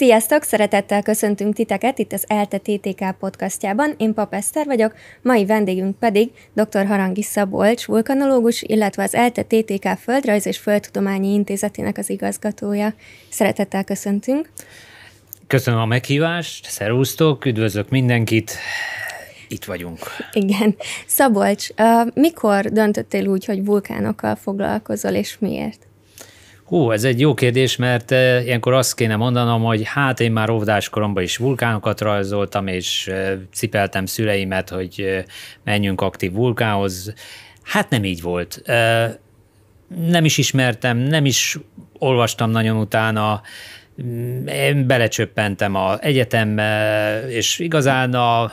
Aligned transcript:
Sziasztok! 0.00 0.42
Szeretettel 0.42 1.02
köszöntünk 1.02 1.54
titeket 1.54 1.98
itt 1.98 2.12
az 2.12 2.24
ELTE 2.26 2.58
TTK 2.58 3.18
podcastjában. 3.18 3.94
Én 3.96 4.14
Pap 4.14 4.34
Eszter 4.34 4.66
vagyok, 4.66 4.94
mai 5.22 5.46
vendégünk 5.46 5.98
pedig 5.98 6.30
dr. 6.52 6.86
Harangi 6.86 7.22
Szabolcs, 7.22 7.86
vulkanológus, 7.86 8.62
illetve 8.62 9.02
az 9.02 9.14
ELTE 9.14 9.42
TTK 9.42 9.88
Földrajz 10.02 10.46
és 10.46 10.58
Földtudományi 10.58 11.32
Intézetének 11.32 11.98
az 11.98 12.10
igazgatója. 12.10 12.94
Szeretettel 13.28 13.84
köszöntünk. 13.84 14.50
Köszönöm 15.46 15.80
a 15.80 15.86
meghívást, 15.86 16.66
szervusztok, 16.66 17.44
üdvözlök 17.44 17.88
mindenkit, 17.88 18.52
itt 19.48 19.64
vagyunk. 19.64 19.98
Igen. 20.32 20.76
Szabolcs, 21.06 21.68
mikor 22.14 22.64
döntöttél 22.64 23.26
úgy, 23.26 23.44
hogy 23.44 23.64
vulkánokkal 23.64 24.36
foglalkozol, 24.36 25.12
és 25.12 25.38
miért? 25.38 25.88
Hú, 26.70 26.90
ez 26.90 27.04
egy 27.04 27.20
jó 27.20 27.34
kérdés, 27.34 27.76
mert 27.76 28.10
ilyenkor 28.10 28.72
azt 28.72 28.94
kéne 28.94 29.16
mondanom, 29.16 29.62
hogy 29.62 29.82
hát 29.84 30.20
én 30.20 30.32
már 30.32 30.50
óvodás 30.50 30.88
koromban 30.88 31.22
is 31.22 31.36
vulkánokat 31.36 32.00
rajzoltam, 32.00 32.66
és 32.66 33.10
cipeltem 33.52 34.06
szüleimet, 34.06 34.68
hogy 34.68 35.24
menjünk 35.64 36.00
aktív 36.00 36.32
vulkánhoz. 36.32 37.14
Hát 37.62 37.90
nem 37.90 38.04
így 38.04 38.22
volt. 38.22 38.62
Nem 40.06 40.24
is 40.24 40.38
ismertem, 40.38 40.96
nem 40.96 41.24
is 41.24 41.58
olvastam 41.98 42.50
nagyon 42.50 42.76
utána, 42.76 43.42
én 44.46 44.86
belecsöppentem 44.86 45.74
az 45.74 45.98
egyetembe, 46.02 47.24
és 47.28 47.58
igazán 47.58 48.14
a 48.14 48.52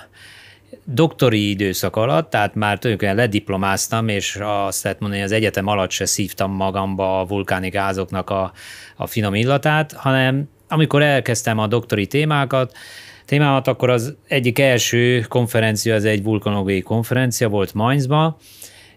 doktori 0.85 1.49
időszak 1.49 1.95
alatt, 1.95 2.29
tehát 2.29 2.55
már 2.55 2.77
tulajdonképpen 2.79 3.23
lediplomáztam, 3.23 4.07
és 4.07 4.39
azt 4.41 4.83
lehet 4.83 4.99
mondani, 4.99 5.21
az 5.21 5.31
egyetem 5.31 5.67
alatt 5.67 5.91
se 5.91 6.05
szívtam 6.05 6.51
magamba 6.51 7.19
a 7.19 7.25
vulkáni 7.25 7.69
gázoknak 7.69 8.29
a, 8.29 8.51
a 8.95 9.07
finom 9.07 9.35
illatát, 9.35 9.93
hanem 9.93 10.49
amikor 10.67 11.01
elkezdtem 11.01 11.59
a 11.59 11.67
doktori 11.67 12.07
témákat, 12.07 12.77
témámat, 13.25 13.67
akkor 13.67 13.89
az 13.89 14.15
egyik 14.27 14.59
első 14.59 15.25
konferencia, 15.29 15.95
az 15.95 16.05
egy 16.05 16.23
vulkanológiai 16.23 16.81
konferencia 16.81 17.49
volt 17.49 17.73
Mainzba, 17.73 18.37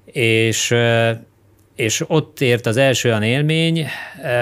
és 0.04 0.74
és 1.80 2.04
ott 2.06 2.40
ért 2.40 2.66
az 2.66 2.76
első 2.76 3.08
olyan 3.08 3.22
élmény, 3.22 3.86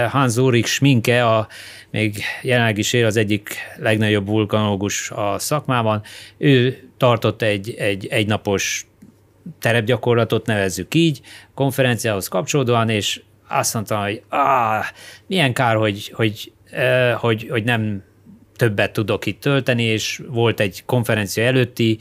Hans 0.09 0.37
Ulrich 0.37 0.69
Schminke, 0.69 1.27
a, 1.27 1.49
még 1.91 2.23
jelenleg 2.43 2.79
is 2.79 2.93
él 2.93 3.07
az 3.07 3.17
egyik 3.17 3.57
legnagyobb 3.77 4.27
vulkanológus 4.27 5.11
a 5.11 5.39
szakmában, 5.39 6.03
ő 6.39 6.83
tartott 6.97 7.43
egy, 7.43 7.75
egy 7.79 8.07
egynapos 8.07 8.87
terepgyakorlatot, 9.61 10.47
nevezzük 10.47 10.95
így, 10.95 11.21
konferenciához 11.55 12.29
kapcsolódóan, 12.29 12.89
és 12.89 13.23
azt 13.49 13.75
mondta, 13.75 14.03
hogy 14.03 14.23
ah, 14.29 14.85
milyen 15.27 15.53
kár, 15.53 15.77
hogy, 15.77 16.13
hogy, 16.15 16.53
eh, 16.71 17.15
hogy, 17.15 17.47
hogy 17.51 17.65
nem 17.65 18.03
többet 18.57 18.93
tudok 18.93 19.27
itt 19.27 19.41
tölteni, 19.41 19.83
és 19.83 20.23
volt 20.29 20.61
egy 20.61 20.83
konferencia 20.87 21.45
előtti 21.45 21.99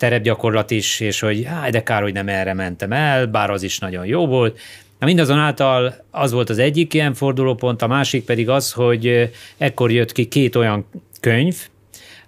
terepgyakorlat 0.00 0.70
is, 0.70 1.00
és 1.00 1.20
hogy 1.20 1.46
ah, 1.46 1.68
de 1.68 1.82
kár, 1.82 2.02
hogy 2.02 2.12
nem 2.12 2.28
erre 2.28 2.54
mentem 2.54 2.92
el, 2.92 3.26
bár 3.26 3.50
az 3.50 3.62
is 3.62 3.78
nagyon 3.78 4.06
jó 4.06 4.26
volt. 4.26 4.58
Na 4.98 5.06
mindazonáltal 5.06 5.94
az 6.10 6.32
volt 6.32 6.50
az 6.50 6.58
egyik 6.58 6.94
ilyen 6.94 7.14
fordulópont, 7.14 7.82
a 7.82 7.86
másik 7.86 8.24
pedig 8.24 8.48
az, 8.48 8.72
hogy 8.72 9.30
ekkor 9.58 9.90
jött 9.90 10.12
ki 10.12 10.26
két 10.28 10.56
olyan 10.56 10.86
könyv, 11.20 11.56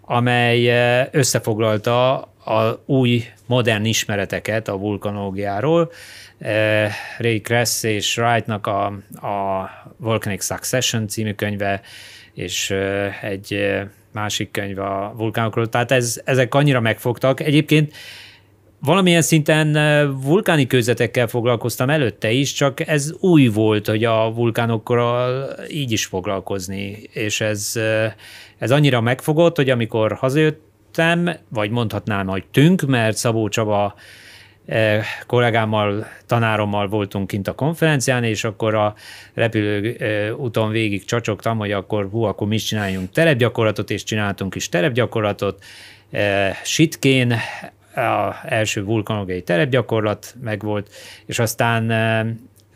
amely 0.01 0.69
összefoglalta 1.11 2.15
a 2.45 2.83
új 2.87 3.25
modern 3.47 3.85
ismereteket 3.85 4.69
a 4.69 4.77
vulkanológiáról. 4.79 5.93
Ray 7.19 7.41
Kress 7.41 7.83
és 7.83 8.17
Wrightnak 8.17 8.67
a, 8.67 8.85
a 9.27 9.71
Volcanic 9.97 10.45
Succession 10.45 11.09
című 11.09 11.33
könyve, 11.33 11.81
és 12.35 12.75
egy 13.23 13.79
másik 14.13 14.51
könyv 14.51 14.79
a 14.79 15.15
vulkánokról. 15.17 15.69
Tehát 15.69 15.91
ez, 15.91 16.21
ezek 16.25 16.55
annyira 16.55 16.81
megfogtak. 16.81 17.41
Egyébként 17.41 17.95
valamilyen 18.81 19.23
szinten 19.23 19.73
vulkáni 20.23 20.67
közvetekkel 20.67 21.27
foglalkoztam 21.27 21.91
előtte 21.91 22.31
is, 22.31 22.53
csak 22.53 22.89
ez 22.89 23.13
új 23.21 23.47
volt, 23.47 23.87
hogy 23.87 24.05
a 24.05 24.33
vulkánokkal 24.35 25.49
így 25.69 25.93
is 25.93 26.05
foglalkozni, 26.05 26.99
és 27.13 27.41
ez, 27.41 27.73
ez 28.59 28.71
annyira 28.71 29.01
megfogott, 29.01 29.57
hogy 29.57 29.71
amikor 29.71 30.13
hazajöttem, 30.13 31.31
vagy 31.49 31.71
mondhatnám, 31.71 32.27
hogy 32.27 32.45
tünk, 32.51 32.83
mert 32.83 33.17
Szabó 33.17 33.49
Csaba 33.49 33.95
kollégámmal, 35.27 36.07
tanárommal 36.27 36.89
voltunk 36.89 37.27
kint 37.27 37.49
a 37.49 37.55
konferencián, 37.55 38.25
és 38.25 38.45
akkor 38.45 38.75
a 38.75 38.95
repülő 39.35 39.97
úton 40.39 40.71
végig 40.71 41.05
csacsogtam, 41.05 41.59
hogy 41.59 41.73
akkor 41.73 42.09
hú, 42.11 42.23
akkor 42.23 42.47
mi 42.47 42.55
is 42.55 42.65
csináljunk 42.65 43.11
terepgyakorlatot, 43.11 43.91
és 43.91 44.03
csináltunk 44.03 44.55
is 44.55 44.69
terepgyakorlatot. 44.69 45.65
Sitkén 46.65 47.33
a 47.95 48.35
első 48.45 48.85
vulkanológiai 48.85 49.43
terepgyakorlat 49.43 50.35
megvolt, 50.43 50.91
és 51.27 51.39
aztán 51.39 51.91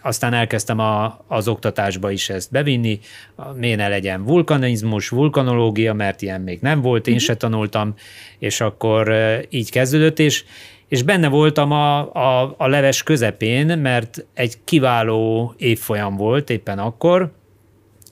aztán 0.02 0.34
elkezdtem 0.34 0.78
a, 0.78 1.24
az 1.26 1.48
oktatásba 1.48 2.10
is 2.10 2.28
ezt 2.28 2.50
bevinni, 2.50 3.00
miért 3.54 3.78
ne 3.78 3.88
legyen 3.88 4.24
vulkanizmus, 4.24 5.08
vulkanológia, 5.08 5.92
mert 5.94 6.22
ilyen 6.22 6.40
még 6.40 6.58
nem 6.60 6.80
volt, 6.80 7.06
én 7.06 7.14
uh-huh. 7.14 7.28
se 7.28 7.36
tanultam, 7.36 7.94
és 8.38 8.60
akkor 8.60 9.14
így 9.48 9.70
kezdődött, 9.70 10.18
és, 10.18 10.44
és 10.88 11.02
benne 11.02 11.28
voltam 11.28 11.72
a, 11.72 12.14
a, 12.14 12.54
a 12.58 12.66
leves 12.66 13.02
közepén, 13.02 13.78
mert 13.78 14.26
egy 14.34 14.54
kiváló 14.64 15.54
évfolyam 15.56 16.16
volt 16.16 16.50
éppen 16.50 16.78
akkor, 16.78 17.32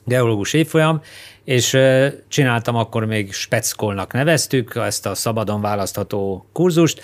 geológus 0.05 0.53
évfolyam, 0.53 1.01
és 1.43 1.77
csináltam 2.27 2.75
akkor 2.75 3.05
még 3.05 3.33
speckolnak 3.33 4.13
neveztük, 4.13 4.75
ezt 4.75 5.05
a 5.05 5.15
szabadon 5.15 5.61
választható 5.61 6.45
kurzust, 6.53 7.01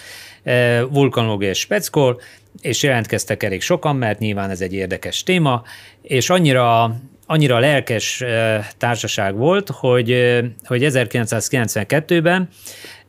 vulkanológiai 0.90 1.54
speckol, 1.54 2.22
és 2.62 2.84
jelentkeztek 2.84 3.44
elég 3.44 3.62
sokan, 3.62 3.96
mert 3.96 4.20
nyilván 4.20 4.50
ez 4.50 4.62
egy 4.62 4.74
érdekes 4.74 5.24
téma, 5.24 5.64
és 6.02 6.30
annyira 6.30 6.96
annyira 7.26 7.60
lelkes 7.60 8.24
társaság 8.78 9.36
volt, 9.36 9.70
hogy, 9.70 10.40
hogy 10.64 10.82
1992-ben 10.84 12.50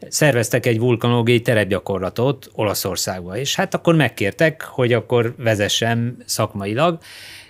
szerveztek 0.09 0.67
egy 0.67 0.79
vulkanológiai 0.79 1.41
terepgyakorlatot 1.41 2.51
Olaszországba, 2.55 3.37
és 3.37 3.55
hát 3.55 3.75
akkor 3.75 3.95
megkértek, 3.95 4.63
hogy 4.63 4.93
akkor 4.93 5.35
vezessem 5.39 6.17
szakmailag, 6.25 6.99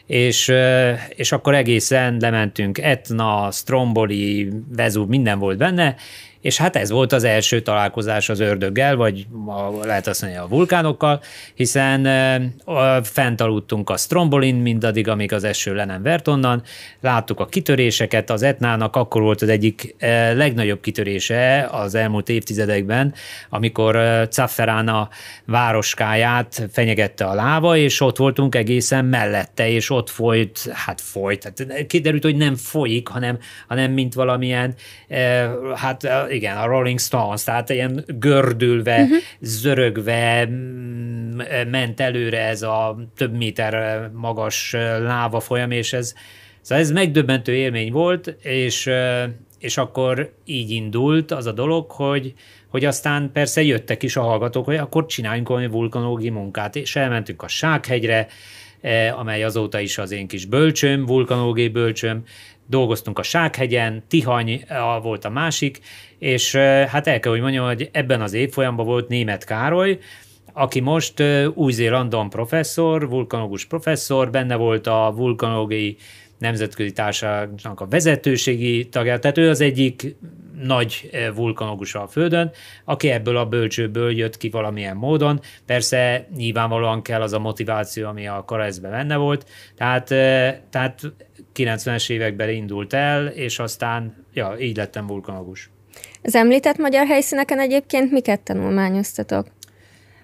és, 0.07 0.53
és 1.09 1.33
akkor 1.33 1.55
egészen 1.55 2.17
lementünk 2.21 2.79
Etna, 2.79 3.49
Stromboli, 3.51 4.53
Vezú, 4.77 5.05
minden 5.05 5.39
volt 5.39 5.59
benne, 5.59 5.97
és 6.43 6.57
hát 6.57 6.77
ez 6.77 6.91
volt 6.91 7.13
az 7.13 7.25
első 7.25 7.61
találkozás 7.61 8.29
az 8.29 8.41
ördöggel, 8.41 8.97
vagy 8.97 9.27
a, 9.47 9.87
lehet 9.87 10.07
azt 10.07 10.23
mondani 10.23 10.43
a 10.43 10.49
vulkánokkal, 10.49 11.21
hiszen 11.55 12.07
uh, 12.67 13.05
fent 13.05 13.41
aludtunk 13.41 13.91
a 13.91 13.97
Strombolin 13.97 14.55
mindaddig, 14.55 15.09
amíg 15.09 15.33
az 15.33 15.45
eső 15.45 15.75
le 15.75 15.85
nem 15.85 16.03
vert 16.03 16.29
onnan, 16.29 16.63
láttuk 17.01 17.41
a 17.41 17.47
kitöréseket, 17.47 18.31
az 18.31 18.43
Etnának 18.43 18.97
akkor 18.97 19.23
volt 19.23 19.43
az 19.43 19.49
egyik 19.49 19.95
uh, 19.95 20.09
legnagyobb 20.35 20.81
kitörése 20.81 21.69
az 21.71 21.95
elmúlt 21.95 22.29
évtizedekben, 22.29 23.15
amikor 23.49 23.97
uh, 23.97 24.23
Zafferana 24.31 25.09
városkáját 25.45 26.69
fenyegette 26.73 27.25
a 27.25 27.35
láva, 27.35 27.77
és 27.77 28.01
ott 28.01 28.17
voltunk 28.17 28.55
egészen 28.55 29.05
mellette, 29.05 29.69
és 29.69 29.91
ott 29.91 30.11
folyt, 30.11 30.71
hát 30.73 31.01
folyt, 31.01 31.45
hát 31.45 31.87
kiderült, 31.87 32.23
hogy 32.23 32.37
nem 32.37 32.55
folyik, 32.55 33.09
hanem, 33.09 33.39
hanem 33.69 33.93
mint 33.93 34.15
valamilyen, 34.15 34.75
uh, 35.09 35.77
hát 35.77 36.31
igen, 36.33 36.57
a 36.57 36.67
Rolling 36.67 36.99
Stones, 36.99 37.45
tehát 37.45 37.71
ilyen 37.71 38.05
gördülve, 38.19 39.03
uh-huh. 39.03 39.17
zörögve 39.41 40.47
mm, 40.47 41.41
ment 41.71 42.01
előre 42.01 42.41
ez 42.41 42.63
a 42.63 42.97
több 43.17 43.37
méter 43.37 44.11
magas 44.15 44.73
láva 45.01 45.41
folyam, 45.41 45.71
és 45.71 45.93
ez, 45.93 46.15
szóval 46.61 46.85
ez 46.85 46.91
megdöbbentő 46.91 47.55
élmény 47.55 47.93
volt, 47.93 48.37
és, 48.43 48.91
és 49.59 49.77
akkor 49.77 50.33
így 50.45 50.71
indult 50.71 51.31
az 51.31 51.47
a 51.47 51.53
dolog, 51.53 51.91
hogy, 51.91 52.35
hogy 52.69 52.85
aztán 52.85 53.31
persze 53.33 53.63
jöttek 53.63 54.03
is 54.03 54.17
a 54.17 54.23
hallgatók, 54.23 54.65
hogy 54.65 54.77
akkor 54.77 55.07
csináljunk 55.07 55.49
valami 55.49 55.67
vulkanológiai 55.67 56.31
munkát, 56.31 56.77
és 56.77 56.97
elmentünk 56.97 57.43
a 57.43 57.49
Sághegyre, 57.49 58.27
amely 59.17 59.45
azóta 59.45 59.81
is 59.81 59.99
az 59.99 60.11
én 60.11 60.27
kis 60.27 60.45
bölcsöm, 60.45 61.07
vulkanológiai 61.07 61.69
bölcsöm, 61.69 62.25
dolgoztunk 62.67 63.19
a 63.19 63.23
Sághegyen, 63.23 64.03
Tihany 64.09 64.65
volt 65.03 65.25
a 65.25 65.31
másik, 65.31 65.81
és 66.19 66.55
hát 66.57 67.07
el 67.07 67.21
kell, 67.21 67.33
hogy 67.33 67.41
mondjam, 67.41 67.67
hogy 67.67 67.89
ebben 67.93 68.21
az 68.21 68.33
évfolyamban 68.33 68.87
volt 68.87 69.09
német 69.09 69.45
Károly, 69.45 69.99
aki 70.53 70.81
most 70.81 71.23
Új-Zélandon 71.55 72.31
professzor, 72.31 73.09
vulkanológus 73.09 73.65
professzor, 73.65 74.31
benne 74.31 74.57
volt 74.57 74.87
a 74.87 75.13
vulkanológiai 75.17 75.97
nemzetközi 76.39 76.93
társaságnak 76.93 77.81
a 77.81 77.87
vezetőségi 77.87 78.89
tagja, 78.89 79.19
tehát 79.19 79.39
ő 79.39 79.49
az 79.49 79.61
egyik 79.61 80.17
nagy 80.63 81.11
vulkanológus 81.35 81.95
a 81.95 82.07
Földön, 82.07 82.51
aki 82.85 83.11
ebből 83.11 83.37
a 83.37 83.47
bölcsőből 83.47 84.17
jött 84.17 84.37
ki 84.37 84.49
valamilyen 84.49 84.97
módon. 84.97 85.41
Persze 85.67 86.29
nyilvánvalóan 86.37 87.03
kell 87.03 87.23
az 87.23 87.33
a 87.33 87.39
motiváció, 87.39 88.09
ami 88.09 88.27
a 88.27 88.45
Karezben 88.47 88.91
benne 88.91 89.17
volt, 89.17 89.49
tehát, 89.77 90.07
tehát 90.71 91.13
90-es 91.55 92.11
években 92.11 92.49
indult 92.49 92.93
el, 92.93 93.27
és 93.27 93.59
aztán 93.59 94.27
ja, 94.33 94.57
így 94.61 94.77
lettem 94.77 95.07
vulkanológus. 95.07 95.71
Az 96.23 96.35
említett 96.35 96.77
magyar 96.77 97.07
helyszíneken 97.07 97.61
egyébként 97.61 98.11
miket 98.11 98.41
tanulmányoztatok? 98.41 99.47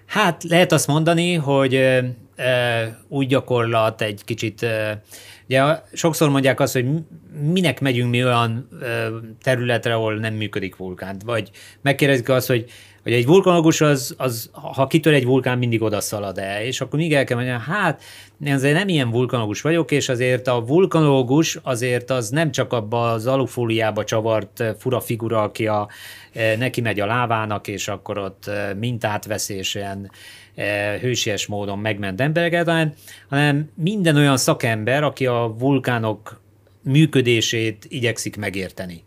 Hát 0.07 0.43
lehet 0.43 0.73
azt 0.73 0.87
mondani, 0.87 1.35
hogy 1.35 1.75
e, 1.75 2.99
úgy 3.09 3.27
gyakorlat 3.27 4.03
egy 4.03 4.21
kicsit, 4.25 4.63
e, 4.63 5.03
ugye 5.49 5.83
sokszor 5.93 6.31
mondják 6.31 6.61
azt, 6.61 6.73
hogy 6.73 6.87
minek 7.53 7.81
megyünk 7.81 8.11
mi 8.11 8.25
olyan 8.25 8.69
területre, 9.43 9.95
ahol 9.95 10.15
nem 10.15 10.35
működik 10.35 10.77
vulkán, 10.77 11.17
vagy 11.25 11.51
megkérdezik 11.83 12.29
azt, 12.29 12.47
hogy 12.47 12.71
hogy 13.03 13.17
egy 13.17 13.27
vulkanológus 13.27 13.81
az, 13.81 14.15
az, 14.19 14.51
ha 14.53 14.87
kitör 14.87 15.13
egy 15.13 15.25
vulkán, 15.25 15.59
mindig 15.59 15.83
oda 15.83 16.01
szalad 16.01 16.39
el, 16.39 16.63
és 16.63 16.81
akkor 16.81 16.99
még 16.99 17.15
el 17.15 17.25
kell 17.25 17.37
mondani, 17.37 17.63
hát 17.67 18.03
én 18.45 18.55
azért 18.55 18.75
nem 18.75 18.89
ilyen 18.89 19.11
vulkanológus 19.11 19.61
vagyok, 19.61 19.91
és 19.91 20.09
azért 20.09 20.47
a 20.47 20.65
vulkanológus 20.65 21.59
azért 21.63 22.11
az 22.11 22.29
nem 22.29 22.51
csak 22.51 22.73
abba 22.73 23.11
az 23.11 23.27
alufóliába 23.27 24.05
csavart 24.05 24.65
fura 24.79 25.01
figura, 25.01 25.43
aki 25.43 25.67
a, 25.67 25.89
neki 26.59 26.81
megy 26.81 27.01
a 27.01 27.07
lávának, 27.07 27.69
és 27.69 27.89
akkor 27.89 28.19
ott 28.19 28.51
mintát 28.79 29.27
vesz, 29.27 29.49
és 29.49 29.75
ilyen 29.75 30.11
hősies 31.01 31.47
módon 31.47 31.79
megment 31.79 32.21
embereket, 32.21 32.95
hanem, 33.29 33.71
minden 33.75 34.17
olyan 34.17 34.37
szakember, 34.37 35.03
aki 35.03 35.27
a 35.27 35.55
vulkánok 35.59 36.41
működését 36.83 37.87
igyekszik 37.89 38.37
megérteni. 38.37 39.03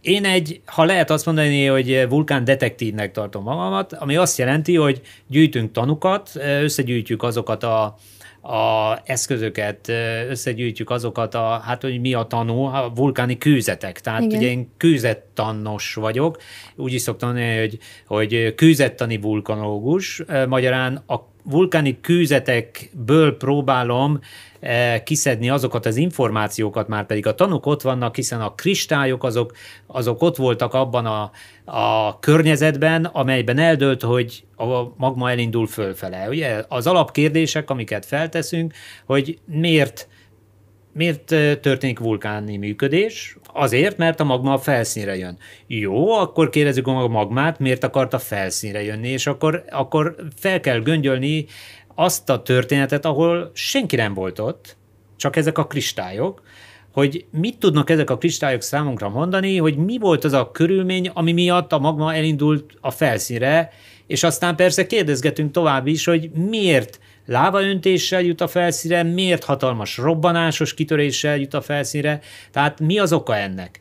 Én 0.00 0.24
egy, 0.24 0.60
ha 0.64 0.84
lehet 0.84 1.10
azt 1.10 1.26
mondani, 1.26 1.66
hogy 1.66 2.06
vulkán 2.08 2.44
detektívnek 2.44 3.12
tartom 3.12 3.42
magamat, 3.42 3.92
ami 3.92 4.16
azt 4.16 4.38
jelenti, 4.38 4.76
hogy 4.76 5.00
gyűjtünk 5.26 5.72
tanukat, 5.72 6.30
összegyűjtjük 6.62 7.22
azokat 7.22 7.62
a, 7.62 7.96
a 8.42 8.98
eszközöket, 9.04 9.88
összegyűjtjük 10.28 10.90
azokat 10.90 11.34
a, 11.34 11.60
hát 11.64 11.82
hogy 11.82 12.00
mi 12.00 12.14
a 12.14 12.22
tanú, 12.22 12.62
a 12.62 12.92
vulkáni 12.94 13.38
kőzetek. 13.38 14.00
Tehát 14.00 14.22
Igen. 14.22 14.38
ugye 14.38 14.48
én 14.48 14.70
kőzettannos 14.76 15.94
vagyok, 15.94 16.38
úgy 16.76 16.92
is 16.92 17.00
szoktam 17.00 17.28
mondani, 17.28 17.58
hogy, 17.58 17.78
hogy 18.06 18.54
kőzettani 18.54 19.20
vulkanológus, 19.20 20.22
magyarán 20.48 21.02
a 21.06 21.28
vulkáni 21.42 22.00
kőzetekből 22.00 23.36
próbálom 23.36 24.20
eh, 24.60 25.00
kiszedni 25.04 25.50
azokat 25.50 25.86
az 25.86 25.96
információkat, 25.96 26.88
már 26.88 27.06
pedig 27.06 27.26
a 27.26 27.34
tanuk 27.34 27.66
ott 27.66 27.82
vannak, 27.82 28.16
hiszen 28.16 28.40
a 28.40 28.54
kristályok 28.54 29.24
azok, 29.24 29.52
azok 29.86 30.22
ott 30.22 30.36
voltak 30.36 30.74
abban 30.74 31.06
a, 31.06 31.30
a 31.64 32.18
környezetben, 32.18 33.04
amelyben 33.04 33.58
eldőlt, 33.58 34.02
hogy 34.02 34.44
a 34.56 34.82
magma 34.96 35.30
elindul 35.30 35.66
fölfele. 35.66 36.28
Ugye 36.28 36.64
az 36.68 36.86
alapkérdések, 36.86 37.70
amiket 37.70 38.06
felteszünk, 38.06 38.74
hogy 39.06 39.38
miért 39.44 40.08
Miért 40.92 41.24
történik 41.60 41.98
vulkáni 41.98 42.56
működés? 42.56 43.36
Azért, 43.52 43.96
mert 43.96 44.20
a 44.20 44.24
magma 44.24 44.52
a 44.52 44.58
felszínre 44.58 45.16
jön. 45.16 45.38
Jó, 45.66 46.12
akkor 46.12 46.50
kérdezzük 46.50 46.86
a 46.86 47.08
magmát, 47.08 47.58
miért 47.58 47.84
akart 47.84 48.14
a 48.14 48.18
felszínre 48.18 48.82
jönni, 48.82 49.08
és 49.08 49.26
akkor, 49.26 49.64
akkor 49.70 50.16
fel 50.36 50.60
kell 50.60 50.80
göngyölni 50.80 51.46
azt 51.94 52.30
a 52.30 52.42
történetet, 52.42 53.04
ahol 53.04 53.50
senki 53.54 53.96
nem 53.96 54.14
volt 54.14 54.38
ott, 54.38 54.76
csak 55.16 55.36
ezek 55.36 55.58
a 55.58 55.66
kristályok, 55.66 56.42
hogy 56.92 57.24
mit 57.30 57.58
tudnak 57.58 57.90
ezek 57.90 58.10
a 58.10 58.18
kristályok 58.18 58.62
számunkra 58.62 59.08
mondani, 59.08 59.56
hogy 59.56 59.76
mi 59.76 59.98
volt 59.98 60.24
az 60.24 60.32
a 60.32 60.50
körülmény, 60.50 61.10
ami 61.14 61.32
miatt 61.32 61.72
a 61.72 61.78
magma 61.78 62.14
elindult 62.14 62.74
a 62.80 62.90
felszínre, 62.90 63.72
és 64.06 64.22
aztán 64.22 64.56
persze 64.56 64.86
kérdezgetünk 64.86 65.50
tovább 65.50 65.86
is, 65.86 66.04
hogy 66.04 66.30
miért 66.30 67.00
lávaöntéssel 67.26 68.22
jut 68.22 68.40
a 68.40 68.48
felszínre, 68.48 69.02
miért 69.02 69.44
hatalmas 69.44 69.96
robbanásos 69.96 70.74
kitöréssel 70.74 71.36
jut 71.36 71.54
a 71.54 71.60
felszínre, 71.60 72.20
tehát 72.50 72.80
mi 72.80 72.98
az 72.98 73.12
oka 73.12 73.36
ennek? 73.36 73.80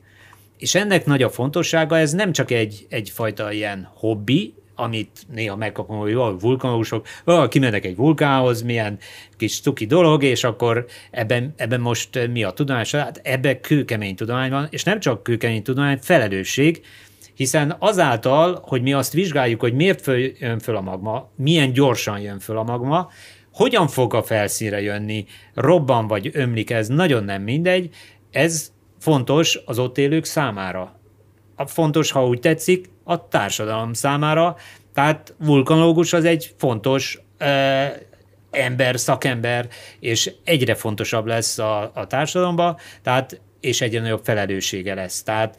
És 0.58 0.76
ennek 0.76 1.06
nagy 1.06 1.24
a 1.24 1.30
fontossága, 1.30 1.98
ez 1.98 2.12
nem 2.12 2.32
csak 2.32 2.52
egy, 2.52 2.86
egyfajta 2.90 3.52
ilyen 3.52 3.90
hobbi, 3.94 4.54
amit 4.80 5.26
néha 5.34 5.56
megkapom, 5.56 5.98
hogy 5.98 6.12
jó, 6.12 6.40
vulkanósok, 6.40 7.08
ó, 7.28 7.48
kimennek 7.48 7.86
egy 7.86 7.96
vulkánhoz, 7.96 8.62
milyen 8.62 9.00
kis 9.38 9.62
cuki 9.62 9.86
dolog, 9.86 10.24
és 10.24 10.44
akkor 10.44 10.86
ebben, 11.12 11.54
ebben 11.58 11.82
most 11.82 12.28
mi 12.32 12.44
a 12.44 12.52
tudomány? 12.52 12.86
Hát 12.92 13.22
ebben 13.24 13.62
kőkemény 13.62 14.16
tudomány 14.16 14.50
van, 14.50 14.68
és 14.70 14.84
nem 14.84 15.00
csak 15.00 15.24
kőkemény 15.24 15.64
tudomány, 15.64 15.98
felelősség, 16.02 16.82
hiszen 17.40 17.76
azáltal, 17.80 18.64
hogy 18.66 18.82
mi 18.82 18.94
azt 18.94 19.14
vizsgáljuk, 19.14 19.60
hogy 19.60 19.74
miért 19.74 20.02
föl, 20.02 20.18
jön 20.40 20.60
föl 20.60 20.76
a 20.76 20.82
magma, 20.82 21.30
milyen 21.36 21.74
gyorsan 21.74 22.20
jön 22.20 22.40
föl 22.40 22.58
a 22.58 22.64
magma, 22.64 23.10
hogyan 23.54 23.88
fog 23.88 24.14
a 24.14 24.24
felszínre 24.24 24.82
jönni, 24.82 25.26
robban 25.54 26.08
vagy 26.08 26.30
ömlik, 26.34 26.70
ez 26.70 26.88
nagyon 26.88 27.24
nem 27.24 27.42
mindegy, 27.42 27.90
ez 28.32 28.72
fontos 29.00 29.60
az 29.66 29.80
ott 29.80 29.98
élők 29.98 30.26
számára. 30.26 31.00
A 31.56 31.66
fontos, 31.66 32.12
ha 32.12 32.28
úgy 32.28 32.40
tetszik, 32.40 32.90
a 33.04 33.28
társadalom 33.28 33.94
számára, 33.94 34.56
tehát 34.94 35.34
vulkanológus 35.38 36.14
az 36.14 36.26
egy 36.26 36.54
fontos 36.58 37.22
ö, 37.38 37.84
ember, 38.52 39.00
szakember, 39.00 39.68
és 40.00 40.32
egyre 40.44 40.76
fontosabb 40.76 41.26
lesz 41.26 41.58
a, 41.58 41.92
a 41.94 42.08
társadalomba, 42.08 42.80
tehát 43.02 43.42
és 43.60 43.82
egyre 43.82 44.02
nagyobb 44.02 44.24
felelőssége 44.24 44.94
lesz. 44.94 45.24
Tehát 45.24 45.58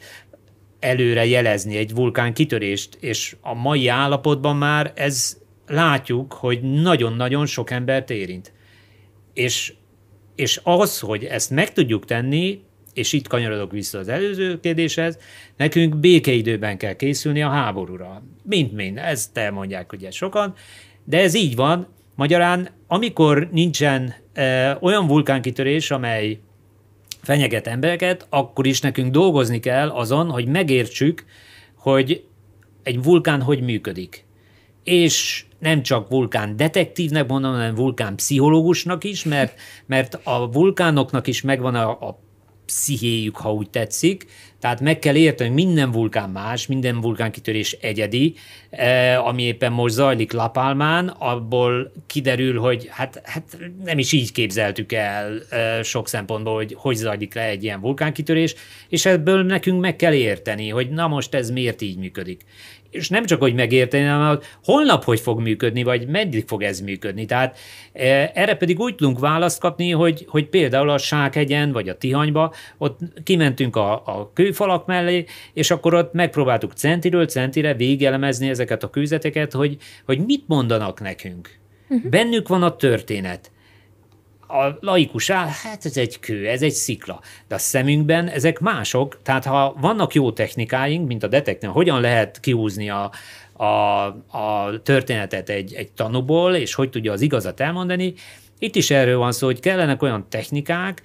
előre 0.81 1.25
jelezni 1.25 1.77
egy 1.77 1.93
vulkán 1.93 2.33
kitörést, 2.33 2.97
és 2.99 3.35
a 3.41 3.53
mai 3.53 3.87
állapotban 3.87 4.55
már 4.55 4.91
ez 4.95 5.37
látjuk, 5.67 6.33
hogy 6.33 6.61
nagyon-nagyon 6.61 7.45
sok 7.45 7.71
embert 7.71 8.09
érint. 8.09 8.53
És, 9.33 9.73
és 10.35 10.59
az, 10.63 10.99
hogy 10.99 11.23
ezt 11.23 11.49
meg 11.49 11.73
tudjuk 11.73 12.05
tenni, 12.05 12.61
és 12.93 13.13
itt 13.13 13.27
kanyarodok 13.27 13.71
vissza 13.71 13.97
az 13.97 14.07
előző 14.07 14.59
kérdéshez, 14.59 15.17
nekünk 15.57 15.95
békeidőben 15.95 16.77
kell 16.77 16.93
készülni 16.93 17.41
a 17.41 17.49
háborúra. 17.49 18.23
Mint-mind, 18.43 18.97
ezt 18.97 19.37
elmondják 19.37 19.91
ugye 19.91 20.11
sokan, 20.11 20.53
de 21.03 21.19
ez 21.19 21.33
így 21.33 21.55
van. 21.55 21.87
Magyarán, 22.15 22.69
amikor 22.87 23.49
nincsen 23.51 24.13
e, 24.33 24.77
olyan 24.81 25.07
vulkánkitörés, 25.07 25.91
amely 25.91 26.39
fenyeget 27.21 27.67
embereket, 27.67 28.27
akkor 28.29 28.67
is 28.67 28.81
nekünk 28.81 29.11
dolgozni 29.11 29.59
kell 29.59 29.89
azon, 29.89 30.29
hogy 30.29 30.45
megértsük, 30.45 31.25
hogy 31.75 32.25
egy 32.83 33.03
vulkán 33.03 33.41
hogy 33.41 33.61
működik. 33.61 34.25
És 34.83 35.45
nem 35.59 35.81
csak 35.81 36.09
vulkán 36.09 36.55
detektívnek 36.55 37.27
mondom, 37.27 37.51
hanem 37.51 37.75
vulkán 37.75 38.15
pszichológusnak 38.15 39.03
is, 39.03 39.23
mert, 39.23 39.59
mert 39.85 40.19
a 40.23 40.51
vulkánoknak 40.51 41.27
is 41.27 41.41
megvan 41.41 41.75
a, 41.75 41.89
a 41.89 42.19
pszichéjük, 42.65 43.37
ha 43.37 43.53
úgy 43.53 43.69
tetszik, 43.69 44.25
tehát 44.61 44.79
meg 44.79 44.99
kell 44.99 45.15
érteni, 45.15 45.49
hogy 45.49 45.63
minden 45.63 45.91
vulkán 45.91 46.29
más, 46.29 46.67
minden 46.67 47.01
vulkánkitörés 47.01 47.71
egyedi, 47.71 48.35
eh, 48.69 49.27
ami 49.27 49.43
éppen 49.43 49.71
most 49.71 49.93
zajlik 49.93 50.31
Lapálmán, 50.31 51.07
abból 51.07 51.91
kiderül, 52.07 52.59
hogy 52.59 52.87
hát, 52.89 53.21
hát 53.23 53.57
nem 53.83 53.99
is 53.99 54.11
így 54.11 54.31
képzeltük 54.31 54.91
el 54.91 55.41
eh, 55.49 55.83
sok 55.83 56.07
szempontból, 56.07 56.55
hogy 56.55 56.75
hogy 56.77 56.95
zajlik 56.95 57.35
le 57.35 57.43
egy 57.43 57.63
ilyen 57.63 57.81
vulkánkitörés, 57.81 58.55
és 58.89 59.05
ebből 59.05 59.43
nekünk 59.43 59.81
meg 59.81 59.95
kell 59.95 60.13
érteni, 60.13 60.69
hogy 60.69 60.89
na 60.89 61.07
most 61.07 61.33
ez 61.33 61.49
miért 61.49 61.81
így 61.81 61.97
működik. 61.97 62.41
És 62.91 63.09
nem 63.09 63.25
csak, 63.25 63.41
hogy 63.41 63.53
megérteni, 63.53 64.05
hanem 64.05 64.27
hogy 64.27 64.43
holnap 64.63 65.03
hogy 65.03 65.19
fog 65.19 65.39
működni, 65.39 65.83
vagy 65.83 66.07
meddig 66.07 66.47
fog 66.47 66.63
ez 66.63 66.79
működni. 66.79 67.25
Tehát 67.25 67.57
e, 67.93 68.31
erre 68.33 68.55
pedig 68.55 68.79
úgy 68.79 68.95
tudunk 68.95 69.19
választ 69.19 69.59
kapni, 69.59 69.91
hogy, 69.91 70.25
hogy 70.29 70.47
például 70.47 70.89
a 70.89 70.97
Sákhegyen, 70.97 71.71
vagy 71.71 71.89
a 71.89 71.97
Tihanyba, 71.97 72.53
ott 72.77 72.99
kimentünk 73.23 73.75
a, 73.75 73.93
a 73.93 74.31
kőfalak 74.51 74.85
mellé, 74.85 75.25
és 75.53 75.71
akkor 75.71 75.93
ott 75.93 76.13
megpróbáltuk 76.13 76.71
centiről 76.73 77.25
centire 77.25 77.73
végelemezni 77.73 78.49
ezeket 78.49 78.83
a 78.83 78.89
kőzeteket, 78.89 79.51
hogy, 79.51 79.77
hogy 80.05 80.25
mit 80.25 80.43
mondanak 80.47 81.01
nekünk. 81.01 81.59
Uh-huh. 81.89 82.09
Bennük 82.09 82.47
van 82.47 82.63
a 82.63 82.75
történet 82.75 83.51
a 84.47 84.77
laikus 84.79 85.29
áll, 85.29 85.47
hát 85.63 85.85
ez 85.85 85.97
egy 85.97 86.19
kő, 86.19 86.47
ez 86.47 86.61
egy 86.61 86.71
szikla. 86.71 87.21
De 87.47 87.55
a 87.55 87.57
szemünkben 87.57 88.27
ezek 88.27 88.59
mások, 88.59 89.21
tehát 89.23 89.45
ha 89.45 89.75
vannak 89.79 90.13
jó 90.13 90.31
technikáink, 90.31 91.07
mint 91.07 91.23
a 91.23 91.27
detektív, 91.27 91.69
hogyan 91.69 92.01
lehet 92.01 92.39
kiúzni 92.39 92.89
a, 92.89 93.11
a, 93.53 93.65
a 94.37 94.81
történetet 94.83 95.49
egy, 95.49 95.73
egy 95.73 95.91
tanúból, 95.91 96.55
és 96.55 96.73
hogy 96.73 96.89
tudja 96.89 97.11
az 97.11 97.21
igazat 97.21 97.59
elmondani, 97.59 98.13
itt 98.59 98.75
is 98.75 98.91
erről 98.91 99.17
van 99.17 99.31
szó, 99.31 99.45
hogy 99.45 99.59
kellenek 99.59 100.01
olyan 100.01 100.25
technikák, 100.29 101.01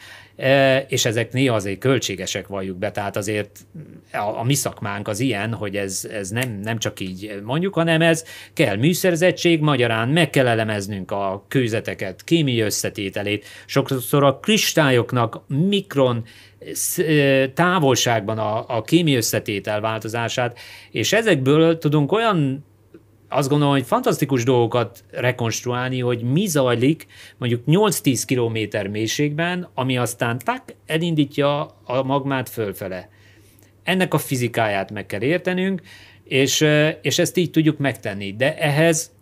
és 0.88 1.04
ezek 1.04 1.32
néha 1.32 1.54
azért 1.54 1.78
költségesek 1.78 2.46
valljuk 2.46 2.76
be, 2.76 2.90
tehát 2.90 3.16
azért 3.16 3.66
a, 4.12 4.38
a 4.38 4.42
mi 4.42 4.54
szakmánk 4.54 5.08
az 5.08 5.20
ilyen, 5.20 5.54
hogy 5.54 5.76
ez, 5.76 6.08
ez 6.12 6.28
nem, 6.28 6.60
nem 6.62 6.78
csak 6.78 7.00
így 7.00 7.40
mondjuk, 7.44 7.74
hanem 7.74 8.02
ez 8.02 8.24
kell 8.52 8.76
műszerzettség, 8.76 9.60
magyarán 9.60 10.08
meg 10.08 10.30
kell 10.30 10.46
elemeznünk 10.46 11.10
a 11.10 11.44
kőzeteket, 11.48 12.24
kémiai 12.24 12.60
összetételét, 12.60 13.44
sokszor 13.66 14.24
a 14.24 14.38
kristályoknak 14.38 15.40
mikron 15.46 16.24
távolságban 17.54 18.38
a, 18.38 18.64
a 18.76 18.82
kémiai 18.82 19.16
összetétel 19.16 19.80
változását, 19.80 20.58
és 20.90 21.12
ezekből 21.12 21.78
tudunk 21.78 22.12
olyan 22.12 22.64
azt 23.28 23.48
gondolom, 23.48 23.74
hogy 23.74 23.86
fantasztikus 23.86 24.44
dolgokat 24.44 25.04
rekonstruálni, 25.10 26.00
hogy 26.00 26.22
mi 26.22 26.46
zajlik 26.46 27.06
mondjuk 27.38 27.62
8-10 27.66 28.22
kilométer 28.26 28.88
mélységben, 28.88 29.68
ami 29.74 29.96
aztán 29.96 30.38
tak, 30.44 30.62
elindítja 30.86 31.60
a 31.84 32.02
magmát 32.02 32.48
fölfele. 32.48 33.08
Ennek 33.82 34.14
a 34.14 34.18
fizikáját 34.18 34.90
meg 34.90 35.06
kell 35.06 35.22
értenünk, 35.22 35.80
és, 36.24 36.66
és 37.02 37.18
ezt 37.18 37.36
így 37.36 37.50
tudjuk 37.50 37.78
megtenni. 37.78 38.36
De 38.36 38.58
ehhez, 38.58 39.14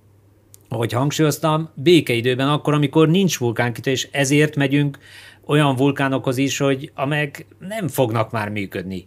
ahogy 0.68 0.92
hangsúlyoztam, 0.92 1.70
békeidőben 1.74 2.48
akkor, 2.48 2.74
amikor 2.74 3.08
nincs 3.08 3.38
vulkánkitörés, 3.38 4.08
ezért 4.12 4.56
megyünk 4.56 4.98
olyan 5.46 5.76
vulkánokhoz 5.76 6.36
is, 6.36 6.58
hogy 6.58 6.90
amelyek 6.94 7.46
nem 7.58 7.88
fognak 7.88 8.30
már 8.30 8.48
működni. 8.48 9.06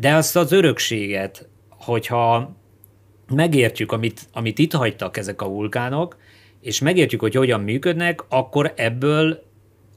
De 0.00 0.14
azt 0.14 0.36
az 0.36 0.52
örökséget, 0.52 1.48
hogyha 1.68 2.56
megértjük, 3.30 3.92
amit, 3.92 4.20
amit 4.32 4.58
itt 4.58 4.72
hagytak 4.72 5.16
ezek 5.16 5.42
a 5.42 5.48
vulkánok, 5.48 6.16
és 6.60 6.80
megértjük, 6.80 7.20
hogy 7.20 7.34
hogyan 7.34 7.60
működnek, 7.60 8.24
akkor 8.28 8.72
ebből 8.76 9.42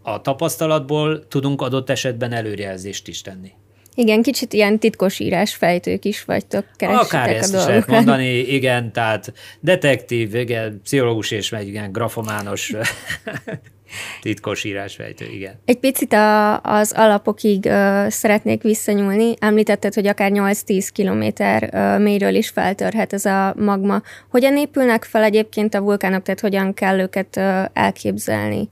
a 0.02 0.22
tapasztalatból 0.22 1.28
tudunk 1.28 1.62
adott 1.62 1.90
esetben 1.90 2.32
előrejelzést 2.32 3.08
is 3.08 3.22
tenni. 3.22 3.52
Igen, 3.96 4.22
kicsit 4.22 4.54
ilyen 4.54 4.80
titkos 4.80 5.20
írás 5.20 5.56
fejtők 5.56 6.06
is 6.06 6.24
vagytok, 6.24 6.66
Akár 6.80 7.30
ezt 7.30 7.54
a 7.54 7.58
is 7.58 7.66
lehet 7.66 7.88
mondani, 7.88 8.38
igen, 8.38 8.92
tehát 8.92 9.34
detektív, 9.60 10.36
igen, 10.36 10.80
pszichológus 10.84 11.32
és 11.32 11.50
meg 11.50 11.68
igen, 11.68 11.92
grafomános 11.92 12.74
Titkos 14.22 14.64
írásfejtő, 14.64 15.26
igen. 15.26 15.60
Egy 15.66 15.80
picit 15.80 16.14
a, 16.14 16.60
az 16.62 16.92
alapokig 16.96 17.66
ö, 17.66 18.06
szeretnék 18.10 18.62
visszanyúlni. 18.62 19.34
Említetted, 19.40 19.94
hogy 19.94 20.08
akár 20.08 20.32
8-10 20.34 20.88
kilométer 20.94 21.74
mélyről 22.00 22.36
is 22.36 22.50
feltörhet 22.50 23.14
ez 23.14 23.26
a 23.26 23.54
magma. 23.58 24.02
Hogyan 24.30 24.58
épülnek 24.58 25.04
fel 25.04 25.24
egyébként 25.24 25.74
a 25.74 25.82
vulkánok, 25.82 26.24
tehát 26.24 26.40
hogyan 26.40 26.74
kell 26.74 27.00
őket 27.00 27.38
ö, 27.38 27.62
elképzelni? 27.74 28.70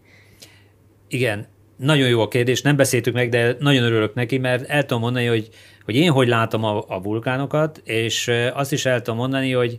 Igen, 1.07 1.47
nagyon 1.81 2.07
jó 2.07 2.21
a 2.21 2.27
kérdés, 2.27 2.61
nem 2.61 2.75
beszéltük 2.75 3.13
meg, 3.13 3.29
de 3.29 3.55
nagyon 3.59 3.83
örülök 3.83 4.13
neki, 4.13 4.37
mert 4.37 4.69
el 4.69 4.85
tudom 4.85 5.01
mondani, 5.01 5.25
hogy, 5.25 5.49
hogy 5.85 5.95
én 5.95 6.11
hogy 6.11 6.27
látom 6.27 6.63
a, 6.63 6.83
a 6.87 7.01
vulkánokat, 7.01 7.81
és 7.83 8.31
azt 8.53 8.71
is 8.71 8.85
el 8.85 9.01
tudom 9.01 9.19
mondani, 9.19 9.51
hogy 9.51 9.77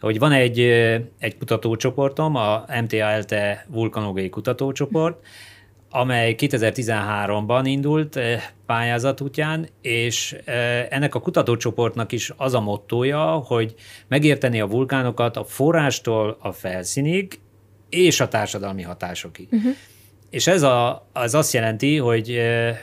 hogy 0.00 0.18
van 0.18 0.32
egy, 0.32 0.60
egy 1.18 1.38
kutatócsoportom, 1.38 2.36
a 2.36 2.64
MTA-ELTE 2.82 3.66
vulkanológiai 3.68 4.28
kutatócsoport, 4.28 5.26
amely 5.90 6.34
2013-ban 6.38 7.60
indult 7.64 8.18
pályázat 8.66 9.20
útján, 9.20 9.68
és 9.82 10.36
ennek 10.88 11.14
a 11.14 11.20
kutatócsoportnak 11.20 12.12
is 12.12 12.32
az 12.36 12.54
a 12.54 12.60
mottója, 12.60 13.24
hogy 13.24 13.74
megérteni 14.08 14.60
a 14.60 14.66
vulkánokat 14.66 15.36
a 15.36 15.44
forrástól 15.44 16.36
a 16.40 16.52
felszínig, 16.52 17.40
és 17.88 18.20
a 18.20 18.28
társadalmi 18.28 18.82
hatásokig. 18.82 19.48
Uh-huh. 19.50 19.72
És 20.30 20.46
ez 20.46 20.62
a, 20.62 21.08
az 21.12 21.34
azt 21.34 21.52
jelenti, 21.52 21.96
hogy 21.96 22.40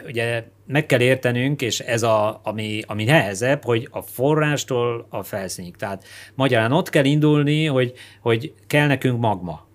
ugye 0.07 0.43
meg 0.67 0.85
kell 0.85 1.01
értenünk, 1.01 1.61
és 1.61 1.79
ez 1.79 2.03
a, 2.03 2.39
ami, 2.43 2.81
ami 2.87 3.03
nehezebb, 3.03 3.63
hogy 3.63 3.87
a 3.91 4.01
forrástól 4.01 5.07
a 5.09 5.23
felszínig. 5.23 5.75
Tehát 5.75 6.03
magyarán 6.35 6.71
ott 6.71 6.89
kell 6.89 7.05
indulni, 7.05 7.65
hogy, 7.65 7.93
hogy 8.21 8.53
kell 8.67 8.87
nekünk 8.87 9.19
magma. 9.19 9.65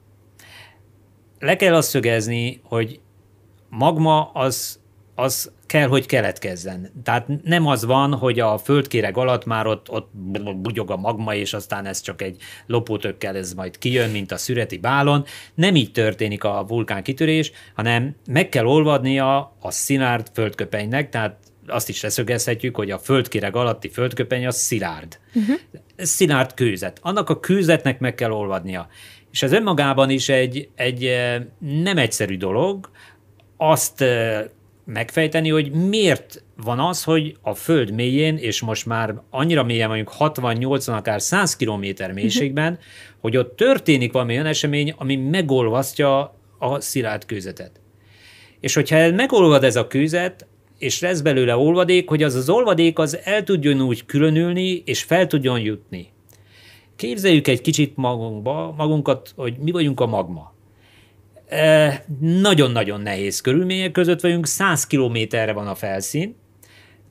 Le 1.39 1.57
kell 1.57 1.75
azt 1.75 1.89
szögezni, 1.89 2.61
hogy 2.65 3.01
magma 3.69 4.31
az, 4.33 4.82
az 5.15 5.51
kell, 5.67 5.89
hogy 5.89 6.07
keletkezzen. 6.07 6.91
Tehát 7.03 7.27
nem 7.43 7.67
az 7.67 7.85
van, 7.85 8.15
hogy 8.15 8.41
a 8.41 8.59
földkéreg 8.59 9.17
alatt 9.17 9.45
már 9.45 9.67
ott, 9.67 9.91
ott 9.91 10.11
bugyog 10.57 10.91
a 10.91 10.97
magma, 10.97 11.35
és 11.35 11.55
aztán 11.55 11.87
ez 11.87 12.01
csak 12.01 12.23
egy 12.23 12.37
lopótökkel 12.67 13.37
ez 13.37 13.53
majd 13.53 13.79
kijön, 13.79 14.11
mint 14.11 14.33
a 14.33 14.37
szüreti 14.37 14.79
bálon. 14.79 15.25
Nem 15.55 15.75
így 15.75 15.93
történik 15.93 16.45
a 16.45 16.65
vulkán 16.69 17.03
kitörés, 17.03 17.53
hanem 17.75 18.17
meg 18.27 18.49
kell 18.49 18.67
olvadnia 18.67 19.57
a 19.61 19.71
szilárd 19.71 20.31
földköpenynek, 20.33 21.09
tehát 21.09 21.37
azt 21.67 21.89
is 21.89 22.03
leszögezhetjük, 22.03 22.77
hogy 22.77 22.91
a 22.91 22.99
földkéreg 22.99 23.57
alatti 23.57 23.89
földköpeny 23.89 24.47
az 24.47 24.57
szilárd. 24.57 25.19
Uh-huh. 25.35 25.57
Szilárd 25.97 26.55
kőzet. 26.55 26.99
Annak 27.03 27.31
a 27.31 27.41
kőzetnek 27.41 27.99
meg 27.99 28.15
kell 28.15 28.31
olvadnia. 28.31 28.89
És 29.31 29.43
ez 29.43 29.53
önmagában 29.53 30.11
is 30.11 30.29
egy, 30.29 30.69
egy 30.75 31.05
eh, 31.05 31.43
nem 31.59 31.99
egyszerű 31.99 32.37
dolog, 32.37 32.91
azt 33.57 34.01
eh, 34.01 34.45
megfejteni, 34.85 35.49
hogy 35.49 35.71
miért 35.71 36.45
van 36.57 36.79
az, 36.79 37.05
hogy 37.05 37.37
a 37.41 37.55
föld 37.55 37.93
mélyén, 37.93 38.37
és 38.37 38.61
most 38.61 38.87
már 38.87 39.15
annyira 39.31 39.63
mélyen 39.63 39.89
mondjuk 39.89 40.13
60-80, 40.19 40.97
akár 40.97 41.23
100 41.23 41.57
kilométer 41.57 42.13
mélységben, 42.13 42.73
uh-huh. 42.73 42.87
hogy 43.21 43.37
ott 43.37 43.57
történik 43.57 44.13
valami 44.13 44.33
olyan 44.33 44.47
esemény, 44.47 44.95
ami 44.97 45.17
megolvasztja 45.17 46.35
a 46.59 46.81
szilárd 46.81 47.25
kőzetet. 47.25 47.81
És 48.61 48.75
hogyha 48.75 49.11
megolvad 49.11 49.65
ez 49.65 49.77
a 49.77 49.87
kőzet, 49.87 50.47
és 50.79 51.01
lesz 51.01 51.21
belőle 51.21 51.57
olvadék, 51.57 52.09
hogy 52.09 52.23
az 52.23 52.35
az 52.35 52.49
olvadék 52.49 52.99
az 52.99 53.19
el 53.25 53.45
tudjon 53.45 53.81
úgy 53.81 54.07
különülni, 54.07 54.83
és 54.85 55.03
fel 55.03 55.27
tudjon 55.27 55.61
jutni. 55.61 56.11
Képzeljük 56.97 57.49
egy 57.49 57.61
kicsit 57.61 57.97
magunkba, 57.97 58.75
magunkat, 58.77 59.33
hogy 59.37 59.57
mi 59.59 59.71
vagyunk 59.71 60.01
a 60.01 60.07
magma 60.07 60.52
nagyon-nagyon 62.21 63.01
nehéz 63.01 63.41
körülmények 63.41 63.93
között 63.93 64.21
vagyunk, 64.21 64.47
100 64.47 64.87
kilométerre 64.87 65.53
van 65.53 65.67
a 65.67 65.75
felszín, 65.75 66.37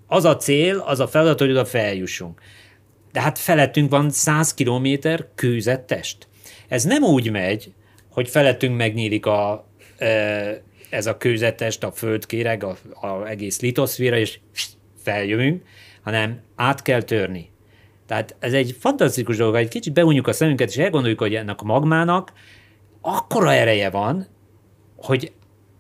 az 0.08 0.26
a 0.26 0.38
cél, 0.38 0.78
az 0.78 1.00
a 1.00 1.08
feladat, 1.08 1.40
hogy 1.40 1.50
oda 1.50 1.66
feljussunk. 1.66 2.42
De 3.12 3.22
hát 3.22 3.40
felettünk 3.40 3.90
van 3.90 4.10
100 4.10 4.54
kilométer 4.54 5.28
kőzett. 5.36 6.28
Ez 6.68 6.84
nem 6.84 7.04
úgy 7.04 7.32
megy, 7.32 7.72
hogy 8.10 8.30
felettünk 8.30 8.78
megnyílik 8.78 9.26
a, 9.26 9.68
ez 10.90 11.06
a 11.06 11.18
kőzetest, 11.18 11.84
a 11.84 11.92
földkéreg, 11.92 12.64
a, 12.64 12.78
a 13.02 13.28
egész 13.28 13.60
litoszféra, 13.60 14.18
és 14.18 14.40
feljövünk, 15.04 15.64
hanem 16.04 16.40
át 16.56 16.82
kell 16.82 17.02
törni. 17.02 17.50
Tehát 18.08 18.36
ez 18.40 18.54
egy 18.54 18.76
fantasztikus 18.80 19.38
dolog, 19.38 19.56
egy 19.56 19.68
kicsit 19.68 19.94
beunjuk 19.94 20.28
a 20.28 20.34
szemünket, 20.34 20.70
és 20.70 20.78
elgondoljuk, 20.78 21.20
hogy 21.20 21.36
ennek 21.36 21.62
a 21.62 21.66
magmának 21.66 22.32
akkora 23.02 23.54
ereje 23.54 23.90
van, 23.90 24.28
hogy 24.96 25.32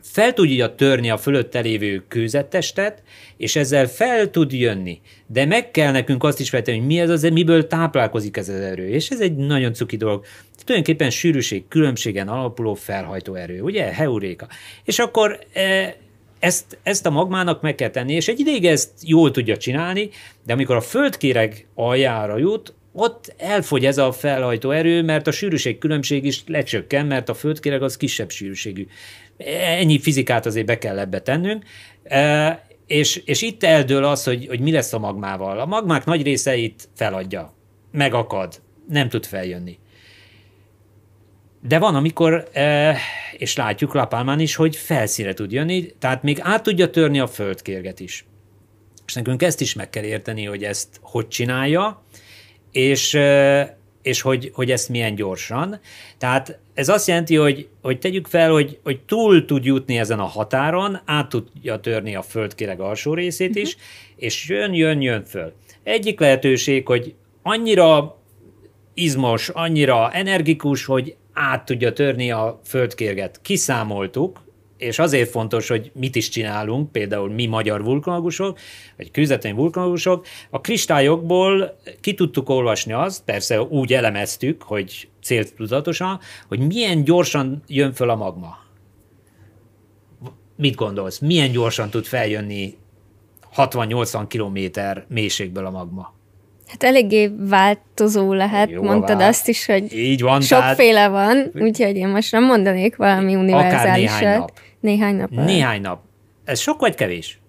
fel 0.01 0.33
tudja 0.33 0.75
törni 0.75 1.09
a 1.09 1.17
fölötte 1.17 1.59
lévő 1.59 2.03
kőzettestet, 2.07 3.03
és 3.37 3.55
ezzel 3.55 3.87
fel 3.87 4.29
tud 4.29 4.51
jönni. 4.51 5.01
De 5.27 5.45
meg 5.45 5.71
kell 5.71 5.91
nekünk 5.91 6.23
azt 6.23 6.39
is 6.39 6.49
feltenni, 6.49 6.77
hogy 6.77 6.87
mi 6.87 6.99
ez 6.99 7.09
az, 7.09 7.21
miből 7.21 7.67
táplálkozik 7.67 8.37
ez 8.37 8.49
az 8.49 8.59
erő. 8.59 8.87
És 8.87 9.09
ez 9.09 9.19
egy 9.19 9.35
nagyon 9.35 9.73
cuki 9.73 9.97
dolog. 9.97 10.25
Tulajdonképpen 10.63 11.09
sűrűség, 11.09 11.67
különbségen 11.67 12.27
alapuló 12.27 12.73
felhajtó 12.73 13.33
erő, 13.33 13.61
ugye? 13.61 13.83
Heuréka. 13.83 14.47
És 14.83 14.99
akkor 14.99 15.39
e, 15.53 15.95
ezt, 16.39 16.77
ezt 16.83 17.05
a 17.05 17.09
magmának 17.09 17.61
meg 17.61 17.75
kell 17.75 17.89
tenni, 17.89 18.13
és 18.13 18.27
egy 18.27 18.39
ideig 18.39 18.65
ezt 18.65 18.91
jól 19.01 19.31
tudja 19.31 19.57
csinálni, 19.57 20.09
de 20.45 20.53
amikor 20.53 20.75
a 20.75 20.81
földkéreg 20.81 21.67
aljára 21.75 22.37
jut, 22.37 22.73
ott 22.93 23.33
elfogy 23.37 23.85
ez 23.85 23.97
a 23.97 24.11
felhajtó 24.11 24.71
erő, 24.71 25.01
mert 25.03 25.27
a 25.27 25.31
sűrűség 25.31 25.77
különbség 25.77 26.25
is 26.25 26.43
lecsökken, 26.47 27.05
mert 27.05 27.29
a 27.29 27.33
földkéreg 27.33 27.83
az 27.83 27.97
kisebb 27.97 28.29
sűrűségű. 28.29 28.87
Ennyi 29.77 29.99
fizikát 29.99 30.45
azért 30.45 30.65
be 30.65 30.77
kell 30.77 30.99
ebbe 30.99 31.19
tennünk. 31.19 31.63
E, 32.03 32.65
és, 32.87 33.15
és 33.25 33.41
itt 33.41 33.63
eldől 33.63 34.03
az, 34.03 34.23
hogy, 34.23 34.47
hogy 34.47 34.59
mi 34.59 34.71
lesz 34.71 34.93
a 34.93 34.99
magmával. 34.99 35.59
A 35.59 35.65
magmák 35.65 36.05
nagy 36.05 36.23
része 36.23 36.55
itt 36.55 36.89
feladja, 36.95 37.53
megakad, 37.91 38.61
nem 38.89 39.09
tud 39.09 39.25
feljönni. 39.25 39.79
De 41.61 41.79
van, 41.79 41.95
amikor, 41.95 42.49
e, 42.53 42.97
és 43.37 43.55
látjuk 43.55 43.93
Lapálmán 43.93 44.39
is, 44.39 44.55
hogy 44.55 44.75
felszíre 44.75 45.33
tud 45.33 45.51
jönni, 45.51 45.85
tehát 45.99 46.23
még 46.23 46.37
át 46.41 46.63
tudja 46.63 46.89
törni 46.89 47.19
a 47.19 47.27
földkérget 47.27 47.99
is. 47.99 48.25
És 49.07 49.13
nekünk 49.13 49.41
ezt 49.41 49.61
is 49.61 49.73
meg 49.73 49.89
kell 49.89 50.03
érteni, 50.03 50.45
hogy 50.45 50.63
ezt 50.63 50.99
hogy 51.01 51.27
csinálja, 51.27 52.03
és, 52.71 53.19
és 54.01 54.21
hogy, 54.21 54.51
hogy 54.53 54.71
ezt 54.71 54.89
milyen 54.89 55.15
gyorsan. 55.15 55.79
Tehát 56.17 56.59
ez 56.73 56.89
azt 56.89 57.07
jelenti, 57.07 57.35
hogy, 57.35 57.67
hogy 57.81 57.99
tegyük 57.99 58.27
fel, 58.27 58.51
hogy, 58.51 58.79
hogy 58.83 58.99
túl 58.99 59.45
tud 59.45 59.65
jutni 59.65 59.97
ezen 59.97 60.19
a 60.19 60.25
határon, 60.25 61.01
át 61.05 61.29
tudja 61.29 61.79
törni 61.79 62.15
a 62.15 62.21
földkéreg 62.21 62.79
alsó 62.79 63.13
részét 63.13 63.55
is, 63.55 63.73
uh-huh. 63.73 63.83
és 64.15 64.49
jön, 64.49 64.73
jön, 64.73 65.01
jön 65.01 65.23
föl. 65.23 65.53
Egyik 65.83 66.19
lehetőség, 66.19 66.87
hogy 66.87 67.13
annyira 67.41 68.17
izmos, 68.93 69.49
annyira 69.49 70.11
energikus, 70.11 70.85
hogy 70.85 71.15
át 71.33 71.65
tudja 71.65 71.93
törni 71.93 72.31
a 72.31 72.59
földkérget. 72.65 73.39
Kiszámoltuk, 73.41 74.41
és 74.81 74.99
azért 74.99 75.29
fontos, 75.29 75.67
hogy 75.67 75.91
mit 75.93 76.15
is 76.15 76.29
csinálunk, 76.29 76.91
például 76.91 77.29
mi 77.29 77.45
magyar 77.45 77.83
vulkanológusok, 77.83 78.59
vagy 78.97 79.11
kőzeteni 79.11 79.53
vulkanológusok, 79.53 80.25
a 80.49 80.61
kristályokból 80.61 81.75
ki 82.01 82.13
tudtuk 82.13 82.49
olvasni 82.49 82.93
azt, 82.93 83.23
persze 83.23 83.61
úgy 83.61 83.93
elemeztük, 83.93 84.63
hogy 84.63 85.09
célt 85.23 85.55
tudatosan, 85.55 86.19
hogy 86.47 86.59
milyen 86.59 87.03
gyorsan 87.03 87.63
jön 87.67 87.93
föl 87.93 88.09
a 88.09 88.15
magma. 88.15 88.57
Mit 90.55 90.75
gondolsz? 90.75 91.19
Milyen 91.19 91.51
gyorsan 91.51 91.89
tud 91.89 92.05
feljönni 92.05 92.77
60-80 93.55 94.25
kilométer 94.27 95.05
mélységből 95.07 95.65
a 95.65 95.69
magma? 95.69 96.13
Hát 96.67 96.83
eléggé 96.83 97.31
változó 97.37 98.33
lehet, 98.33 98.69
Jó, 98.69 98.83
mondtad 98.83 99.17
vál. 99.17 99.27
azt 99.27 99.47
is, 99.47 99.65
hogy 99.65 99.93
Így 99.97 100.21
van, 100.21 100.41
sokféle 100.41 101.07
tehát... 101.07 101.11
van, 101.11 101.63
úgyhogy 101.63 101.95
én 101.95 102.07
most 102.07 102.31
nem 102.31 102.43
mondanék 102.43 102.95
valami 102.95 103.35
univerzálisat. 103.35 104.15
Akár 104.15 104.21
néhány 104.21 104.39
nap. 104.39 104.51
Néhány 104.81 105.15
nap. 105.15 105.29
Néhány 105.29 105.81
nap. 105.81 106.01
Ez 106.43 106.59
sok 106.59 106.79
vagy 106.79 106.95
kevés? 106.95 107.39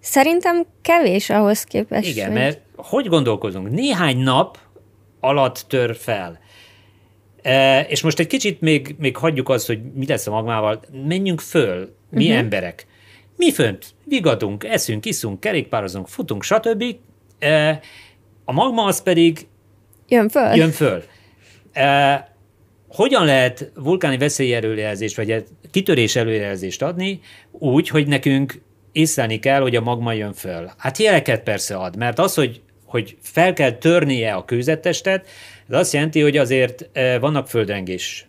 Szerintem 0.00 0.66
kevés 0.82 1.30
ahhoz 1.30 1.64
képest. 1.64 2.08
Igen, 2.08 2.26
hogy... 2.26 2.34
mert 2.34 2.60
hogy 2.76 3.06
gondolkozunk? 3.06 3.70
Néhány 3.70 4.18
nap 4.18 4.58
alatt 5.20 5.64
tör 5.68 5.96
fel. 5.96 6.38
E, 7.42 7.80
és 7.80 8.02
most 8.02 8.18
egy 8.18 8.26
kicsit 8.26 8.60
még, 8.60 8.94
még 8.98 9.16
hagyjuk 9.16 9.48
azt, 9.48 9.66
hogy 9.66 9.80
mi 9.94 10.06
lesz 10.06 10.26
a 10.26 10.30
magmával. 10.30 10.80
Menjünk 11.06 11.40
föl, 11.40 11.94
mi 12.10 12.24
uh-huh. 12.24 12.38
emberek. 12.38 12.86
Mi 13.36 13.52
fönt 13.52 13.94
vigadunk, 14.04 14.64
eszünk, 14.64 15.06
iszunk, 15.06 15.40
kerékpározunk, 15.40 16.08
futunk, 16.08 16.42
stb. 16.42 16.84
E, 17.38 17.80
a 18.44 18.52
magma 18.52 18.84
az 18.84 19.02
pedig 19.02 19.46
jön 20.08 20.28
föl. 20.28 20.54
Jön 20.54 20.70
föl. 20.70 21.02
E, 21.72 22.33
hogyan 22.94 23.24
lehet 23.24 23.70
vulkáni 23.74 24.18
veszélyelőjelzést, 24.18 25.16
vagy 25.16 25.44
kitörés 25.70 26.16
előjelzést 26.16 26.82
adni 26.82 27.20
úgy, 27.50 27.88
hogy 27.88 28.06
nekünk 28.06 28.60
észlelni 28.92 29.38
kell, 29.38 29.60
hogy 29.60 29.76
a 29.76 29.80
magma 29.80 30.12
jön 30.12 30.32
föl? 30.32 30.70
Hát 30.78 30.98
jeleket 30.98 31.42
persze 31.42 31.76
ad, 31.76 31.96
mert 31.96 32.18
az, 32.18 32.34
hogy, 32.34 32.60
hogy 32.84 33.16
fel 33.20 33.52
kell 33.52 33.72
törnie 33.72 34.32
a 34.32 34.44
kőzettestet, 34.44 35.28
ez 35.68 35.78
azt 35.78 35.92
jelenti, 35.92 36.20
hogy 36.20 36.36
azért 36.36 36.88
e, 36.92 37.18
vannak 37.18 37.48
földrengés, 37.48 38.28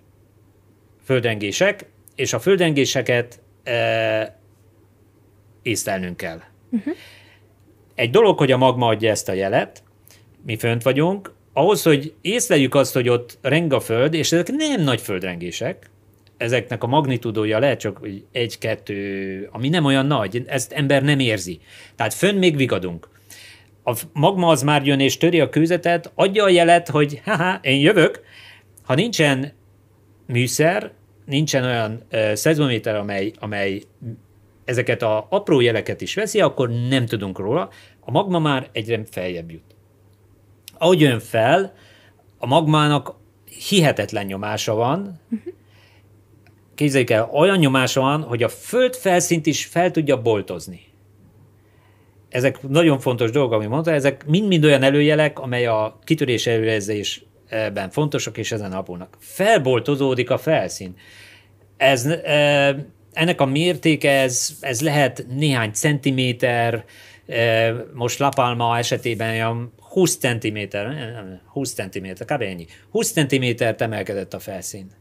földrengések, 1.03 1.85
és 2.15 2.33
a 2.33 2.39
földrengéseket 2.39 3.39
e, 3.63 4.39
észlelnünk 5.61 6.17
kell. 6.17 6.41
Uh-huh. 6.69 6.93
Egy 7.95 8.09
dolog, 8.09 8.37
hogy 8.37 8.51
a 8.51 8.57
magma 8.57 8.87
adja 8.87 9.09
ezt 9.09 9.29
a 9.29 9.33
jelet, 9.33 9.83
mi 10.45 10.57
fönt 10.57 10.83
vagyunk, 10.83 11.34
ahhoz, 11.57 11.83
hogy 11.83 12.13
észleljük 12.21 12.75
azt, 12.75 12.93
hogy 12.93 13.09
ott 13.09 13.37
reng 13.41 13.73
a 13.73 13.79
föld, 13.79 14.13
és 14.13 14.31
ezek 14.31 14.51
nem 14.51 14.81
nagy 14.81 15.01
földrengések, 15.01 15.89
ezeknek 16.37 16.83
a 16.83 16.87
magnitudója 16.87 17.59
lehet 17.59 17.79
csak 17.79 18.07
egy-kettő, 18.31 19.49
ami 19.51 19.69
nem 19.69 19.85
olyan 19.85 20.05
nagy, 20.05 20.43
ezt 20.47 20.71
ember 20.71 21.03
nem 21.03 21.19
érzi. 21.19 21.59
Tehát 21.95 22.13
fönn 22.13 22.37
még 22.37 22.55
vigadunk. 22.55 23.09
A 23.83 23.99
magma 24.13 24.47
az 24.47 24.63
már 24.63 24.85
jön 24.85 24.99
és 24.99 25.17
töri 25.17 25.39
a 25.39 25.49
kőzetet, 25.49 26.11
adja 26.15 26.43
a 26.43 26.49
jelet, 26.49 26.89
hogy 26.89 27.21
haha, 27.23 27.59
én 27.61 27.79
jövök. 27.79 28.21
Ha 28.83 28.95
nincsen 28.95 29.51
műszer, 30.27 30.91
nincsen 31.25 31.63
olyan 31.63 32.01
uh, 32.11 32.33
szezométer, 32.33 32.95
amely, 32.95 33.31
amely 33.39 33.81
ezeket 34.65 35.01
a 35.01 35.27
apró 35.29 35.59
jeleket 35.59 36.01
is 36.01 36.15
veszi, 36.15 36.41
akkor 36.41 36.69
nem 36.89 37.05
tudunk 37.05 37.39
róla. 37.39 37.69
A 37.99 38.11
magma 38.11 38.39
már 38.39 38.69
egyre 38.71 39.01
feljebb 39.11 39.51
jut 39.51 39.74
ahogy 40.77 41.01
jön 41.01 41.19
fel, 41.19 41.73
a 42.37 42.45
magmának 42.45 43.15
hihetetlen 43.67 44.25
nyomása 44.25 44.73
van, 44.73 45.19
képzeljük 46.75 47.09
el, 47.09 47.29
olyan 47.33 47.57
nyomása 47.57 48.01
van, 48.01 48.21
hogy 48.21 48.43
a 48.43 48.49
föld 48.49 48.95
felszínt 48.95 49.45
is 49.45 49.65
fel 49.65 49.91
tudja 49.91 50.21
boltozni. 50.21 50.81
Ezek 52.29 52.61
nagyon 52.61 52.99
fontos 52.99 53.31
dolgok, 53.31 53.53
amit 53.53 53.69
mondta, 53.69 53.91
ezek 53.91 54.25
mind-mind 54.25 54.65
olyan 54.65 54.83
előjelek, 54.83 55.39
amely 55.39 55.65
a 55.65 55.99
kitörés 56.03 56.47
előrezésben 56.47 57.89
fontosak, 57.89 58.37
és 58.37 58.51
ezen 58.51 58.71
alapulnak. 58.71 59.17
Felboltozódik 59.19 60.29
a 60.29 60.37
felszín. 60.37 60.95
Ez, 61.77 62.05
e, 62.05 62.75
ennek 63.13 63.41
a 63.41 63.45
mértéke, 63.45 64.11
ez, 64.11 64.49
ez 64.59 64.81
lehet 64.81 65.25
néhány 65.29 65.71
centiméter, 65.71 66.85
e, 67.27 67.73
most 67.93 68.19
Lapalma 68.19 68.77
esetében 68.77 69.29
olyan 69.33 69.73
20 69.95 70.15
cm, 70.17 70.57
20 71.45 71.73
cm, 71.73 72.07
kb. 72.25 72.41
ennyi. 72.41 72.65
20 72.91 73.11
cm 73.11 73.45
emelkedett 73.77 74.33
a 74.33 74.39
felszín. 74.39 74.91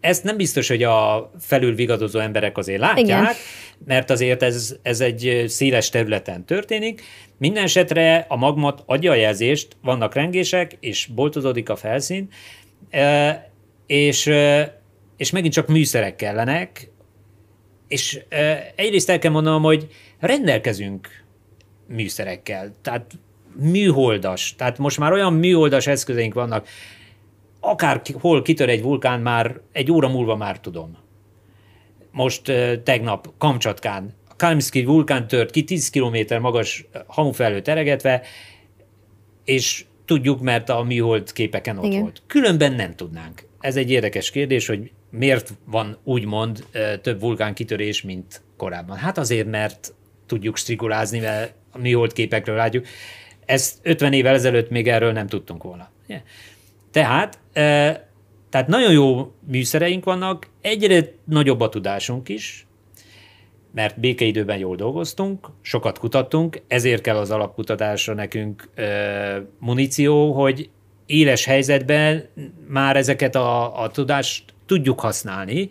Ezt 0.00 0.24
nem 0.24 0.36
biztos, 0.36 0.68
hogy 0.68 0.82
a 0.82 1.30
felülvigadozó 1.40 2.18
emberek 2.18 2.58
azért 2.58 2.80
látják, 2.80 3.04
Igen. 3.04 3.26
mert 3.84 4.10
azért 4.10 4.42
ez, 4.42 4.76
ez 4.82 5.00
egy 5.00 5.44
széles 5.46 5.88
területen 5.88 6.44
történik. 6.44 7.02
Minden 7.38 7.62
esetre 7.62 8.26
a 8.28 8.36
magmat 8.36 8.82
adja 8.86 9.10
a 9.10 9.14
jelzést, 9.14 9.76
vannak 9.82 10.14
rengések, 10.14 10.76
és 10.80 11.06
boltozódik 11.14 11.68
a 11.68 11.76
felszín, 11.76 12.28
és, 13.86 14.30
és 15.16 15.30
megint 15.30 15.52
csak 15.52 15.68
műszerek 15.68 16.16
kellenek, 16.16 16.90
és 17.88 18.20
egyrészt 18.76 19.10
el 19.10 19.18
kell 19.18 19.30
mondanom, 19.30 19.62
hogy 19.62 19.88
rendelkezünk 20.20 21.08
műszerekkel. 21.86 22.74
Tehát 22.82 23.18
műholdas, 23.56 24.54
tehát 24.56 24.78
most 24.78 24.98
már 24.98 25.12
olyan 25.12 25.32
műholdas 25.32 25.86
eszközeink 25.86 26.34
vannak, 26.34 26.68
akár 27.60 28.02
hol 28.20 28.42
kitör 28.42 28.68
egy 28.68 28.82
vulkán, 28.82 29.20
már 29.20 29.60
egy 29.72 29.90
óra 29.90 30.08
múlva 30.08 30.36
már 30.36 30.60
tudom. 30.60 30.96
Most 32.10 32.52
tegnap 32.84 33.28
Kamcsatkán 33.38 34.14
a 34.28 34.36
Kalmszki 34.36 34.84
vulkán 34.84 35.26
tört 35.26 35.50
ki 35.50 35.64
10 35.64 35.90
km 35.90 36.40
magas 36.40 36.86
hamu 37.06 37.32
felől 37.32 37.62
teregetve, 37.62 38.22
és 39.44 39.84
tudjuk, 40.04 40.40
mert 40.40 40.68
a 40.68 40.82
műhold 40.82 41.32
képeken 41.32 41.78
ott 41.78 41.84
Igen. 41.84 42.00
volt. 42.00 42.22
Különben 42.26 42.72
nem 42.72 42.94
tudnánk. 42.94 43.46
Ez 43.60 43.76
egy 43.76 43.90
érdekes 43.90 44.30
kérdés, 44.30 44.66
hogy 44.66 44.90
miért 45.10 45.54
van 45.64 45.98
úgymond 46.04 46.64
több 47.02 47.20
vulkán 47.20 47.54
kitörés, 47.54 48.02
mint 48.02 48.42
korábban. 48.56 48.96
Hát 48.96 49.18
azért, 49.18 49.46
mert 49.46 49.94
tudjuk 50.26 50.56
strikulázni, 50.56 51.18
mert 51.18 51.54
a 51.70 51.78
műhold 51.78 52.12
képekről 52.12 52.56
látjuk. 52.56 52.86
Ezt 53.46 53.78
50 53.82 54.12
évvel 54.12 54.34
ezelőtt 54.34 54.70
még 54.70 54.88
erről 54.88 55.12
nem 55.12 55.26
tudtunk 55.26 55.62
volna. 55.62 55.88
Tehát, 56.90 57.38
tehát 58.50 58.66
nagyon 58.66 58.92
jó 58.92 59.32
műszereink 59.46 60.04
vannak, 60.04 60.48
egyre 60.60 61.12
nagyobb 61.24 61.60
a 61.60 61.68
tudásunk 61.68 62.28
is, 62.28 62.66
mert 63.74 64.00
békeidőben 64.00 64.58
jól 64.58 64.76
dolgoztunk, 64.76 65.48
sokat 65.60 65.98
kutattunk, 65.98 66.62
ezért 66.68 67.02
kell 67.02 67.16
az 67.16 67.30
alapkutatásra 67.30 68.14
nekünk 68.14 68.68
muníció, 69.58 70.32
hogy 70.32 70.70
éles 71.06 71.44
helyzetben 71.44 72.28
már 72.68 72.96
ezeket 72.96 73.34
a, 73.34 73.82
a 73.82 73.90
tudást 73.90 74.44
tudjuk 74.66 75.00
használni, 75.00 75.68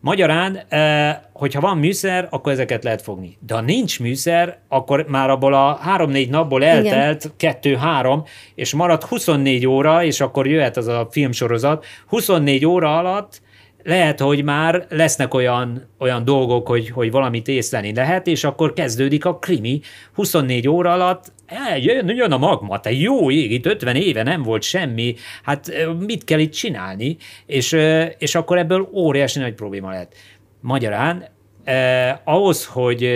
Magyarán, 0.00 0.60
eh, 0.68 1.16
hogyha 1.32 1.60
van 1.60 1.78
műszer, 1.78 2.26
akkor 2.30 2.52
ezeket 2.52 2.84
lehet 2.84 3.02
fogni. 3.02 3.38
De 3.46 3.54
ha 3.54 3.60
nincs 3.60 4.00
műszer, 4.00 4.58
akkor 4.68 5.04
már 5.08 5.30
abból 5.30 5.54
a 5.54 5.74
három-négy 5.74 6.30
napból 6.30 6.64
eltelt 6.64 7.32
kettő-három, 7.36 8.24
és 8.54 8.74
maradt 8.74 9.04
24 9.04 9.66
óra, 9.66 10.04
és 10.04 10.20
akkor 10.20 10.46
jöhet 10.46 10.76
az 10.76 10.86
a 10.86 11.08
filmsorozat. 11.10 11.84
24 12.06 12.66
óra 12.66 12.98
alatt 12.98 13.40
lehet, 13.82 14.20
hogy 14.20 14.44
már 14.44 14.86
lesznek 14.88 15.34
olyan, 15.34 15.88
olyan 15.98 16.24
dolgok, 16.24 16.68
hogy, 16.68 16.90
hogy 16.90 17.10
valamit 17.10 17.48
észleni 17.48 17.94
lehet, 17.94 18.26
és 18.26 18.44
akkor 18.44 18.72
kezdődik 18.72 19.24
a 19.24 19.38
krimi. 19.38 19.80
24 20.14 20.68
óra 20.68 20.92
alatt 20.92 21.32
jön, 21.78 22.08
jön 22.08 22.32
a 22.32 22.38
magma, 22.38 22.80
te 22.80 22.92
jó 22.92 23.30
ég, 23.30 23.52
itt 23.52 23.66
50 23.66 23.96
éve 23.96 24.22
nem 24.22 24.42
volt 24.42 24.62
semmi, 24.62 25.14
hát 25.42 25.72
mit 25.98 26.24
kell 26.24 26.38
itt 26.38 26.52
csinálni? 26.52 27.16
És, 27.46 27.76
és 28.18 28.34
akkor 28.34 28.58
ebből 28.58 28.88
óriási 28.92 29.38
nagy 29.38 29.54
probléma 29.54 29.90
lehet. 29.90 30.14
Magyarán 30.60 31.28
eh, 31.64 32.18
ahhoz, 32.24 32.66
hogy 32.66 33.10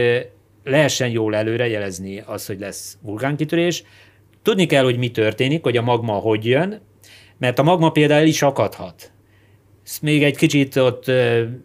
lehessen 0.64 1.08
jól 1.08 1.34
előrejelezni 1.34 2.22
az, 2.26 2.46
hogy 2.46 2.58
lesz 2.58 2.98
vulkánkitörés, 3.02 3.82
tudni 4.42 4.66
kell, 4.66 4.84
hogy 4.84 4.98
mi 4.98 5.10
történik, 5.10 5.62
hogy 5.62 5.76
a 5.76 5.82
magma 5.82 6.12
hogy 6.12 6.46
jön, 6.46 6.80
mert 7.38 7.58
a 7.58 7.62
magma 7.62 7.90
például 7.90 8.20
el 8.20 8.26
is 8.26 8.42
akadhat 8.42 9.12
még 10.02 10.22
egy 10.22 10.36
kicsit 10.36 10.76
ott, 10.76 11.10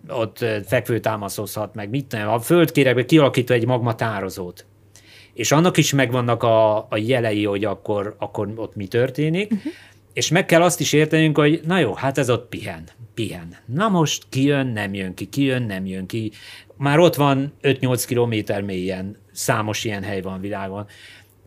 ott 0.07 0.45
fekvő 0.65 0.99
támaszozhat 0.99 1.75
meg, 1.75 1.89
mit 1.89 2.11
nem, 2.11 2.29
a 2.29 2.39
földkérekbe 2.39 3.05
kialakítva 3.05 3.53
egy 3.53 3.65
magmatározót. 3.65 4.65
És 5.39 5.51
annak 5.51 5.77
is 5.77 5.93
megvannak 5.93 6.43
a, 6.43 6.77
a 6.77 6.97
jelei, 6.97 7.45
hogy 7.45 7.65
akkor, 7.65 8.15
akkor 8.17 8.53
ott 8.55 8.75
mi 8.75 8.87
történik, 8.87 9.51
uh-huh. 9.51 9.71
és 10.13 10.29
meg 10.29 10.45
kell 10.45 10.61
azt 10.61 10.79
is 10.79 10.93
értenünk, 10.93 11.37
hogy 11.37 11.61
na 11.65 11.79
jó, 11.79 11.93
hát 11.93 12.17
ez 12.17 12.29
ott 12.29 12.49
pihen, 12.49 12.83
pihen. 13.13 13.55
Na 13.65 13.89
most 13.89 14.23
kijön, 14.29 14.67
nem 14.67 14.93
jön 14.93 15.13
ki, 15.13 15.25
kijön, 15.25 15.63
nem 15.63 15.85
jön 15.85 16.05
ki. 16.05 16.31
Már 16.77 16.99
ott 16.99 17.15
van 17.15 17.53
5-8 17.61 18.03
kilométer 18.07 18.61
mélyen, 18.61 19.17
számos 19.31 19.83
ilyen 19.83 20.03
hely 20.03 20.21
van 20.21 20.41
világon. 20.41 20.85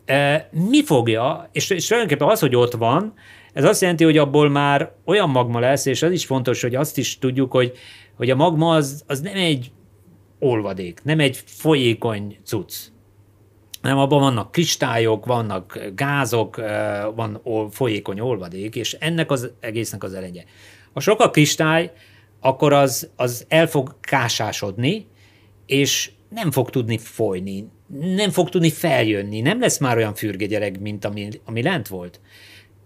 E, 0.05 0.49
mi 0.69 0.83
fogja, 0.83 1.49
és, 1.51 1.69
és 1.69 1.87
tulajdonképpen 1.87 2.29
az, 2.29 2.39
hogy 2.39 2.55
ott 2.55 2.73
van, 2.73 3.13
ez 3.53 3.63
azt 3.63 3.81
jelenti, 3.81 4.03
hogy 4.03 4.17
abból 4.17 4.49
már 4.49 4.91
olyan 5.05 5.29
magma 5.29 5.59
lesz, 5.59 5.85
és 5.85 6.01
az 6.01 6.11
is 6.11 6.25
fontos, 6.25 6.61
hogy 6.61 6.75
azt 6.75 6.97
is 6.97 7.17
tudjuk, 7.17 7.51
hogy, 7.51 7.73
hogy 8.15 8.29
a 8.29 8.35
magma 8.35 8.75
az, 8.75 9.03
az 9.07 9.19
nem 9.19 9.35
egy 9.35 9.71
olvadék, 10.39 11.03
nem 11.03 11.19
egy 11.19 11.43
folyékony 11.45 12.37
cucc. 12.43 12.91
Nem, 13.83 13.97
abban 13.97 14.19
vannak 14.19 14.51
kristályok, 14.51 15.25
vannak 15.25 15.79
gázok, 15.95 16.55
van 17.15 17.41
folyékony 17.71 18.19
olvadék, 18.19 18.75
és 18.75 18.93
ennek 18.93 19.31
az 19.31 19.51
egésznek 19.59 20.03
az 20.03 20.13
elegye. 20.13 20.43
Ha 20.93 20.99
sok 20.99 21.19
a 21.19 21.29
kristály, 21.29 21.91
akkor 22.39 22.73
az, 22.73 23.09
az 23.15 23.45
el 23.47 23.67
fog 23.67 23.95
kásásodni, 23.99 25.07
és 25.65 26.11
nem 26.29 26.51
fog 26.51 26.69
tudni 26.69 26.97
folyni, 26.97 27.67
nem 28.15 28.29
fog 28.29 28.49
tudni 28.49 28.69
feljönni, 28.69 29.41
nem 29.41 29.59
lesz 29.59 29.77
már 29.77 29.97
olyan 29.97 30.13
fürge 30.13 30.71
mint 30.79 31.05
ami, 31.05 31.29
ami 31.45 31.61
lent 31.61 31.87
volt. 31.87 32.19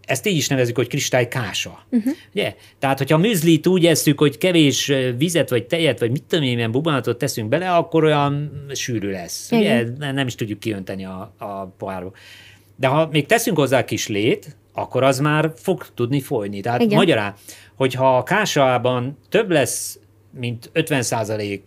Ezt 0.07 0.27
így 0.27 0.35
is 0.35 0.47
nevezzük, 0.47 0.75
hogy 0.75 0.87
kristálykása. 0.87 1.85
Uh-huh. 1.89 2.13
Ugye? 2.33 2.55
Tehát, 2.79 2.97
hogyha 2.97 3.15
a 3.15 3.19
műzlit 3.19 3.67
úgy 3.67 3.85
eszük, 3.85 4.19
hogy 4.19 4.37
kevés 4.37 4.91
vizet, 5.17 5.49
vagy 5.49 5.65
tejet, 5.65 5.99
vagy 5.99 6.11
mit 6.11 6.23
tudom 6.23 6.45
én, 6.45 6.53
milyen 6.53 6.71
bubanatot 6.71 7.17
teszünk 7.17 7.49
bele, 7.49 7.75
akkor 7.75 8.03
olyan 8.03 8.65
sűrű 8.73 9.11
lesz. 9.11 9.51
Ugye? 9.51 9.85
Nem 9.97 10.27
is 10.27 10.35
tudjuk 10.35 10.59
kiönteni 10.59 11.05
a, 11.05 11.33
a 11.37 11.65
pohárba. 11.65 12.11
De 12.75 12.87
ha 12.87 13.09
még 13.11 13.25
teszünk 13.25 13.57
hozzá 13.57 13.85
kis 13.85 14.07
lét, 14.07 14.55
akkor 14.73 15.03
az 15.03 15.19
már 15.19 15.51
fog 15.55 15.85
tudni 15.93 16.21
folyni. 16.21 16.61
Tehát 16.61 16.81
Igen. 16.81 16.97
magyarán, 16.97 17.33
hogyha 17.75 18.17
a 18.17 18.23
kásában 18.23 19.17
több 19.29 19.51
lesz, 19.51 19.99
mint 20.31 20.71
50% 20.73 21.59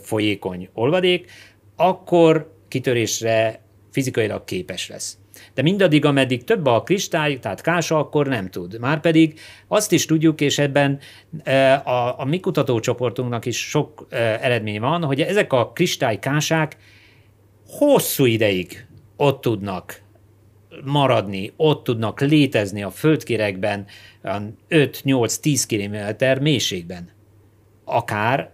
folyékony 0.00 0.68
olvadék, 0.72 1.30
akkor 1.76 2.54
kitörésre 2.68 3.60
fizikailag 3.90 4.44
képes 4.44 4.88
lesz. 4.88 5.18
De 5.58 5.64
mindaddig, 5.64 6.04
ameddig 6.04 6.44
több 6.44 6.66
a 6.66 6.82
kristály, 6.82 7.38
tehát 7.38 7.60
kása, 7.60 7.98
akkor 7.98 8.26
nem 8.26 8.50
tud. 8.50 8.78
Márpedig 8.80 9.38
azt 9.68 9.92
is 9.92 10.06
tudjuk, 10.06 10.40
és 10.40 10.58
ebben 10.58 10.98
a, 11.84 12.20
a 12.20 12.24
mi 12.24 12.40
kutatócsoportunknak 12.40 13.46
is 13.46 13.68
sok 13.68 14.06
eredmény 14.40 14.80
van, 14.80 15.04
hogy 15.04 15.20
ezek 15.20 15.52
a 15.52 15.70
kristálykásák 15.72 16.76
hosszú 17.66 18.24
ideig 18.24 18.86
ott 19.16 19.40
tudnak 19.40 20.02
maradni, 20.84 21.52
ott 21.56 21.84
tudnak 21.84 22.20
létezni 22.20 22.82
a 22.82 22.90
földkérekben 22.90 23.86
5-8-10 24.70 25.64
kilométer 25.66 26.40
mélységben. 26.40 27.08
Akár 27.84 28.50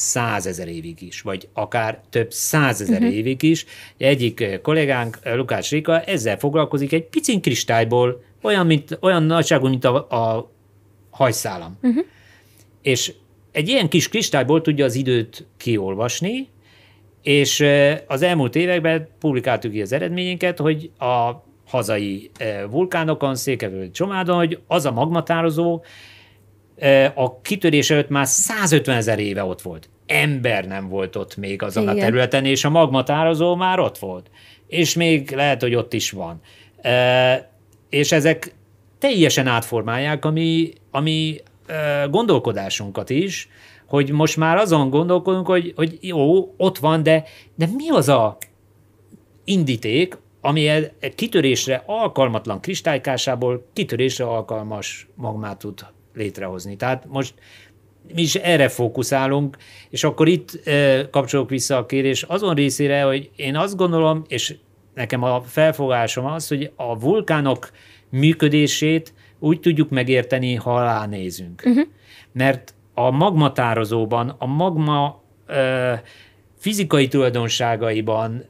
százezer 0.00 0.68
évig 0.68 1.02
is, 1.02 1.20
vagy 1.20 1.48
akár 1.52 2.00
több 2.10 2.32
százezer 2.32 3.00
uh-huh. 3.00 3.16
évig 3.16 3.42
is. 3.42 3.64
Egyik 3.96 4.60
kollégánk, 4.62 5.18
Lukács 5.24 5.70
Rika, 5.70 6.00
ezzel 6.00 6.38
foglalkozik 6.38 6.92
egy 6.92 7.04
picin 7.04 7.40
kristályból, 7.40 8.22
olyan, 8.42 8.66
mint, 8.66 8.98
olyan 9.00 9.22
nagyságú, 9.22 9.68
mint 9.68 9.84
a, 9.84 9.96
a 9.96 10.50
hajszálam. 11.10 11.78
Uh-huh. 11.82 12.04
És 12.82 13.12
egy 13.52 13.68
ilyen 13.68 13.88
kis 13.88 14.08
kristályból 14.08 14.60
tudja 14.60 14.84
az 14.84 14.94
időt 14.94 15.46
kiolvasni, 15.56 16.48
és 17.22 17.64
az 18.06 18.22
elmúlt 18.22 18.56
években 18.56 19.08
publikáltuk 19.18 19.72
ki 19.72 19.82
az 19.82 19.92
eredményeket, 19.92 20.58
hogy 20.58 20.90
a 20.98 21.30
hazai 21.66 22.30
vulkánokon, 22.70 23.34
Székevő 23.34 23.90
Csomádon, 23.90 24.36
hogy 24.36 24.60
az 24.66 24.84
a 24.84 24.92
magmatározó 24.92 25.82
a 27.14 27.40
kitörés 27.40 27.90
előtt 27.90 28.08
már 28.08 28.26
150 28.26 28.96
ezer 28.96 29.18
éve 29.18 29.44
ott 29.44 29.62
volt. 29.62 29.88
Ember 30.06 30.66
nem 30.66 30.88
volt 30.88 31.16
ott 31.16 31.36
még 31.36 31.62
azon 31.62 31.82
Igen. 31.82 31.96
a 31.96 32.00
területen, 32.00 32.44
és 32.44 32.64
a 32.64 32.70
magmatározó 32.70 33.54
már 33.54 33.78
ott 33.78 33.98
volt. 33.98 34.30
És 34.66 34.94
még 34.94 35.30
lehet, 35.30 35.60
hogy 35.60 35.74
ott 35.74 35.92
is 35.92 36.10
van. 36.10 36.40
És 37.88 38.12
ezek 38.12 38.54
teljesen 38.98 39.46
átformálják 39.46 40.24
a 40.24 40.30
mi, 40.30 40.72
a 40.90 41.00
mi 41.00 41.40
gondolkodásunkat 42.10 43.10
is, 43.10 43.48
hogy 43.86 44.10
most 44.10 44.36
már 44.36 44.56
azon 44.56 44.90
gondolkodunk, 44.90 45.46
hogy, 45.46 45.72
hogy 45.76 45.98
jó, 46.00 46.54
ott 46.56 46.78
van, 46.78 47.02
de, 47.02 47.24
de 47.54 47.68
mi 47.76 47.88
az 47.88 48.08
a 48.08 48.36
indíték, 49.44 50.18
ami 50.40 50.68
egy 50.68 51.14
kitörésre 51.14 51.82
alkalmatlan 51.86 52.60
kristálykásából 52.60 53.66
kitörésre 53.72 54.24
alkalmas 54.24 55.08
magmát 55.14 55.58
tud 55.58 55.86
létrehozni. 56.14 56.76
Tehát 56.76 57.04
most 57.08 57.34
mi 58.14 58.22
is 58.22 58.34
erre 58.34 58.68
fókuszálunk, 58.68 59.56
és 59.90 60.04
akkor 60.04 60.28
itt 60.28 60.60
kapcsolok 61.10 61.50
vissza 61.50 61.76
a 61.76 61.86
kérés 61.86 62.22
azon 62.22 62.54
részére, 62.54 63.02
hogy 63.02 63.30
én 63.36 63.56
azt 63.56 63.76
gondolom, 63.76 64.24
és 64.28 64.56
nekem 64.94 65.22
a 65.22 65.42
felfogásom 65.42 66.24
az, 66.24 66.48
hogy 66.48 66.72
a 66.76 66.98
vulkánok 66.98 67.70
működését 68.10 69.14
úgy 69.38 69.60
tudjuk 69.60 69.90
megérteni, 69.90 70.54
ha 70.54 70.76
alánézünk. 70.76 71.62
Uh-huh. 71.66 71.86
Mert 72.32 72.74
a 72.94 73.10
magmatározóban, 73.10 74.34
a 74.38 74.46
magma 74.46 75.22
e, 75.46 76.02
fizikai 76.58 77.08
tulajdonságaiban 77.08 78.44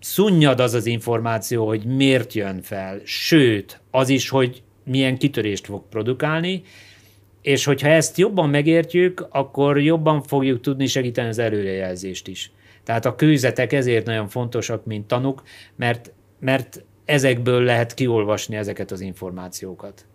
szunnyad 0.00 0.60
az 0.60 0.74
az 0.74 0.86
információ, 0.86 1.66
hogy 1.66 1.84
miért 1.84 2.32
jön 2.32 2.62
fel, 2.62 3.00
sőt, 3.04 3.80
az 3.90 4.08
is, 4.08 4.28
hogy 4.28 4.62
milyen 4.84 5.18
kitörést 5.18 5.66
fog 5.66 5.88
produkálni, 5.88 6.62
és 7.44 7.64
hogyha 7.64 7.88
ezt 7.88 8.18
jobban 8.18 8.50
megértjük, 8.50 9.26
akkor 9.30 9.80
jobban 9.80 10.22
fogjuk 10.22 10.60
tudni 10.60 10.86
segíteni 10.86 11.28
az 11.28 11.38
előrejelzést 11.38 12.28
is. 12.28 12.50
Tehát 12.84 13.04
a 13.04 13.14
kőzetek 13.14 13.72
ezért 13.72 14.06
nagyon 14.06 14.28
fontosak, 14.28 14.84
mint 14.84 15.06
tanuk, 15.06 15.42
mert, 15.76 16.12
mert 16.40 16.82
ezekből 17.04 17.62
lehet 17.62 17.94
kiolvasni 17.94 18.56
ezeket 18.56 18.90
az 18.90 19.00
információkat. 19.00 20.06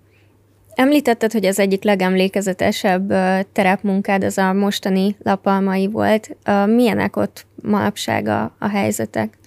Említetted, 0.74 1.32
hogy 1.32 1.46
az 1.46 1.60
egyik 1.60 1.84
legemlékezetesebb 1.84 3.08
terepmunkád 3.52 4.24
az 4.24 4.38
a 4.38 4.54
mostani 4.54 5.15
lapalmai 5.24 5.88
volt. 5.88 6.38
Milyenek 6.65 7.15
ott 7.15 7.46
manapság 7.62 8.28
a, 8.28 8.56
a 8.60 8.68
helyzetek? 8.68 9.38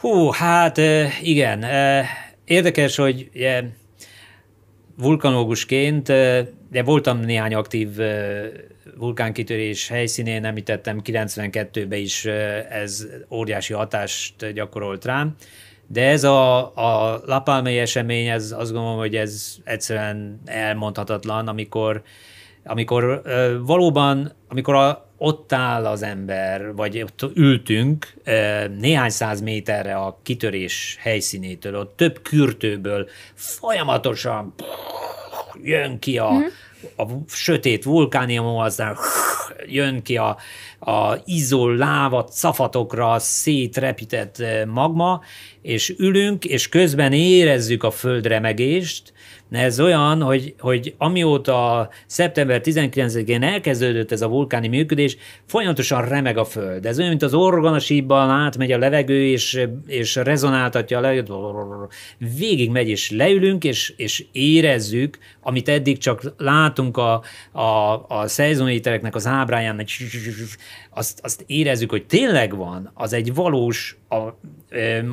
Hú, 0.00 0.30
hát 0.30 0.80
igen. 1.22 1.64
Érdekes, 2.44 2.96
hogy 2.96 3.30
vulkanológusként, 4.96 6.12
de 6.74 6.82
voltam 6.82 7.18
néhány 7.20 7.54
aktív 7.54 7.88
vulkánkitörés 8.96 9.88
helyszínén, 9.88 10.44
említettem 10.44 11.00
92-ben 11.04 11.98
is 11.98 12.24
ez 12.70 13.06
óriási 13.30 13.72
hatást 13.72 14.52
gyakorolt 14.52 15.04
rám, 15.04 15.34
de 15.86 16.08
ez 16.08 16.24
a, 16.24 16.58
a 16.76 17.20
lapálmai 17.26 17.78
esemény, 17.78 18.26
ez 18.26 18.54
azt 18.58 18.72
gondolom, 18.72 18.98
hogy 18.98 19.16
ez 19.16 19.56
egyszerűen 19.64 20.40
elmondhatatlan, 20.44 21.48
amikor, 21.48 22.02
amikor 22.64 23.22
valóban, 23.60 24.32
amikor 24.48 24.74
a, 24.74 25.08
ott 25.16 25.52
áll 25.52 25.86
az 25.86 26.02
ember, 26.02 26.74
vagy 26.74 27.02
ott 27.02 27.30
ültünk 27.34 28.14
néhány 28.78 29.10
száz 29.10 29.40
méterre 29.40 29.94
a 29.94 30.18
kitörés 30.22 30.96
helyszínétől, 31.00 31.74
ott 31.74 31.96
több 31.96 32.22
kürtőből 32.22 33.08
folyamatosan 33.34 34.54
jön 35.62 35.98
ki 35.98 36.18
a, 36.18 36.32
mm. 36.32 36.42
A 36.96 37.04
sötét 37.28 37.84
vulkánium, 37.84 38.46
aztán 38.46 38.96
jön 39.66 40.02
ki 40.02 40.16
a, 40.16 40.36
a 40.80 41.16
izol 41.24 41.76
láva 41.76 42.26
szafatokra 42.30 43.18
szétrepített 43.18 44.42
magma, 44.66 45.20
és 45.62 45.94
ülünk, 45.98 46.44
és 46.44 46.68
közben 46.68 47.12
érezzük 47.12 47.82
a 47.82 47.90
földremegést, 47.90 49.12
ez 49.54 49.80
olyan, 49.80 50.22
hogy, 50.22 50.54
hogy 50.58 50.94
amióta 50.98 51.88
szeptember 52.06 52.60
19-én 52.64 53.42
elkezdődött 53.42 54.12
ez 54.12 54.22
a 54.22 54.28
vulkáni 54.28 54.68
működés, 54.68 55.16
folyamatosan 55.46 56.08
remeg 56.08 56.36
a 56.36 56.44
föld. 56.44 56.86
Ez 56.86 56.98
olyan, 56.98 57.10
mint 57.10 57.22
az 57.22 57.34
orgonasíbban 57.34 58.30
átmegy 58.30 58.72
a 58.72 58.78
levegő, 58.78 59.26
és, 59.26 59.66
és 59.86 60.14
rezonáltatja 60.14 60.98
a 60.98 61.00
levegőt, 61.00 61.30
végig 62.38 62.70
megy, 62.70 62.88
és 62.88 63.10
leülünk, 63.10 63.64
és, 63.64 63.92
és 63.96 64.24
érezzük, 64.32 65.18
amit 65.40 65.68
eddig 65.68 65.98
csak 65.98 66.34
látunk 66.36 66.96
a, 66.96 67.22
a, 67.52 68.04
a 68.08 68.26
szezonítereknek 68.26 69.14
az 69.14 69.26
ábráján, 69.26 69.84
azt, 70.90 71.20
azt 71.22 71.44
érezzük, 71.46 71.90
hogy 71.90 72.06
tényleg 72.06 72.56
van, 72.56 72.90
az 72.94 73.12
egy 73.12 73.34
valós, 73.34 73.96
a, 74.14 74.38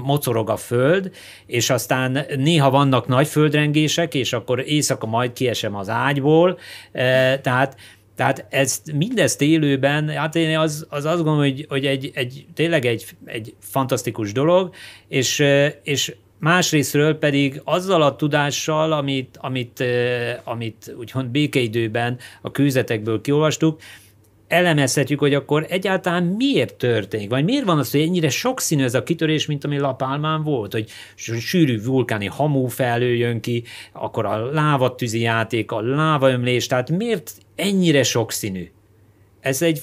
mocorog 0.04 0.50
a 0.50 0.58
föld, 0.58 1.12
és 1.46 1.70
aztán 1.70 2.26
néha 2.38 2.70
vannak 2.70 3.08
nagy 3.08 3.28
földrengések, 3.28 4.14
és 4.14 4.34
akkor 4.34 4.64
éjszaka 4.68 5.06
majd 5.06 5.34
kiesem 5.34 5.76
az 5.76 5.90
ágyból, 5.90 6.60
e, 6.92 7.40
tehát 7.40 7.78
tehát 8.16 8.46
ezt, 8.50 8.92
mindezt 8.94 9.42
élőben, 9.42 10.10
hát 10.10 10.36
én 10.36 10.58
az, 10.58 10.86
az 10.90 11.06
azt 11.06 11.16
gondolom, 11.16 11.40
hogy, 11.40 11.66
hogy 11.70 11.86
egy, 11.86 12.12
egy, 12.14 12.46
tényleg 12.54 12.86
egy, 12.86 13.06
egy 13.26 13.56
fantasztikus 13.60 14.32
dolog, 14.32 14.74
és, 15.08 15.44
és 15.84 16.16
másrésztről 16.40 17.18
pedig 17.18 17.62
azzal 17.64 18.02
a 18.02 18.16
tudással, 18.16 18.92
amit, 18.92 19.38
amit, 19.42 19.84
amit 20.44 20.96
úgymond 21.00 21.28
békeidőben 21.30 22.18
a 22.42 22.52
kőzetekből 22.52 23.22
kiolvastuk, 23.22 23.80
elemezhetjük, 24.52 25.20
hogy 25.20 25.34
akkor 25.34 25.66
egyáltalán 25.70 26.24
miért 26.24 26.76
történik, 26.76 27.30
vagy 27.30 27.44
miért 27.44 27.66
van 27.66 27.78
az, 27.78 27.92
hogy 27.92 28.02
ennyire 28.02 28.30
sokszínű 28.30 28.84
ez 28.84 28.94
a 28.94 29.04
kitörés, 29.04 29.46
mint 29.46 29.64
ami 29.64 29.80
Lapálmán 29.80 30.44
volt, 30.44 30.72
hogy 30.72 30.90
sűrű 31.16 31.84
vulkáni 31.84 32.26
hamú 32.26 32.66
felőjön 32.66 33.40
ki, 33.40 33.64
akkor 33.94 34.26
a 34.26 34.52
lávatűzi 34.52 35.20
játék, 35.20 35.72
a 35.72 35.82
lávaömlés, 35.82 36.68
tehát 36.68 36.90
miért 36.90 37.32
ennyire 37.56 38.04
sokszínű? 38.04 38.72
Ez 39.40 39.62
egy 39.62 39.82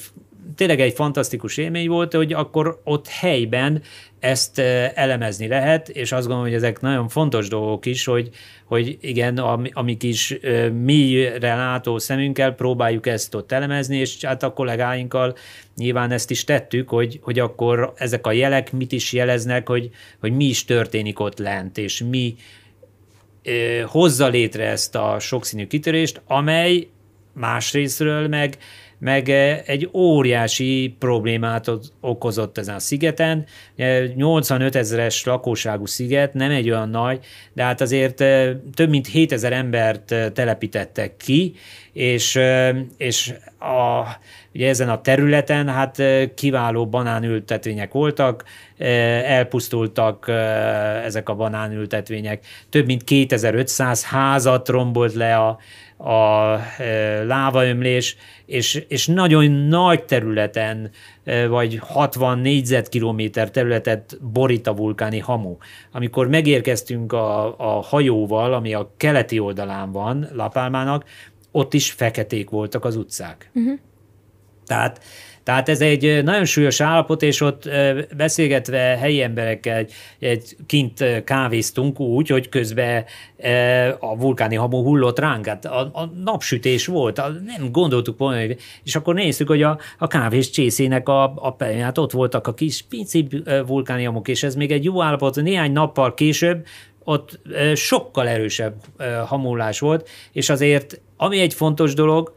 tényleg 0.56 0.80
egy 0.80 0.92
fantasztikus 0.92 1.56
élmény 1.56 1.88
volt, 1.88 2.14
hogy 2.14 2.32
akkor 2.32 2.80
ott 2.84 3.08
helyben 3.08 3.82
ezt 4.20 4.58
elemezni 4.94 5.48
lehet, 5.48 5.88
és 5.88 6.12
azt 6.12 6.26
gondolom, 6.26 6.44
hogy 6.44 6.54
ezek 6.54 6.80
nagyon 6.80 7.08
fontos 7.08 7.48
dolgok 7.48 7.87
is, 7.87 8.04
hogy, 8.04 8.28
hogy 8.64 8.98
igen, 9.00 9.38
amik 9.72 10.02
is 10.02 10.38
mélyre 10.72 11.54
látó 11.54 11.98
szemünkkel 11.98 12.52
próbáljuk 12.52 13.06
ezt 13.06 13.34
ott 13.34 13.52
elemezni, 13.52 13.96
és 13.96 14.24
hát 14.24 14.42
a 14.42 14.52
kollégáinkkal 14.52 15.37
nyilván 15.76 16.11
ezt 16.11 16.30
is 16.30 16.44
tettük, 16.44 16.88
hogy, 16.88 17.18
hogy 17.22 17.38
akkor 17.38 17.92
ezek 17.96 18.26
a 18.26 18.32
jelek 18.32 18.72
mit 18.72 18.92
is 18.92 19.12
jeleznek, 19.12 19.68
hogy, 19.68 19.90
hogy 20.20 20.32
mi 20.32 20.44
is 20.44 20.64
történik 20.64 21.20
ott 21.20 21.38
lent, 21.38 21.78
és 21.78 22.02
mi 22.11 22.34
hozza 23.87 24.28
létre 24.28 24.64
ezt 24.64 24.94
a 24.94 25.16
sokszínű 25.18 25.66
kitörést, 25.66 26.20
amely 26.26 26.88
másrésztről 27.32 28.28
meg 28.28 28.58
meg 28.98 29.28
eh, 29.28 29.61
egy 29.66 29.88
óriási 29.92 30.96
problémát 30.98 31.70
okozott 32.00 32.58
ezen 32.58 32.74
a 32.74 32.78
szigeten. 32.78 33.46
85 34.14 34.76
ezeres 34.76 35.24
lakóságú 35.24 35.87
sziget, 35.87 36.34
nem 36.34 36.50
egy 36.50 36.70
olyan 36.70 36.88
nagy, 36.88 37.24
de 37.52 37.62
hát 37.62 37.80
azért 37.80 38.20
eh, 38.20 38.50
több 38.74 38.88
mint 38.88 39.06
7000 39.06 39.52
embert 39.52 40.12
eh, 40.12 40.30
telepítettek 40.30 41.16
ki, 41.16 41.54
és, 41.92 42.38
és 42.96 43.34
a, 43.58 44.06
ugye 44.54 44.68
ezen 44.68 44.88
a 44.88 45.00
területen 45.00 45.68
hát 45.68 46.02
kiváló 46.34 46.87
banánültetvények 46.87 47.92
voltak, 47.92 48.44
elpusztultak 48.78 50.28
ezek 51.04 51.28
a 51.28 51.34
banánültetvények, 51.34 52.46
több 52.68 52.87
mint 52.87 53.04
2500 53.04 54.04
házat 54.04 54.68
rombolt 54.68 55.14
le 55.14 55.37
a, 55.37 55.58
a 55.98 56.54
e, 56.82 57.24
lávaömlés, 57.24 58.16
és, 58.46 58.84
és 58.88 59.06
nagyon 59.06 59.50
nagy 59.50 60.04
területen, 60.04 60.90
e, 61.24 61.46
vagy 61.46 61.78
60 61.82 62.38
négyzetkilométer 62.38 63.50
területet 63.50 64.18
borít 64.32 64.66
a 64.66 64.74
vulkáni 64.74 65.18
hamu. 65.18 65.56
Amikor 65.92 66.28
megérkeztünk 66.28 67.12
a, 67.12 67.58
a 67.58 67.82
hajóval, 67.82 68.54
ami 68.54 68.74
a 68.74 68.92
keleti 68.96 69.38
oldalán 69.38 69.92
van 69.92 70.28
Lapálmának, 70.32 71.04
ott 71.50 71.74
is 71.74 71.90
feketék 71.90 72.50
voltak 72.50 72.84
az 72.84 72.96
utcák. 72.96 73.50
Uh-huh. 73.54 73.78
Tehát 74.66 75.04
tehát 75.48 75.68
ez 75.68 75.80
egy 75.80 76.24
nagyon 76.24 76.44
súlyos 76.44 76.80
állapot, 76.80 77.22
és 77.22 77.40
ott 77.40 77.68
beszélgetve 78.16 78.78
helyi 78.78 79.22
emberekkel 79.22 79.87
egy, 80.18 80.56
kint 80.66 81.04
kávéztunk 81.24 82.00
úgy, 82.00 82.28
hogy 82.28 82.48
közben 82.48 83.04
a 83.98 84.16
vulkáni 84.16 84.54
hamu 84.54 84.82
hullott 84.82 85.18
ránk, 85.18 85.46
hát 85.46 85.64
a, 85.64 85.80
a 85.80 86.12
napsütés 86.24 86.87
volt, 86.87 87.16
nem 87.16 87.72
gondoltuk 87.72 88.18
volna, 88.18 88.54
és 88.84 88.96
akkor 88.96 89.14
néztük, 89.14 89.48
hogy 89.48 89.62
a, 89.62 89.78
a 89.98 90.06
kávés 90.06 90.50
csészének 90.50 91.08
a, 91.08 91.22
a 91.24 91.56
hát 91.80 91.98
ott 91.98 92.12
voltak 92.12 92.46
a 92.46 92.54
kis 92.54 92.84
pici 92.88 93.28
vulkáni 93.66 94.04
hamuk, 94.04 94.28
és 94.28 94.42
ez 94.42 94.54
még 94.54 94.72
egy 94.72 94.84
jó 94.84 95.02
állapot, 95.02 95.37
néhány 95.37 95.72
nappal 95.72 96.14
később 96.14 96.66
ott 97.04 97.40
sokkal 97.74 98.28
erősebb 98.28 98.74
hamulás 99.26 99.80
volt, 99.80 100.08
és 100.32 100.48
azért, 100.48 101.00
ami 101.16 101.40
egy 101.40 101.54
fontos 101.54 101.94
dolog, 101.94 102.32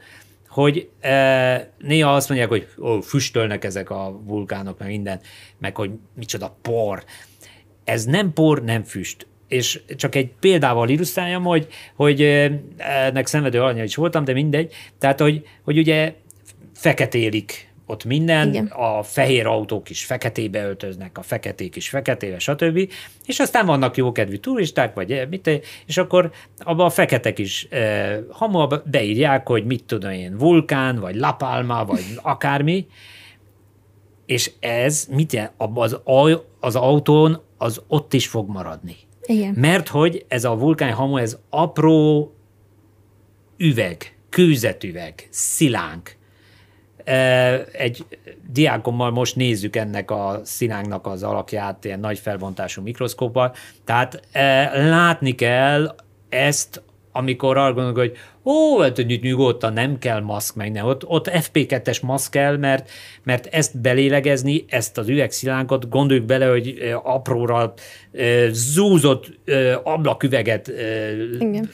hogy 0.52 0.90
e, 1.00 1.74
néha 1.78 2.16
azt 2.16 2.30
mondják, 2.30 2.50
hogy 2.50 2.68
ó, 2.80 3.00
füstölnek 3.00 3.64
ezek 3.64 3.90
a 3.90 4.22
vulkánok, 4.24 4.80
meg 4.80 4.88
minden, 4.88 5.20
meg 5.58 5.76
hogy 5.76 5.92
micsoda 6.16 6.58
por. 6.62 7.04
Ez 7.84 8.06
nem 8.06 8.34
por, 8.34 8.64
nem 8.64 8.84
füst. 8.84 9.28
És 9.48 9.82
csak 9.96 10.16
egy 10.16 10.32
példával 10.40 10.90
illusztráljam, 10.90 11.44
hogy, 11.44 11.68
hogy 11.96 12.22
ennek 12.78 13.28
szenvedő 13.28 13.62
alanya 13.62 13.84
is 13.84 13.96
voltam, 13.96 14.24
de 14.24 14.34
mindegy. 14.34 14.74
Tehát, 14.98 15.20
hogy, 15.20 15.48
hogy 15.64 15.78
ugye 15.78 16.14
feketélik 16.74 17.71
ott 17.92 18.06
minden, 18.06 18.48
Igen. 18.48 18.66
a 18.66 19.04
fehér 19.04 19.46
autók 19.46 19.90
is 19.90 20.06
feketébe 20.06 20.66
öltöznek, 20.66 21.18
a 21.18 21.22
feketék 21.22 21.76
is 21.76 21.90
feketébe, 21.90 22.40
stb. 22.40 22.92
És 23.26 23.40
aztán 23.40 23.66
vannak 23.66 23.98
jókedvű 23.98 24.36
turisták, 24.36 24.94
vagy 24.94 25.28
mit, 25.30 25.62
és 25.86 25.98
akkor 25.98 26.32
abban 26.58 26.86
a 26.86 26.90
feketek 26.90 27.40
is 27.40 27.68
e, 27.70 28.20
hamar 28.30 28.84
beírják, 28.86 29.48
hogy 29.48 29.66
mit 29.66 29.84
tudom 29.84 30.12
én, 30.12 30.38
vulkán, 30.38 31.00
vagy 31.00 31.16
lapálma, 31.16 31.86
vagy 31.86 32.04
akármi, 32.22 32.88
és 34.26 34.52
ez 34.60 35.08
mit? 35.10 35.52
Az, 35.58 36.00
az 36.60 36.76
autón 36.76 37.42
az 37.58 37.82
ott 37.88 38.14
is 38.14 38.28
fog 38.28 38.50
maradni. 38.50 38.96
Igen. 39.22 39.54
Mert 39.58 39.88
hogy 39.88 40.26
ez 40.28 40.44
a 40.44 40.56
vulkán 40.56 40.94
hamu, 40.94 41.18
ez 41.18 41.38
apró 41.50 42.34
üveg, 43.58 44.16
kőzetüveg, 44.30 45.28
szilánk, 45.30 46.20
egy 47.72 48.06
diákommal 48.52 49.12
most 49.12 49.36
nézzük 49.36 49.76
ennek 49.76 50.12
a 50.12 50.42
színánknak 50.44 51.08
az 51.08 51.24
alakját 51.24 51.86
ilyen 51.86 52.00
nagy 52.00 52.20
felbontású 52.20 52.82
mikroszkóppal, 52.82 53.56
tehát 53.86 54.22
látni 54.74 55.36
kell 55.36 55.96
ezt, 56.30 56.82
amikor 57.12 57.58
arra 57.58 57.74
gondolok, 57.74 57.98
hogy 57.98 58.18
ó, 58.44 58.80
hát 58.80 59.06
nyugodtan 59.22 59.74
nem 59.74 59.98
kell 59.98 60.20
maszk, 60.20 60.56
meg 60.56 60.72
nem. 60.72 60.86
Ott, 60.86 61.06
ott 61.06 61.30
FP2-es 61.30 62.02
maszk 62.02 62.32
kell, 62.32 62.58
mert, 62.58 62.90
mert 63.24 63.46
ezt 63.46 63.82
belélegezni, 63.82 64.66
ezt 64.68 64.98
az 64.98 65.08
üvegszilánkot, 65.08 65.90
gondoljuk 65.90 66.26
bele, 66.26 66.46
hogy 66.46 66.94
apróra 67.04 67.74
zúzott 68.52 69.40
ablaküveget 69.84 70.72
Igen 71.40 71.70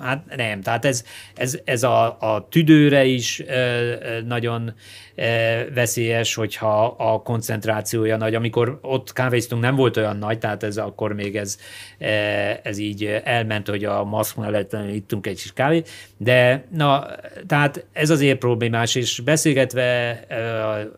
hát 0.00 0.36
nem, 0.36 0.60
tehát 0.60 0.84
ez, 0.84 1.04
ez, 1.34 1.58
ez 1.64 1.82
a, 1.82 2.06
a 2.20 2.46
tüdőre 2.50 3.04
is 3.04 3.42
nagyon 4.26 4.74
veszélyes, 5.74 6.34
hogyha 6.34 6.86
a 6.86 7.22
koncentrációja 7.22 8.16
nagy. 8.16 8.34
Amikor 8.34 8.78
ott 8.82 9.12
kávéztunk, 9.12 9.62
nem 9.62 9.74
volt 9.74 9.96
olyan 9.96 10.16
nagy, 10.16 10.38
tehát 10.38 10.62
ez 10.62 10.76
akkor 10.76 11.12
még 11.12 11.36
ez, 11.36 11.58
ez 12.62 12.78
így 12.78 13.20
elment, 13.24 13.68
hogy 13.68 13.84
a 13.84 14.04
maszk 14.04 14.36
mellett 14.36 14.76
ittunk 14.92 15.26
egy 15.26 15.40
kis 15.40 15.52
kávét, 15.52 15.88
de 16.16 16.64
na, 16.72 17.06
tehát 17.46 17.86
ez 17.92 18.10
azért 18.10 18.38
problémás, 18.38 18.94
és 18.94 19.20
beszélgetve 19.20 20.20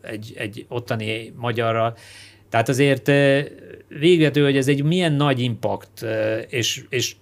egy, 0.03 0.33
egy 0.37 0.67
ottani 0.69 1.33
magyarral, 1.37 1.97
tehát 2.51 2.69
azért 2.69 3.11
végető, 3.89 4.45
hogy 4.45 4.57
ez 4.57 4.69
egy 4.69 4.83
milyen 4.83 5.13
nagy 5.13 5.41
impact, 5.41 6.05
és, 6.49 6.85
és 6.89 7.15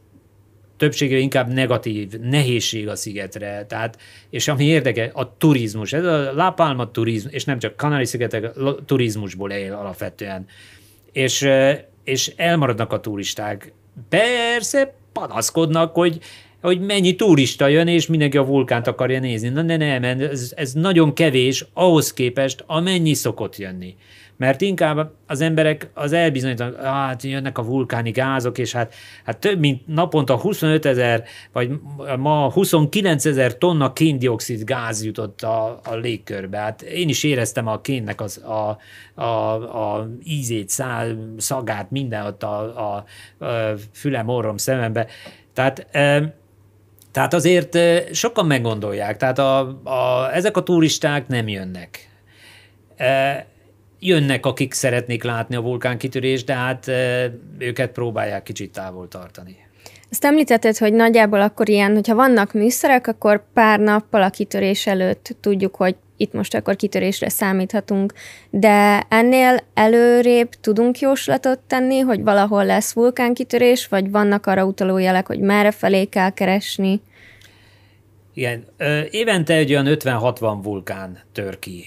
többségre 0.78 1.18
inkább 1.18 1.52
negatív, 1.52 2.12
nehézség 2.12 2.88
a 2.88 2.96
szigetre. 2.96 3.64
Tehát, 3.68 3.98
és 4.30 4.48
ami 4.48 4.64
érdeke, 4.64 5.10
a 5.12 5.36
turizmus. 5.36 5.92
Ez 5.92 6.04
a 6.04 6.32
La 6.32 6.90
turizmus, 6.92 7.32
és 7.32 7.44
nem 7.44 7.58
csak 7.58 7.76
Kanári-szigetek 7.76 8.50
turizmusból 8.86 9.50
él 9.50 9.72
alapvetően. 9.72 10.46
És, 11.12 11.48
és 12.04 12.32
elmaradnak 12.36 12.92
a 12.92 13.00
turisták. 13.00 13.72
Persze 14.08 14.94
panaszkodnak, 15.12 15.94
hogy 15.94 16.18
hogy 16.62 16.80
mennyi 16.80 17.14
turista 17.14 17.66
jön, 17.66 17.88
és 17.88 18.06
mindenki 18.06 18.36
a 18.36 18.44
vulkánt 18.44 18.86
akarja 18.86 19.20
nézni. 19.20 19.48
Na 19.48 19.62
ne, 19.62 19.76
nem, 19.76 20.02
ez, 20.02 20.52
ez 20.56 20.72
nagyon 20.72 21.14
kevés 21.14 21.64
ahhoz 21.72 22.12
képest, 22.12 22.64
amennyi 22.66 23.14
szokott 23.14 23.56
jönni 23.56 23.96
mert 24.38 24.60
inkább 24.60 25.10
az 25.26 25.40
emberek 25.40 25.90
az 25.94 26.12
elbizonyítanak, 26.12 26.82
hát 26.82 27.22
jönnek 27.22 27.58
a 27.58 27.62
vulkáni 27.62 28.10
gázok, 28.10 28.58
és 28.58 28.72
hát, 28.72 28.94
hát 29.24 29.38
több 29.38 29.58
mint 29.58 29.86
naponta 29.86 30.36
25 30.36 30.86
ezer, 30.86 31.24
vagy 31.52 31.70
ma 32.18 32.50
29 32.50 33.24
ezer 33.24 33.58
tonna 33.58 33.92
kéndioxid 33.92 34.64
gáz 34.64 35.04
jutott 35.04 35.42
a, 35.42 35.80
a 35.84 35.94
légkörbe. 35.94 36.58
Hát 36.58 36.82
én 36.82 37.08
is 37.08 37.24
éreztem 37.24 37.66
a 37.66 37.80
kénnek 37.80 38.20
az, 38.20 38.42
a, 38.44 38.78
a, 39.22 39.52
a 39.94 40.08
ízét, 40.24 40.68
szál, 40.68 41.34
szagát, 41.36 41.90
minden 41.90 42.26
ott 42.26 42.42
a, 42.42 42.60
a, 42.92 43.04
a 43.44 43.74
fülem, 43.92 44.28
orrom, 44.28 44.56
szemembe. 44.56 45.06
Tehát 45.52 45.86
tehát 47.12 47.34
azért 47.34 47.78
sokan 48.12 48.46
meggondolják, 48.46 49.16
tehát 49.16 49.38
a, 49.38 49.58
a, 49.84 50.30
ezek 50.34 50.56
a 50.56 50.62
turisták 50.62 51.28
nem 51.28 51.48
jönnek 51.48 52.08
jönnek, 54.00 54.46
akik 54.46 54.72
szeretnék 54.72 55.22
látni 55.22 55.56
a 55.56 55.60
vulkánkitörést, 55.60 56.46
de 56.46 56.54
hát 56.54 56.90
őket 57.58 57.90
próbálják 57.90 58.42
kicsit 58.42 58.72
távol 58.72 59.08
tartani. 59.08 59.56
Ezt 60.10 60.24
említetted, 60.24 60.76
hogy 60.76 60.92
nagyjából 60.92 61.40
akkor 61.40 61.68
ilyen, 61.68 61.94
hogyha 61.94 62.14
vannak 62.14 62.52
műszerek, 62.52 63.06
akkor 63.06 63.44
pár 63.52 63.80
nappal 63.80 64.22
a 64.22 64.30
kitörés 64.30 64.86
előtt 64.86 65.36
tudjuk, 65.40 65.76
hogy 65.76 65.96
itt 66.16 66.32
most 66.32 66.54
akkor 66.54 66.76
kitörésre 66.76 67.28
számíthatunk, 67.28 68.12
de 68.50 69.06
ennél 69.08 69.60
előrébb 69.74 70.48
tudunk 70.60 70.98
jóslatot 70.98 71.58
tenni, 71.58 71.98
hogy 71.98 72.22
valahol 72.22 72.64
lesz 72.64 72.92
vulkánkitörés, 72.92 73.86
vagy 73.86 74.10
vannak 74.10 74.46
arra 74.46 74.64
utaló 74.64 74.98
jelek, 74.98 75.26
hogy 75.26 75.40
merre 75.40 75.70
felé 75.70 76.04
kell 76.04 76.30
keresni? 76.30 77.00
Igen, 78.34 78.64
évente 79.10 79.54
egy 79.54 79.70
olyan 79.70 79.86
50-60 79.88 80.58
vulkán 80.62 81.18
tör 81.32 81.58
ki 81.58 81.84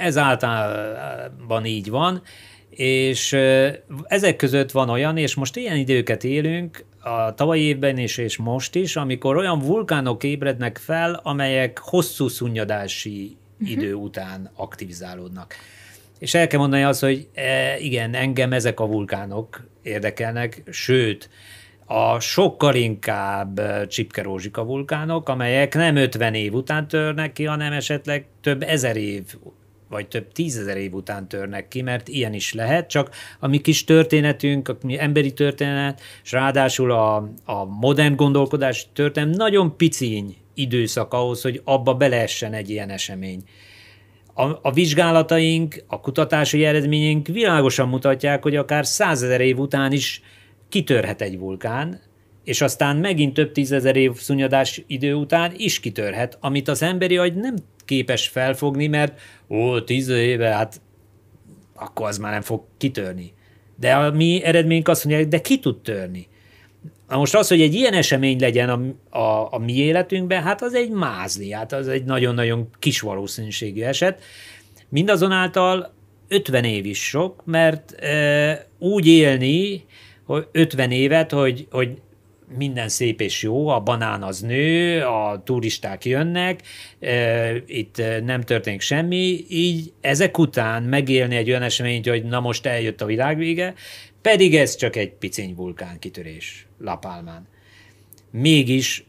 ez 0.00 0.16
általában 0.16 1.64
így 1.64 1.90
van, 1.90 2.22
és 2.70 3.36
ezek 4.04 4.36
között 4.36 4.70
van 4.70 4.88
olyan, 4.88 5.16
és 5.16 5.34
most 5.34 5.56
ilyen 5.56 5.76
időket 5.76 6.24
élünk, 6.24 6.84
a 7.02 7.34
tavalyi 7.34 7.62
évben 7.62 7.98
is, 7.98 8.18
és 8.18 8.36
most 8.36 8.74
is, 8.74 8.96
amikor 8.96 9.36
olyan 9.36 9.58
vulkánok 9.58 10.24
ébrednek 10.24 10.78
fel, 10.78 11.20
amelyek 11.22 11.78
hosszú 11.78 12.28
szunnyadási 12.28 13.36
uh-huh. 13.52 13.70
idő 13.70 13.94
után 13.94 14.50
aktivizálódnak. 14.54 15.54
És 16.18 16.34
el 16.34 16.46
kell 16.46 16.58
mondani 16.58 16.82
azt, 16.82 17.00
hogy 17.00 17.28
e, 17.34 17.78
igen, 17.78 18.14
engem 18.14 18.52
ezek 18.52 18.80
a 18.80 18.86
vulkánok 18.86 19.64
érdekelnek, 19.82 20.62
sőt, 20.70 21.30
a 21.84 22.20
sokkal 22.20 22.74
inkább 22.74 23.60
csipkerózsika 23.86 24.64
vulkánok, 24.64 25.28
amelyek 25.28 25.74
nem 25.74 25.96
50 25.96 26.34
év 26.34 26.54
után 26.54 26.88
törnek 26.88 27.32
ki, 27.32 27.44
hanem 27.44 27.72
esetleg 27.72 28.26
több 28.40 28.62
ezer 28.62 28.96
év 28.96 29.22
vagy 29.90 30.08
több 30.08 30.32
tízezer 30.32 30.76
év 30.76 30.94
után 30.94 31.28
törnek 31.28 31.68
ki, 31.68 31.82
mert 31.82 32.08
ilyen 32.08 32.34
is 32.34 32.52
lehet, 32.52 32.88
csak 32.88 33.10
a 33.38 33.46
mi 33.46 33.58
kis 33.58 33.84
történetünk, 33.84 34.68
a 34.68 34.76
mi 34.82 34.98
emberi 34.98 35.32
történet, 35.32 36.00
és 36.24 36.32
ráadásul 36.32 36.92
a, 36.92 37.16
a 37.44 37.64
modern 37.64 38.16
gondolkodás 38.16 38.88
történet 38.92 39.36
nagyon 39.36 39.76
piciny 39.76 40.36
időszak 40.54 41.14
ahhoz, 41.14 41.42
hogy 41.42 41.60
abba 41.64 41.94
beleessen 41.94 42.52
egy 42.52 42.70
ilyen 42.70 42.90
esemény. 42.90 43.42
A, 44.34 44.42
a 44.62 44.72
vizsgálataink, 44.72 45.84
a 45.86 46.00
kutatási 46.00 46.64
eredményünk 46.64 47.26
világosan 47.26 47.88
mutatják, 47.88 48.42
hogy 48.42 48.56
akár 48.56 48.86
százezer 48.86 49.40
év 49.40 49.58
után 49.58 49.92
is 49.92 50.22
kitörhet 50.68 51.22
egy 51.22 51.38
vulkán, 51.38 52.00
és 52.44 52.60
aztán 52.60 52.96
megint 52.96 53.34
több 53.34 53.52
tízezer 53.52 53.96
év 53.96 54.12
szunnyadás 54.14 54.82
idő 54.86 55.14
után 55.14 55.52
is 55.56 55.80
kitörhet, 55.80 56.38
amit 56.40 56.68
az 56.68 56.82
emberi 56.82 57.16
agy 57.16 57.34
nem 57.34 57.54
képes 57.84 58.28
felfogni, 58.28 58.86
mert 58.86 59.20
ó, 59.48 59.80
tíz 59.80 60.08
éve, 60.08 60.48
hát 60.48 60.80
akkor 61.74 62.08
az 62.08 62.18
már 62.18 62.32
nem 62.32 62.40
fog 62.40 62.62
kitörni. 62.76 63.32
De 63.76 63.94
a 63.94 64.10
mi 64.10 64.42
eredményünk 64.44 64.88
azt 64.88 65.04
mondja, 65.04 65.26
de 65.26 65.40
ki 65.40 65.58
tud 65.58 65.80
törni. 65.80 66.28
Na 67.08 67.16
most 67.16 67.34
az, 67.34 67.48
hogy 67.48 67.60
egy 67.60 67.74
ilyen 67.74 67.92
esemény 67.92 68.40
legyen 68.40 68.68
a, 68.68 69.18
a, 69.18 69.48
a 69.50 69.58
mi 69.58 69.76
életünkben, 69.76 70.42
hát 70.42 70.62
az 70.62 70.74
egy 70.74 70.90
mázli, 70.90 71.50
hát 71.52 71.72
az 71.72 71.88
egy 71.88 72.04
nagyon-nagyon 72.04 72.68
kis 72.78 73.00
valószínűségű 73.00 73.82
eset. 73.82 74.22
Mindazonáltal 74.88 75.92
50 76.28 76.64
év 76.64 76.86
is 76.86 77.08
sok, 77.08 77.42
mert 77.44 77.92
e, 77.92 78.66
úgy 78.78 79.06
élni, 79.06 79.84
hogy 80.24 80.46
50 80.52 80.90
évet, 80.90 81.32
hogy, 81.32 81.66
hogy 81.70 81.98
minden 82.56 82.88
szép 82.88 83.20
és 83.20 83.42
jó, 83.42 83.68
a 83.68 83.80
banán 83.80 84.22
az 84.22 84.40
nő, 84.40 85.02
a 85.02 85.42
turisták 85.44 86.04
jönnek, 86.04 86.62
itt 87.66 88.02
nem 88.24 88.40
történik 88.40 88.80
semmi, 88.80 89.44
így 89.48 89.92
ezek 90.00 90.38
után 90.38 90.82
megélni 90.82 91.36
egy 91.36 91.48
olyan 91.48 91.62
eseményt, 91.62 92.08
hogy 92.08 92.24
na 92.24 92.40
most 92.40 92.66
eljött 92.66 93.00
a 93.00 93.06
világvége, 93.06 93.74
pedig 94.22 94.54
ez 94.54 94.76
csak 94.76 94.96
egy 94.96 95.12
piciny 95.12 95.54
vulkán 95.54 95.98
kitörés 95.98 96.66
Lapálmán. 96.78 97.48
Mégis 98.30 99.04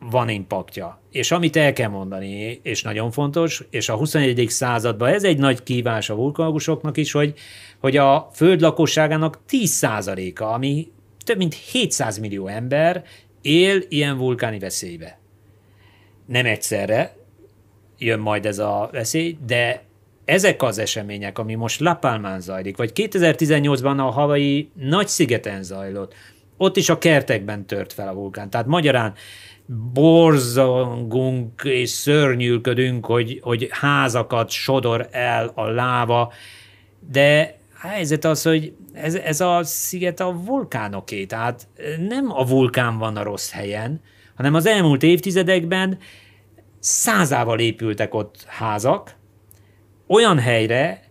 van 0.00 0.28
impaktja. 0.28 1.00
És 1.12 1.30
amit 1.30 1.56
el 1.56 1.72
kell 1.72 1.88
mondani, 1.88 2.60
és 2.62 2.82
nagyon 2.82 3.10
fontos, 3.10 3.64
és 3.70 3.88
a 3.88 3.96
21. 3.96 4.46
században 4.48 5.08
ez 5.08 5.24
egy 5.24 5.38
nagy 5.38 5.62
kívás 5.62 6.10
a 6.10 6.14
vulkanogusoknak 6.14 6.96
is, 6.96 7.12
hogy, 7.12 7.34
hogy 7.78 7.96
a 7.96 8.30
föld 8.32 8.60
lakosságának 8.60 9.40
10%-a, 9.50 10.42
ami 10.42 10.88
több 11.28 11.36
mint 11.36 11.54
700 11.54 12.18
millió 12.18 12.46
ember 12.46 13.04
él 13.42 13.82
ilyen 13.88 14.18
vulkáni 14.18 14.58
veszélybe. 14.58 15.18
Nem 16.26 16.46
egyszerre 16.46 17.16
jön 17.98 18.18
majd 18.18 18.46
ez 18.46 18.58
a 18.58 18.88
veszély, 18.92 19.38
de 19.46 19.82
ezek 20.24 20.62
az 20.62 20.78
események, 20.78 21.38
ami 21.38 21.54
most 21.54 21.80
La 21.80 21.94
Palmán 21.94 22.40
zajlik, 22.40 22.76
vagy 22.76 22.92
2018-ban 22.94 23.98
a 23.98 24.10
havai 24.10 24.70
nagy 24.74 25.08
szigeten 25.08 25.62
zajlott, 25.62 26.14
ott 26.56 26.76
is 26.76 26.88
a 26.88 26.98
kertekben 26.98 27.66
tört 27.66 27.92
fel 27.92 28.08
a 28.08 28.14
vulkán. 28.14 28.50
Tehát 28.50 28.66
magyarán 28.66 29.14
borzongunk 29.92 31.62
és 31.64 31.90
szörnyűködünk, 31.90 33.06
hogy, 33.06 33.38
hogy 33.42 33.68
házakat 33.70 34.50
sodor 34.50 35.08
el 35.10 35.52
a 35.54 35.66
láva, 35.66 36.32
de 37.10 37.58
a 37.82 37.86
helyzet 37.86 38.24
az, 38.24 38.42
hogy 38.42 38.72
ez, 39.02 39.14
ez 39.14 39.40
a 39.40 39.60
sziget 39.62 40.20
a 40.20 40.42
vulkánoké, 40.44 41.24
tehát 41.26 41.68
nem 42.08 42.32
a 42.32 42.44
vulkán 42.44 42.98
van 42.98 43.16
a 43.16 43.22
rossz 43.22 43.50
helyen, 43.50 44.00
hanem 44.34 44.54
az 44.54 44.66
elmúlt 44.66 45.02
évtizedekben 45.02 45.98
százával 46.78 47.58
épültek 47.58 48.14
ott 48.14 48.44
házak, 48.46 49.16
olyan 50.06 50.38
helyre, 50.38 51.02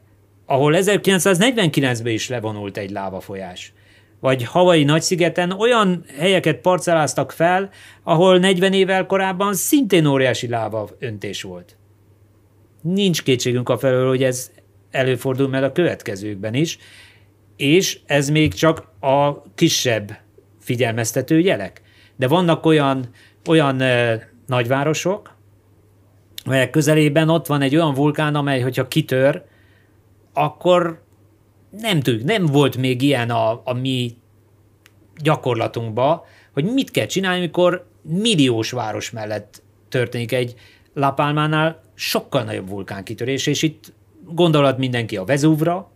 ahol 0.45 0.73
1949-ben 0.75 2.13
is 2.13 2.29
levonult 2.29 2.77
egy 2.77 2.91
lávafolyás. 2.91 3.73
Vagy 4.19 4.43
Havai 4.43 4.83
Nagyszigeten 4.83 5.51
olyan 5.51 6.05
helyeket 6.17 6.57
parceláztak 6.57 7.31
fel, 7.31 7.69
ahol 8.03 8.37
40 8.37 8.73
évvel 8.73 9.05
korábban 9.05 9.53
szintén 9.53 10.05
óriási 10.05 10.47
láva 10.47 10.89
öntés 10.99 11.41
volt. 11.41 11.77
Nincs 12.81 13.23
kétségünk 13.23 13.69
a 13.69 13.77
felől, 13.77 14.07
hogy 14.07 14.23
ez 14.23 14.51
előfordul 14.91 15.47
meg 15.47 15.63
a 15.63 15.71
következőkben 15.71 16.53
is, 16.53 16.77
és 17.57 17.99
ez 18.05 18.29
még 18.29 18.53
csak 18.53 18.87
a 18.99 19.41
kisebb 19.55 20.17
figyelmeztető 20.59 21.39
jelek. 21.39 21.81
De 22.15 22.27
vannak 22.27 22.65
olyan, 22.65 23.09
olyan 23.47 23.81
e, 23.81 24.19
nagyvárosok, 24.45 25.35
melyek 26.45 26.69
közelében 26.69 27.29
ott 27.29 27.47
van 27.47 27.61
egy 27.61 27.75
olyan 27.75 27.93
vulkán, 27.93 28.35
amely, 28.35 28.61
hogyha 28.61 28.87
kitör, 28.87 29.43
akkor 30.33 31.01
nem 31.81 31.99
tudjuk, 31.99 32.23
nem 32.23 32.45
volt 32.45 32.77
még 32.77 33.01
ilyen 33.01 33.29
a, 33.29 33.61
a 33.63 33.73
mi 33.73 34.17
gyakorlatunkban, 35.15 36.21
hogy 36.53 36.63
mit 36.63 36.91
kell 36.91 37.05
csinálni, 37.05 37.37
amikor 37.37 37.87
milliós 38.01 38.71
város 38.71 39.11
mellett 39.11 39.61
történik 39.89 40.31
egy 40.31 40.55
Lapálmánál 40.93 41.81
sokkal 41.93 42.43
nagyobb 42.43 42.69
vulkánkitörés, 42.69 43.47
és 43.47 43.61
itt 43.61 43.93
gondolat 44.25 44.77
mindenki 44.77 45.17
a 45.17 45.25
Vezúvra, 45.25 45.91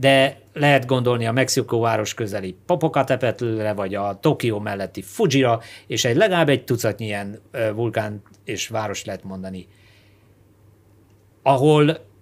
de 0.00 0.38
lehet 0.52 0.86
gondolni 0.86 1.26
a 1.26 1.32
Mexikó 1.32 1.80
város 1.80 2.14
közeli 2.14 2.56
Popocatépetl-re, 2.66 3.72
vagy 3.72 3.94
a 3.94 4.18
Tokió 4.20 4.58
melletti 4.58 5.02
Fujira, 5.02 5.60
és 5.86 6.04
egy 6.04 6.16
legalább 6.16 6.48
egy 6.48 6.64
tucatnyi 6.64 7.04
ilyen 7.04 7.40
vulkán 7.74 8.22
és 8.44 8.68
város 8.68 9.04
lehet 9.04 9.24
mondani, 9.24 9.66
ahol 11.42 12.12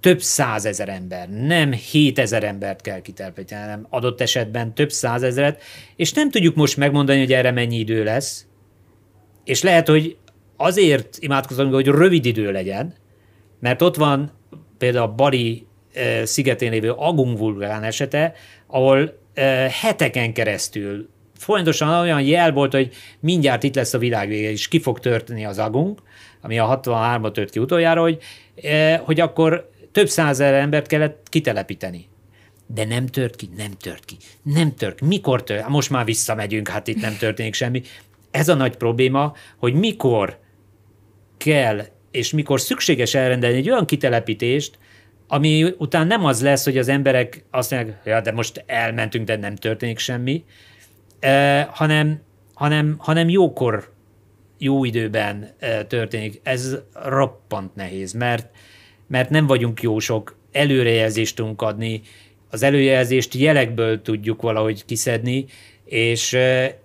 több 0.00 0.20
százezer 0.20 0.88
ember, 0.88 1.28
nem 1.28 1.72
7000 1.72 2.44
embert 2.44 2.80
kell 2.80 3.00
kitelepíteni, 3.00 3.60
hanem 3.60 3.86
adott 3.90 4.20
esetben 4.20 4.74
több 4.74 4.90
százezeret, 4.90 5.62
és 5.96 6.12
nem 6.12 6.30
tudjuk 6.30 6.54
most 6.54 6.76
megmondani, 6.76 7.18
hogy 7.18 7.32
erre 7.32 7.50
mennyi 7.50 7.76
idő 7.76 8.04
lesz, 8.04 8.46
és 9.44 9.62
lehet, 9.62 9.88
hogy 9.88 10.16
azért 10.56 11.16
imádkozunk, 11.20 11.74
hogy 11.74 11.86
rövid 11.86 12.24
idő 12.24 12.52
legyen, 12.52 12.94
mert 13.60 13.82
ott 13.82 13.96
van 13.96 14.32
például 14.78 15.04
a 15.04 15.14
Bali 15.14 15.67
szigetén 16.24 16.70
lévő 16.70 16.90
Agung 16.90 17.38
vulkán 17.38 17.82
esete, 17.82 18.32
ahol 18.66 19.18
heteken 19.80 20.32
keresztül 20.32 21.08
folyamatosan 21.38 22.00
olyan 22.00 22.20
jel 22.20 22.52
volt, 22.52 22.72
hogy 22.72 22.94
mindjárt 23.20 23.62
itt 23.62 23.74
lesz 23.74 23.94
a 23.94 23.98
világvége, 23.98 24.50
és 24.50 24.68
ki 24.68 24.80
fog 24.80 25.00
történni 25.00 25.44
az 25.44 25.58
Agung, 25.58 26.02
ami 26.40 26.58
a 26.58 26.80
63-at 26.82 27.32
tört 27.32 27.50
ki 27.50 27.58
utoljára, 27.58 28.00
hogy, 28.00 28.18
hogy 29.00 29.20
akkor 29.20 29.70
több 29.92 30.08
százer 30.08 30.54
embert 30.54 30.86
kellett 30.86 31.26
kitelepíteni. 31.28 32.08
De 32.66 32.84
nem 32.84 33.06
tört 33.06 33.36
ki, 33.36 33.48
nem 33.56 33.70
tört 33.82 34.04
ki, 34.04 34.16
nem 34.42 34.74
tört. 34.74 35.00
Mikor 35.00 35.44
tört? 35.44 35.60
Hát 35.60 35.68
most 35.68 35.90
már 35.90 36.04
visszamegyünk, 36.04 36.68
hát 36.68 36.88
itt 36.88 37.00
nem 37.00 37.16
történik 37.16 37.54
semmi. 37.54 37.82
Ez 38.30 38.48
a 38.48 38.54
nagy 38.54 38.76
probléma, 38.76 39.32
hogy 39.56 39.74
mikor 39.74 40.38
kell 41.36 41.84
és 42.10 42.32
mikor 42.32 42.60
szükséges 42.60 43.14
elrendelni 43.14 43.56
egy 43.56 43.70
olyan 43.70 43.84
kitelepítést, 43.84 44.78
ami 45.28 45.74
után 45.78 46.06
nem 46.06 46.24
az 46.24 46.42
lesz, 46.42 46.64
hogy 46.64 46.78
az 46.78 46.88
emberek 46.88 47.44
azt 47.50 47.70
mondják, 47.70 48.00
ja, 48.04 48.20
de 48.20 48.32
most 48.32 48.64
elmentünk, 48.66 49.26
de 49.26 49.36
nem 49.36 49.54
történik 49.54 49.98
semmi, 49.98 50.44
eh, 51.20 51.66
hanem, 51.70 52.20
hanem, 52.54 52.94
hanem 52.98 53.28
jókor, 53.28 53.92
jó 54.58 54.84
időben 54.84 55.50
eh, 55.58 55.80
történik. 55.88 56.40
Ez 56.42 56.76
roppant 56.92 57.74
nehéz, 57.74 58.12
mert, 58.12 58.56
mert 59.06 59.30
nem 59.30 59.46
vagyunk 59.46 59.82
jósok, 59.82 60.36
előrejelzést 60.52 61.36
tudunk 61.36 61.62
adni, 61.62 62.02
az 62.50 62.62
előjelzést 62.62 63.34
jelekből 63.34 64.02
tudjuk 64.02 64.42
valahogy 64.42 64.84
kiszedni, 64.84 65.44
és, 65.84 66.36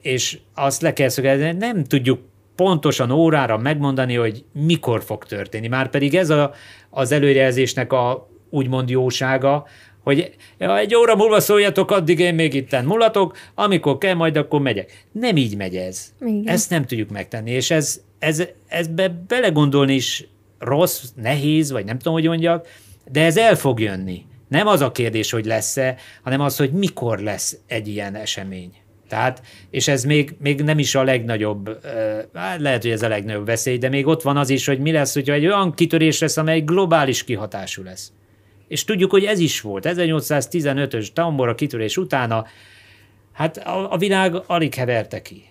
és 0.01 0.39
azt 0.53 0.82
le 0.82 0.93
kell 0.93 1.10
szögezni, 1.10 1.51
nem 1.51 1.84
tudjuk 1.84 2.19
pontosan 2.56 3.12
órára 3.12 3.58
megmondani, 3.58 4.15
hogy 4.15 4.43
mikor 4.51 5.03
fog 5.03 5.25
történni. 5.25 5.67
Már 5.67 5.89
pedig 5.89 6.15
ez 6.15 6.29
a, 6.29 6.53
az 6.89 7.12
előrejelzésnek 7.12 7.93
a 7.93 8.29
úgymond 8.54 8.89
jósága, 8.89 9.66
hogy 10.04 10.36
egy 10.58 10.96
óra 10.96 11.16
múlva 11.16 11.40
szóljatok, 11.40 11.92
addig 11.92 12.19
én 12.19 12.36
még 12.36 12.54
itten 12.54 12.86
mulatok, 12.86 13.38
amikor 13.56 13.98
kell, 13.98 14.13
majd 14.13 14.38
akkor 14.38 14.62
megyek. 14.62 15.06
Nem 15.12 15.38
így 15.38 15.58
megy 15.58 15.75
ez. 15.75 16.13
Igen. 16.21 16.48
Ezt 16.48 16.69
nem 16.69 16.86
tudjuk 16.86 17.10
megtenni, 17.10 17.52
és 17.52 17.71
ez, 17.71 18.02
ez, 18.19 18.44
ezbe 18.67 19.23
belegondolni 19.27 19.94
is 19.94 20.27
rossz, 20.60 21.04
nehéz, 21.15 21.71
vagy 21.71 21.86
nem 21.86 21.98
tudom, 21.98 22.13
hogy 22.13 22.27
mondjak, 22.27 22.67
de 23.12 23.25
ez 23.25 23.38
el 23.38 23.56
fog 23.56 23.80
jönni. 23.80 24.25
Nem 24.48 24.67
az 24.67 24.82
a 24.82 24.92
kérdés, 24.92 25.32
hogy 25.32 25.46
lesz-e, 25.46 25.96
hanem 26.23 26.42
az, 26.42 26.58
hogy 26.58 26.71
mikor 26.71 27.19
lesz 27.19 27.58
egy 27.67 27.88
ilyen 27.88 28.15
esemény. 28.15 28.71
Tehát, 29.08 29.42
és 29.69 29.88
ez 29.88 30.04
még, 30.04 30.36
még 30.40 30.62
nem 30.62 30.80
is 30.80 30.96
a 30.96 31.04
legnagyobb, 31.04 31.86
hát 32.34 32.60
lehet, 32.60 32.82
hogy 32.82 32.92
ez 32.92 33.02
a 33.02 33.08
legnagyobb 33.08 33.46
veszély, 33.46 33.77
de 33.77 33.90
még 33.90 34.08
ott 34.08 34.21
van 34.21 34.38
az 34.38 34.50
is, 34.50 34.65
hogy 34.65 34.80
mi 34.80 34.92
lesz, 34.92 35.13
hogyha 35.13 35.34
egy 35.34 35.46
olyan 35.46 35.73
kitörés 35.73 36.19
lesz, 36.19 36.38
amely 36.38 36.62
globális 36.62 37.23
kihatású 37.23 37.84
lesz. 37.84 38.12
És 38.74 38.84
tudjuk, 38.84 39.12
hogy 39.12 39.24
ez 39.24 39.40
is 39.40 39.62
volt. 39.62 39.86
1815-ös 39.88 41.08
Tambora 41.13 41.56
kitörés 41.56 41.98
utána, 41.98 42.46
hát 43.34 43.58
a, 43.58 43.92
a 43.92 43.98
világ 43.98 44.36
alig 44.48 44.74
heverte 44.74 45.21
ki. 45.21 45.44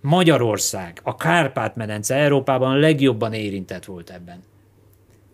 Magyarország, 0.00 1.00
a 1.02 1.16
Kárpát-medence 1.16 2.14
Európában 2.14 2.78
legjobban 2.78 3.32
érintett 3.32 3.84
volt 3.84 4.10
ebben. 4.10 4.42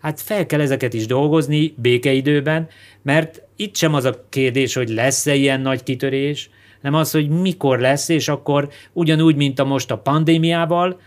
Hát 0.00 0.20
fel 0.20 0.46
kell 0.46 0.60
ezeket 0.60 0.94
is 0.94 1.06
dolgozni 1.06 1.74
békeidőben, 1.76 2.68
mert 3.02 3.42
itt 3.56 3.76
sem 3.76 3.94
az 3.94 4.04
a 4.04 4.24
kérdés, 4.28 4.74
hogy 4.74 4.88
lesz-e 4.88 5.34
ilyen 5.34 5.60
nagy 5.60 5.82
kitörés, 5.82 6.50
nem 6.80 6.94
az, 6.94 7.10
hogy 7.10 7.28
mikor 7.28 7.78
lesz, 7.78 8.08
és 8.08 8.28
akkor 8.28 8.68
ugyanúgy, 8.92 9.36
mint 9.36 9.58
a 9.58 9.64
most 9.64 9.90
a 9.90 9.98
pandémiával, 9.98 11.00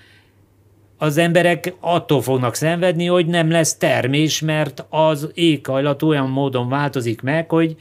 az 0.97 1.17
emberek 1.17 1.73
attól 1.79 2.21
fognak 2.21 2.55
szenvedni, 2.55 3.05
hogy 3.05 3.25
nem 3.25 3.51
lesz 3.51 3.77
termés, 3.77 4.39
mert 4.39 4.85
az 4.89 5.29
éghajlat 5.33 6.03
olyan 6.03 6.29
módon 6.29 6.69
változik 6.69 7.21
meg, 7.21 7.49
hogy 7.49 7.75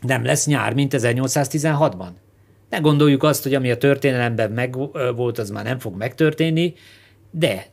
nem 0.00 0.24
lesz 0.24 0.46
nyár, 0.46 0.74
mint 0.74 0.94
1816-ban. 0.96 2.08
Ne 2.68 2.78
gondoljuk 2.78 3.22
azt, 3.22 3.42
hogy 3.42 3.54
ami 3.54 3.70
a 3.70 3.76
történelemben 3.76 4.50
meg 4.50 4.76
volt, 5.16 5.38
az 5.38 5.50
már 5.50 5.64
nem 5.64 5.78
fog 5.78 5.96
megtörténni, 5.96 6.74
de 7.30 7.66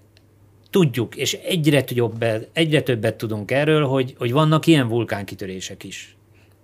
tudjuk, 0.70 1.16
és 1.16 1.34
egyre, 1.34 1.84
többet, 1.84 2.50
egyre 2.54 2.82
többet 2.82 3.16
tudunk 3.16 3.52
erről, 3.52 3.86
hogy, 3.86 4.16
hogy 4.18 4.32
vannak 4.32 4.66
ilyen 4.66 4.88
vulkánkitörések 4.88 5.84
is. 5.84 6.16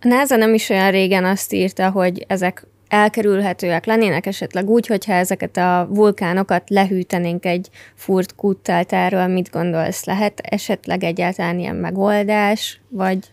A 0.02 0.08
NASA 0.08 0.36
nem 0.36 0.54
is 0.54 0.70
olyan 0.70 0.92
régen 0.92 1.26
azt 1.26 1.54
írta, 1.54 1.90
hogy 1.92 2.26
ezek 2.28 2.68
elkerülhetőek 2.88 3.86
lennének 3.86 4.26
esetleg 4.26 4.70
úgy, 4.70 4.88
hogyha 4.88 5.14
ezeket 5.14 5.58
a 5.58 5.88
vulkánokat 5.90 6.70
lehűtenénk 6.70 7.46
egy 7.46 7.70
furt 7.96 8.36
kúttal, 8.36 8.84
erről 8.90 9.28
mit 9.28 9.50
gondolsz? 9.52 10.04
Lehet 10.04 10.40
esetleg 10.40 11.04
egyáltalán 11.04 11.60
ilyen 11.60 11.76
megoldás, 11.76 12.82
vagy... 12.90 13.32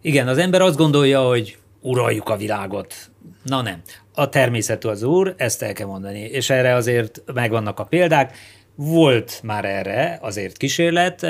Igen, 0.00 0.28
az 0.28 0.38
ember 0.38 0.60
azt 0.60 0.76
gondolja, 0.76 1.20
hogy 1.20 1.58
uraljuk 1.80 2.28
a 2.28 2.36
világot. 2.36 2.94
Na 3.42 3.62
nem. 3.62 3.82
A 4.14 4.28
természet 4.28 4.84
az 4.84 5.02
úr, 5.02 5.34
ezt 5.36 5.62
el 5.62 5.72
kell 5.72 5.86
mondani. 5.86 6.20
És 6.20 6.50
erre 6.50 6.74
azért 6.74 7.22
megvannak 7.34 7.78
a 7.78 7.84
példák. 7.84 8.36
Volt 8.74 9.40
már 9.42 9.64
erre 9.64 10.18
azért 10.22 10.56
kísérlet. 10.56 11.22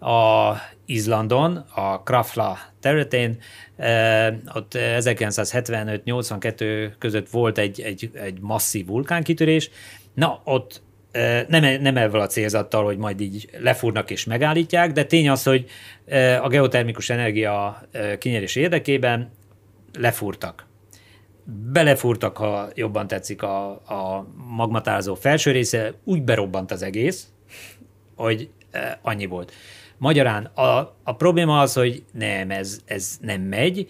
A 0.00 0.54
Izlandon, 0.86 1.64
a 1.74 2.02
Krafla 2.02 2.58
területén, 2.80 3.38
ott 4.54 4.72
1975-82 4.74 6.90
között 6.98 7.30
volt 7.30 7.58
egy, 7.58 7.80
egy, 7.80 8.10
egy 8.14 8.40
masszív 8.40 8.86
vulkánkitörés. 8.86 9.70
Na, 10.14 10.40
ott 10.44 10.82
nem, 11.48 11.82
nem 11.82 11.96
ezzel 11.96 12.20
a 12.20 12.26
célzattal, 12.26 12.84
hogy 12.84 12.96
majd 12.96 13.20
így 13.20 13.48
lefúrnak 13.58 14.10
és 14.10 14.24
megállítják, 14.24 14.92
de 14.92 15.04
tény 15.04 15.28
az, 15.28 15.42
hogy 15.42 15.66
a 16.42 16.48
geotermikus 16.48 17.10
energia 17.10 17.82
kinyerés 18.18 18.56
érdekében 18.56 19.30
lefúrtak. 19.98 20.68
Belefúrtak, 21.72 22.36
ha 22.36 22.68
jobban 22.74 23.06
tetszik, 23.06 23.42
a, 23.42 23.70
a 23.70 24.26
magmatázó 24.56 25.14
felső 25.14 25.50
része, 25.50 25.92
úgy 26.04 26.22
berobbant 26.22 26.70
az 26.70 26.82
egész, 26.82 27.28
hogy 28.14 28.50
annyi 29.02 29.26
volt. 29.26 29.52
Magyarán 29.98 30.44
a, 30.44 30.96
a 31.04 31.14
probléma 31.16 31.60
az, 31.60 31.72
hogy 31.72 32.02
nem, 32.12 32.50
ez, 32.50 32.80
ez 32.86 33.18
nem 33.20 33.40
megy, 33.40 33.86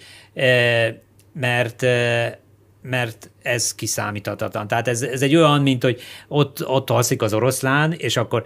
mert 1.33 1.85
mert 2.83 3.31
ez 3.43 3.75
kiszámíthatatlan. 3.75 4.69
Tehát 4.69 4.89
ez, 4.89 5.03
ez 5.03 5.23
egy 5.23 5.37
olyan, 5.37 5.63
mint 5.63 5.83
hogy 5.83 6.01
ott, 6.29 6.67
ott 6.67 6.91
alszik 6.91 7.23
az 7.23 7.35
oroszlán, 7.35 7.93
és 7.93 8.17
akkor 8.17 8.45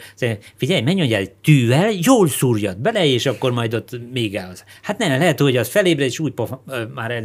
figyelj, 0.56 0.80
menj 0.80 1.14
egy 1.14 1.30
tűvel, 1.30 1.90
jól 1.90 2.28
szúrjad 2.28 2.76
bele, 2.76 3.04
és 3.04 3.26
akkor 3.26 3.52
majd 3.52 3.74
ott 3.74 3.90
még 4.12 4.36
el. 4.36 4.54
Hát 4.82 4.98
nem, 4.98 5.18
lehet, 5.18 5.40
hogy 5.40 5.56
az 5.56 5.68
felébred, 5.68 6.06
és 6.06 6.18
úgy 6.18 6.32
pofa, 6.32 6.62
már 6.94 7.10
ez, 7.10 7.24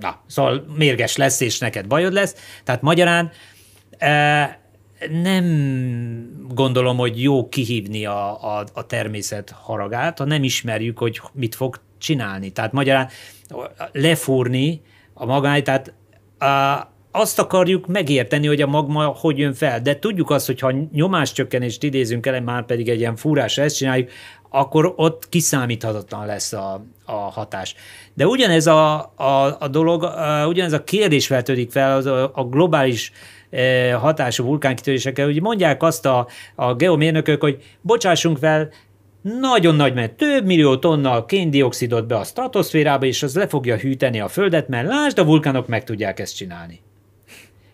na, 0.00 0.22
szóval 0.26 0.64
mérges 0.76 1.16
lesz, 1.16 1.40
és 1.40 1.58
neked 1.58 1.86
bajod 1.86 2.12
lesz. 2.12 2.60
Tehát 2.64 2.82
magyarán 2.82 3.30
nem 5.10 6.46
gondolom, 6.54 6.96
hogy 6.96 7.22
jó 7.22 7.48
kihívni 7.48 8.04
a, 8.04 8.56
a, 8.58 8.64
a 8.72 8.86
természet 8.86 9.50
haragát, 9.50 10.18
ha 10.18 10.24
nem 10.24 10.42
ismerjük, 10.42 10.98
hogy 10.98 11.20
mit 11.32 11.54
fog 11.54 11.80
csinálni. 11.98 12.50
Tehát 12.50 12.72
magyarán 12.72 13.08
lefúrni 13.92 14.82
a 15.14 15.24
magáit, 15.24 15.64
tehát 15.64 15.94
a, 16.38 16.92
azt 17.10 17.38
akarjuk 17.38 17.86
megérteni, 17.86 18.46
hogy 18.46 18.60
a 18.60 18.66
magma 18.66 19.04
hogy 19.04 19.38
jön 19.38 19.54
fel, 19.54 19.80
de 19.80 19.98
tudjuk 19.98 20.30
azt, 20.30 20.46
hogy 20.46 20.60
ha 20.60 20.72
nyomáscsökkenést 20.92 21.82
idézünk 21.82 22.26
el, 22.26 22.40
már 22.40 22.64
pedig 22.64 22.88
egy 22.88 22.98
ilyen 22.98 23.16
fúrás 23.16 23.58
ezt 23.58 23.76
csináljuk, 23.76 24.10
akkor 24.50 24.92
ott 24.96 25.28
kiszámíthatatlan 25.28 26.26
lesz 26.26 26.52
a, 26.52 26.84
a 27.04 27.12
hatás. 27.12 27.74
De 28.14 28.26
ugyanez 28.26 28.66
a, 28.66 29.12
a, 29.16 29.56
a 29.60 29.68
dolog, 29.68 30.02
ugyanez 30.46 30.72
a 30.72 30.84
kérdés 30.84 31.26
feltődik 31.26 31.70
fel 31.70 31.96
az 31.96 32.06
a, 32.06 32.30
a 32.34 32.44
globális 32.44 33.12
hatású 33.98 34.44
vulkánkitörésekkel, 34.44 35.24
hogy 35.24 35.40
mondják 35.40 35.82
azt 35.82 36.06
a, 36.06 36.28
a 36.54 36.74
geomérnökök, 36.74 37.40
hogy 37.40 37.62
bocsássunk 37.80 38.38
fel 38.38 38.70
nagyon 39.22 39.74
nagy, 39.74 39.94
mert 39.94 40.12
több 40.12 40.44
millió 40.44 40.76
tonna 40.76 41.24
kéndioxidot 41.24 42.06
be 42.06 42.16
a 42.16 42.24
stratoszférába, 42.24 43.06
és 43.06 43.22
az 43.22 43.34
le 43.34 43.46
fogja 43.46 43.76
hűteni 43.76 44.20
a 44.20 44.28
Földet, 44.28 44.68
mert 44.68 44.88
lásd, 44.88 45.18
a 45.18 45.24
vulkánok 45.24 45.66
meg 45.66 45.84
tudják 45.84 46.20
ezt 46.20 46.36
csinálni. 46.36 46.80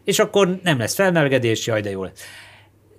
És 0.05 0.19
akkor 0.19 0.61
nem 0.63 0.79
lesz 0.79 0.95
felmelegedés, 0.95 1.67
jaj, 1.67 1.81
de 1.81 1.91
jól. 1.91 2.13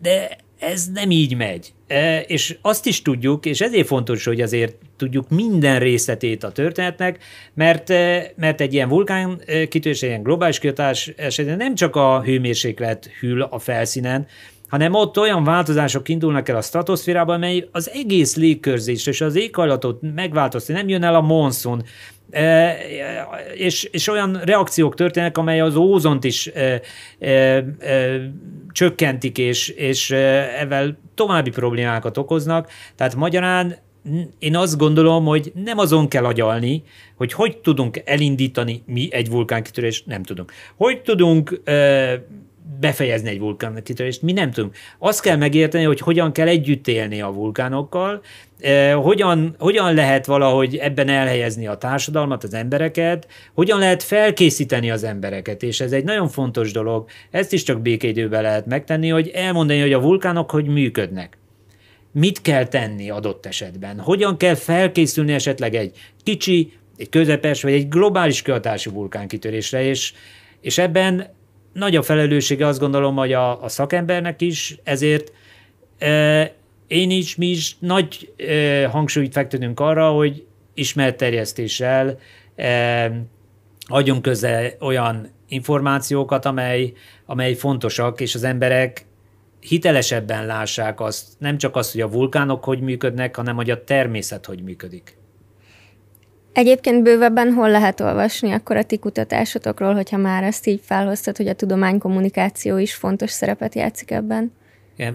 De 0.01 0.37
ez 0.59 0.85
nem 0.93 1.11
így 1.11 1.35
megy. 1.35 1.73
E, 1.91 2.19
és 2.19 2.57
azt 2.61 2.85
is 2.85 3.01
tudjuk, 3.01 3.45
és 3.45 3.61
ezért 3.61 3.87
fontos, 3.87 4.25
hogy 4.25 4.41
azért 4.41 4.75
tudjuk 4.97 5.29
minden 5.29 5.79
részletét 5.79 6.43
a 6.43 6.51
történetnek, 6.51 7.23
mert, 7.53 7.89
e, 7.89 8.31
mert 8.35 8.61
egy 8.61 8.73
ilyen 8.73 8.89
vulkán 8.89 9.41
e, 9.45 9.67
kitörés, 9.67 10.01
ilyen 10.01 10.23
globális 10.23 10.59
kiadás 10.59 11.13
esetén 11.17 11.57
nem 11.57 11.75
csak 11.75 11.95
a 11.95 12.21
hőmérséklet 12.21 13.09
hűl 13.19 13.41
a 13.41 13.59
felszínen, 13.59 14.27
hanem 14.67 14.93
ott 14.93 15.17
olyan 15.17 15.43
változások 15.43 16.09
indulnak 16.09 16.49
el 16.49 16.55
a 16.55 16.61
stratoszférában, 16.61 17.39
mely 17.39 17.67
az 17.71 17.89
egész 17.89 18.35
légkörzés 18.35 19.07
és 19.07 19.21
az 19.21 19.35
éghajlatot 19.35 19.99
megváltoztatja, 20.15 20.81
nem 20.81 20.89
jön 20.89 21.03
el 21.03 21.15
a 21.15 21.21
monszun, 21.21 21.83
e, 22.31 22.77
és, 23.55 23.83
és 23.83 24.07
olyan 24.07 24.41
reakciók 24.43 24.95
történnek, 24.95 25.37
amely 25.37 25.61
az 25.61 25.75
ózont 25.75 26.23
is 26.23 26.47
e, 26.47 26.81
e, 27.19 27.63
csökkentik, 28.71 29.37
és, 29.37 29.69
és 29.69 30.11
ezzel 30.11 30.97
további 31.15 31.49
problémákat 31.49 32.17
okoznak. 32.17 32.69
Tehát 32.95 33.15
magyarán 33.15 33.75
én 34.39 34.55
azt 34.55 34.77
gondolom, 34.77 35.25
hogy 35.25 35.51
nem 35.55 35.77
azon 35.77 36.07
kell 36.07 36.25
agyalni, 36.25 36.83
hogy 37.15 37.33
hogy 37.33 37.57
tudunk 37.57 38.01
elindítani 38.05 38.83
mi 38.85 39.07
egy 39.11 39.29
vulkánkitörést, 39.29 40.05
nem 40.05 40.23
tudunk. 40.23 40.51
Hogy 40.75 41.01
tudunk 41.01 41.61
befejezni 42.81 43.29
egy 43.29 43.39
vulkánkitörést, 43.39 44.21
mi 44.21 44.31
nem 44.31 44.51
tudunk. 44.51 44.75
Azt 44.99 45.21
kell 45.21 45.35
megérteni, 45.35 45.83
hogy 45.83 45.99
hogyan 45.99 46.31
kell 46.31 46.47
együtt 46.47 46.87
élni 46.87 47.21
a 47.21 47.31
vulkánokkal, 47.31 48.21
eh, 48.59 48.93
hogyan, 48.93 49.55
hogyan 49.59 49.93
lehet 49.93 50.25
valahogy 50.25 50.75
ebben 50.75 51.09
elhelyezni 51.09 51.67
a 51.67 51.75
társadalmat, 51.75 52.43
az 52.43 52.53
embereket, 52.53 53.27
hogyan 53.53 53.79
lehet 53.79 54.03
felkészíteni 54.03 54.91
az 54.91 55.03
embereket, 55.03 55.63
és 55.63 55.79
ez 55.79 55.91
egy 55.91 56.03
nagyon 56.03 56.27
fontos 56.27 56.71
dolog, 56.71 57.09
ezt 57.31 57.53
is 57.53 57.63
csak 57.63 57.81
békéidőben 57.81 58.41
lehet 58.41 58.65
megtenni, 58.65 59.09
hogy 59.09 59.27
elmondani, 59.27 59.79
hogy 59.81 59.93
a 59.93 60.01
vulkánok 60.01 60.51
hogy 60.51 60.65
működnek. 60.65 61.37
Mit 62.13 62.41
kell 62.41 62.67
tenni 62.67 63.09
adott 63.09 63.45
esetben? 63.45 63.99
Hogyan 63.99 64.37
kell 64.37 64.55
felkészülni 64.55 65.33
esetleg 65.33 65.75
egy 65.75 65.97
kicsi, 66.23 66.73
egy 66.97 67.09
közepes, 67.09 67.61
vagy 67.61 67.73
egy 67.73 67.89
globális 67.89 68.41
kihatású 68.41 68.91
vulkánkitörésre, 68.91 69.83
és, 69.83 70.13
és 70.61 70.77
ebben 70.77 71.39
nagy 71.73 71.95
a 71.95 72.01
felelőssége 72.01 72.67
azt 72.67 72.79
gondolom, 72.79 73.15
hogy 73.15 73.33
a, 73.33 73.63
a 73.63 73.67
szakembernek 73.67 74.41
is, 74.41 74.77
ezért 74.83 75.31
e, 75.97 76.53
én 76.87 77.11
is, 77.11 77.35
mi 77.35 77.47
is 77.47 77.75
nagy 77.79 78.33
e, 78.37 78.85
hangsúlyt 78.87 79.33
fektetünk 79.33 79.79
arra, 79.79 80.09
hogy 80.09 80.45
ismerterjesztéssel 80.73 82.19
e, 82.55 83.11
adjunk 83.85 84.21
köze 84.21 84.75
olyan 84.79 85.29
információkat, 85.47 86.45
amely, 86.45 86.93
amely 87.25 87.53
fontosak, 87.53 88.21
és 88.21 88.35
az 88.35 88.43
emberek 88.43 89.05
hitelesebben 89.59 90.45
lássák 90.45 90.99
azt, 90.99 91.27
nem 91.37 91.57
csak 91.57 91.75
azt, 91.75 91.91
hogy 91.91 92.01
a 92.01 92.09
vulkánok 92.09 92.63
hogy 92.63 92.79
működnek, 92.79 93.35
hanem 93.35 93.55
hogy 93.55 93.69
a 93.69 93.83
természet 93.83 94.45
hogy 94.45 94.63
működik. 94.63 95.17
Egyébként 96.53 97.03
bővebben 97.03 97.53
hol 97.53 97.69
lehet 97.69 97.99
olvasni 97.99 98.51
akkor 98.51 98.77
a 98.77 98.83
ti 98.83 98.97
kutatásotokról, 98.97 99.93
hogyha 99.93 100.17
már 100.17 100.43
ezt 100.43 100.67
így 100.67 100.81
felhoztad, 100.83 101.37
hogy 101.37 101.47
a 101.47 101.53
tudománykommunikáció 101.53 102.77
is 102.77 102.93
fontos 102.93 103.31
szerepet 103.31 103.75
játszik 103.75 104.11
ebben? 104.11 104.51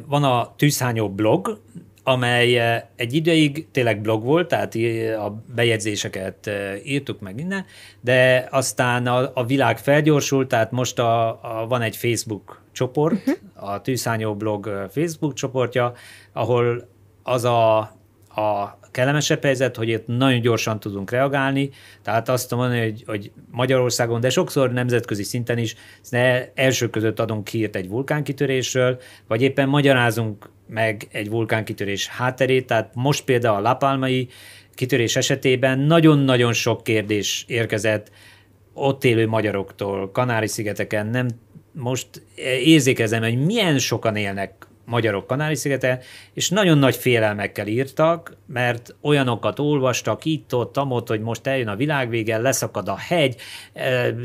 Van 0.06 0.24
a 0.24 0.54
Tűzhányó 0.56 1.08
blog, 1.08 1.60
amely 2.02 2.58
eh, 2.58 2.82
egy 2.96 3.14
ideig 3.14 3.66
tényleg 3.70 4.00
blog 4.00 4.24
volt, 4.24 4.48
tehát 4.48 4.74
a 5.18 5.42
bejegyzéseket 5.54 6.46
eh, 6.46 6.80
írtuk 6.84 7.20
meg 7.20 7.34
minden, 7.34 7.64
de 8.00 8.48
aztán 8.50 9.06
a, 9.06 9.30
a 9.34 9.44
világ 9.44 9.78
felgyorsult, 9.78 10.48
tehát 10.48 10.70
most 10.70 10.98
a, 10.98 11.28
a, 11.28 11.66
van 11.68 11.82
egy 11.82 11.96
Facebook 11.96 12.62
csoport, 12.72 13.14
uh-huh. 13.14 13.70
a 13.72 13.80
Tűszányó 13.80 14.34
blog 14.34 14.66
eh, 14.66 14.88
Facebook 14.90 15.34
csoportja, 15.34 15.92
ahol 16.32 16.88
az 17.22 17.44
a, 17.44 17.78
a 18.28 18.78
kellemesebb 18.96 19.42
helyzet, 19.42 19.76
hogy 19.76 19.88
itt 19.88 20.06
nagyon 20.06 20.40
gyorsan 20.40 20.80
tudunk 20.80 21.10
reagálni, 21.10 21.70
tehát 22.02 22.28
azt 22.28 22.54
mondani, 22.54 22.80
hogy, 22.80 23.02
hogy 23.06 23.30
Magyarországon, 23.50 24.20
de 24.20 24.30
sokszor 24.30 24.72
nemzetközi 24.72 25.22
szinten 25.22 25.58
is 25.58 25.74
de 26.10 26.52
első 26.54 26.90
között 26.90 27.20
adunk 27.20 27.48
hírt 27.48 27.76
egy 27.76 27.88
vulkánkitörésről, 27.88 29.00
vagy 29.28 29.42
éppen 29.42 29.68
magyarázunk 29.68 30.50
meg 30.68 31.08
egy 31.12 31.30
vulkánkitörés 31.30 32.06
hátterét, 32.06 32.66
tehát 32.66 32.90
most 32.94 33.24
például 33.24 33.56
a 33.56 33.60
lapálmai 33.60 34.28
kitörés 34.74 35.16
esetében 35.16 35.78
nagyon-nagyon 35.78 36.52
sok 36.52 36.82
kérdés 36.84 37.44
érkezett 37.48 38.10
ott 38.72 39.04
élő 39.04 39.26
magyaroktól, 39.26 40.10
Kanári-szigeteken, 40.10 41.06
nem 41.06 41.28
most 41.72 42.06
érzékezem, 42.64 43.22
hogy 43.22 43.44
milyen 43.44 43.78
sokan 43.78 44.16
élnek 44.16 44.65
magyarok 44.86 45.26
Kanári-szigete, 45.26 46.00
és 46.34 46.50
nagyon 46.50 46.78
nagy 46.78 46.96
félelmekkel 46.96 47.66
írtak, 47.66 48.36
mert 48.46 48.94
olyanokat 49.02 49.58
olvastak 49.58 50.24
itt-ott, 50.24 50.76
amott, 50.76 51.08
hogy 51.08 51.20
most 51.20 51.46
eljön 51.46 51.68
a 51.68 51.76
világvége, 51.76 52.38
leszakad 52.38 52.88
a 52.88 52.96
hegy, 52.96 53.36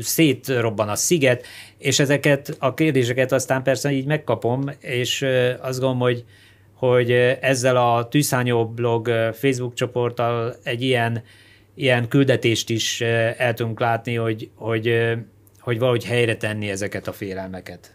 szétrobban 0.00 0.88
a 0.88 0.94
sziget, 0.94 1.46
és 1.78 1.98
ezeket 1.98 2.56
a 2.58 2.74
kérdéseket 2.74 3.32
aztán 3.32 3.62
persze 3.62 3.92
így 3.92 4.06
megkapom, 4.06 4.64
és 4.80 5.26
azt 5.60 5.80
gondolom, 5.80 5.98
hogy 5.98 6.24
hogy 6.74 7.10
ezzel 7.40 7.76
a 7.76 8.08
Tűszányó 8.08 8.66
blog 8.68 9.08
Facebook 9.32 9.74
csoporttal 9.74 10.54
egy 10.62 10.82
ilyen, 10.82 11.22
ilyen 11.74 12.08
küldetést 12.08 12.70
is 12.70 13.00
el 13.36 13.54
tudunk 13.54 13.80
látni, 13.80 14.14
hogy, 14.14 14.50
hogy, 14.54 15.12
hogy 15.60 15.78
valahogy 15.78 16.04
helyre 16.04 16.36
tenni 16.36 16.70
ezeket 16.70 17.08
a 17.08 17.12
félelmeket. 17.12 17.94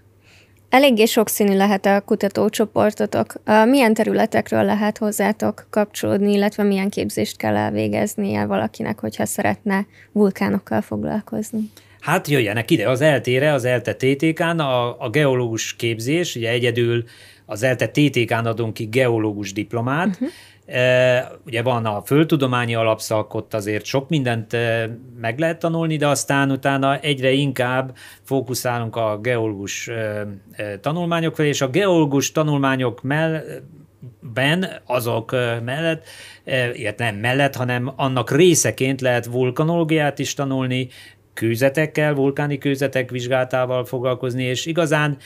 Eléggé 0.69 1.05
sokszínű 1.05 1.55
lehet 1.55 1.85
a 1.85 2.01
kutatócsoportotok. 2.01 3.33
Milyen 3.65 3.93
területekről 3.93 4.63
lehet 4.63 4.97
hozzátok 4.97 5.67
kapcsolódni, 5.69 6.33
illetve 6.33 6.63
milyen 6.63 6.89
képzést 6.89 7.37
kell 7.37 7.55
elvégeznie 7.55 8.45
valakinek, 8.45 8.99
hogyha 8.99 9.25
szeretne 9.25 9.85
vulkánokkal 10.11 10.81
foglalkozni? 10.81 11.71
Hát 11.99 12.27
jöjjenek 12.27 12.71
ide 12.71 12.89
az 12.89 13.01
eltére, 13.01 13.53
az 13.53 13.65
ELTE 13.65 13.95
TTK-n, 13.95 14.59
a, 14.59 15.01
a 15.01 15.09
geológus 15.09 15.75
képzés, 15.75 16.35
ugye 16.35 16.49
egyedül 16.49 17.03
az 17.45 17.63
ELTE 17.63 17.87
TTK-n 17.87 18.45
adunk 18.45 18.73
ki 18.73 18.85
geológus 18.85 19.53
diplomát, 19.53 20.07
uh-huh. 20.07 20.29
Ugye 21.45 21.61
van 21.61 21.85
a 21.85 22.01
földtudományi 22.01 22.75
alapszak, 22.75 23.33
ott 23.33 23.53
azért 23.53 23.85
sok 23.85 24.09
mindent 24.09 24.57
meg 25.19 25.39
lehet 25.39 25.59
tanulni, 25.59 25.97
de 25.97 26.07
aztán 26.07 26.51
utána 26.51 26.99
egyre 26.99 27.31
inkább 27.31 27.95
fókuszálunk 28.23 28.95
a 28.95 29.17
geológus 29.17 29.89
tanulmányok 30.81 31.35
felé, 31.35 31.47
és 31.47 31.61
a 31.61 31.69
geológus 31.69 32.31
tanulmányok 32.31 33.01
mellben, 33.01 34.65
azok 34.85 35.31
mellett, 35.63 36.05
ilyet 36.73 36.97
nem 36.97 37.15
mellett, 37.15 37.55
hanem 37.55 37.93
annak 37.95 38.31
részeként 38.31 39.01
lehet 39.01 39.25
vulkanológiát 39.25 40.19
is 40.19 40.33
tanulni, 40.33 40.87
kőzetekkel, 41.33 42.13
vulkáni 42.13 42.57
kőzetek 42.57 43.09
vizsgáltával 43.09 43.85
foglalkozni, 43.85 44.43
és 44.43 44.65
igazán 44.65 45.17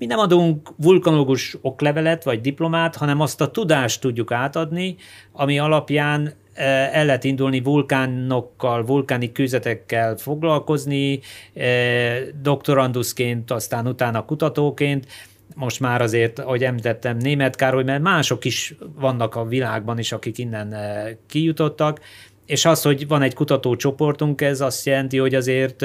mi 0.00 0.06
nem 0.06 0.18
adunk 0.18 0.68
vulkanológus 0.76 1.56
oklevelet 1.60 2.24
vagy 2.24 2.40
diplomát, 2.40 2.96
hanem 2.96 3.20
azt 3.20 3.40
a 3.40 3.50
tudást 3.50 4.00
tudjuk 4.00 4.32
átadni, 4.32 4.96
ami 5.32 5.58
alapján 5.58 6.32
eh, 6.52 6.96
el 6.96 7.04
lehet 7.04 7.24
indulni 7.24 7.60
vulkánokkal, 7.60 8.84
vulkáni 8.84 9.32
kőzetekkel 9.32 10.16
foglalkozni, 10.16 11.20
eh, 11.54 12.20
doktoranduszként, 12.42 13.50
aztán 13.50 13.86
utána 13.86 14.24
kutatóként, 14.24 15.06
most 15.54 15.80
már 15.80 16.02
azért, 16.02 16.38
ahogy 16.38 16.64
említettem, 16.64 17.16
német 17.16 17.56
Károly, 17.56 17.84
mert 17.84 18.02
mások 18.02 18.44
is 18.44 18.74
vannak 18.94 19.34
a 19.34 19.44
világban 19.44 19.98
is, 19.98 20.12
akik 20.12 20.38
innen 20.38 20.72
eh, 20.72 21.10
kijutottak, 21.26 22.00
és 22.46 22.64
az, 22.64 22.82
hogy 22.82 23.08
van 23.08 23.22
egy 23.22 23.34
kutatócsoportunk, 23.34 24.40
ez 24.40 24.60
azt 24.60 24.86
jelenti, 24.86 25.18
hogy 25.18 25.34
azért 25.34 25.82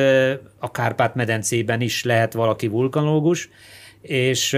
a 0.59 0.71
Kárpát-medencében 0.71 1.81
is 1.81 2.03
lehet 2.03 2.33
valaki 2.33 2.67
vulkanológus, 2.67 3.49
és, 4.07 4.57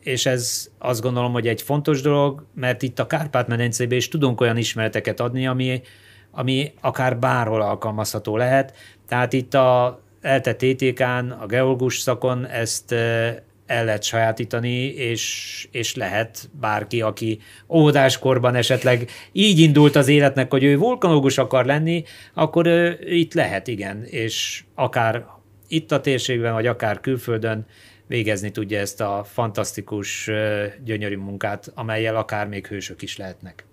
és 0.00 0.26
ez 0.26 0.68
azt 0.78 1.00
gondolom, 1.00 1.32
hogy 1.32 1.48
egy 1.48 1.62
fontos 1.62 2.00
dolog, 2.00 2.46
mert 2.54 2.82
itt 2.82 2.98
a 2.98 3.06
Kárpát-medencében 3.06 3.98
is 3.98 4.08
tudunk 4.08 4.40
olyan 4.40 4.56
ismereteket 4.56 5.20
adni, 5.20 5.46
ami, 5.46 5.82
ami 6.30 6.72
akár 6.80 7.18
bárhol 7.18 7.62
alkalmazható 7.62 8.36
lehet. 8.36 8.76
Tehát 9.08 9.32
itt 9.32 9.54
a 9.54 10.00
ELTE 10.20 10.54
TTK-n, 10.54 11.30
a 11.40 11.46
geológus 11.46 11.98
szakon 11.98 12.46
ezt 12.46 12.92
el 13.66 13.84
lehet 13.84 14.02
sajátítani, 14.02 14.84
és, 14.84 15.68
és 15.70 15.94
lehet 15.94 16.50
bárki, 16.60 17.00
aki 17.00 17.38
óvodáskorban 17.68 18.54
esetleg 18.54 19.10
így 19.32 19.58
indult 19.58 19.96
az 19.96 20.08
életnek, 20.08 20.50
hogy 20.50 20.64
ő 20.64 20.76
vulkanológus 20.76 21.38
akar 21.38 21.64
lenni, 21.64 22.04
akkor 22.34 22.66
itt 23.00 23.34
lehet, 23.34 23.68
igen, 23.68 24.04
és 24.04 24.64
akár 24.74 25.24
itt 25.68 25.92
a 25.92 26.00
térségben, 26.00 26.52
vagy 26.52 26.66
akár 26.66 27.00
külföldön 27.00 27.66
végezni 28.10 28.50
tudja 28.50 28.78
ezt 28.78 29.00
a 29.00 29.24
fantasztikus, 29.32 30.30
gyönyörű 30.84 31.16
munkát, 31.16 31.72
amelyel 31.74 32.16
akár 32.16 32.48
még 32.48 32.66
hősök 32.66 33.02
is 33.02 33.16
lehetnek. 33.16 33.64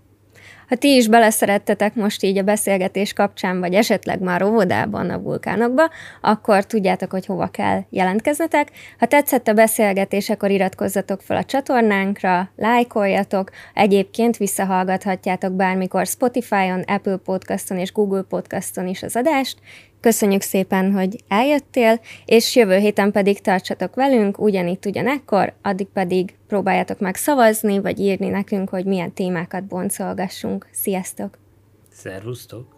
Ha 0.67 0.75
ti 0.75 0.95
is 0.95 1.07
beleszerettetek 1.07 1.95
most 1.95 2.23
így 2.23 2.37
a 2.37 2.43
beszélgetés 2.43 3.13
kapcsán, 3.13 3.59
vagy 3.59 3.73
esetleg 3.73 4.21
már 4.21 4.43
óvodában 4.43 5.09
a 5.09 5.21
vulkánokba, 5.21 5.89
akkor 6.21 6.65
tudjátok, 6.65 7.11
hogy 7.11 7.25
hova 7.25 7.47
kell 7.47 7.81
jelentkeznetek. 7.89 8.71
Ha 8.99 9.05
tetszett 9.05 9.47
a 9.47 9.53
beszélgetés, 9.53 10.29
akkor 10.29 10.49
iratkozzatok 10.51 11.21
fel 11.21 11.37
a 11.37 11.43
csatornánkra, 11.43 12.49
lájkoljatok, 12.55 13.49
egyébként 13.73 14.37
visszahallgathatjátok 14.37 15.53
bármikor 15.53 16.05
Spotify-on, 16.05 16.81
Apple 16.81 17.17
Podcaston 17.17 17.77
és 17.77 17.91
Google 17.91 18.25
Podcaston 18.29 18.87
is 18.87 19.03
az 19.03 19.15
adást, 19.15 19.57
Köszönjük 19.99 20.41
szépen, 20.41 20.91
hogy 20.91 21.23
eljöttél, 21.27 21.99
és 22.25 22.55
jövő 22.55 22.77
héten 22.77 23.11
pedig 23.11 23.41
tartsatok 23.41 23.95
velünk, 23.95 24.39
ugyanitt 24.39 24.85
ugyanekkor, 24.85 25.53
addig 25.61 25.87
pedig 25.87 26.35
próbáljátok 26.47 26.99
meg 26.99 27.15
szavazni, 27.15 27.79
vagy 27.79 27.99
írni 27.99 28.27
nekünk, 28.27 28.69
hogy 28.69 28.85
milyen 28.85 29.13
témákat 29.13 29.63
boncolgassunk. 29.63 30.67
Sziasztok! 30.71 31.37
Szervusztok! 31.91 32.76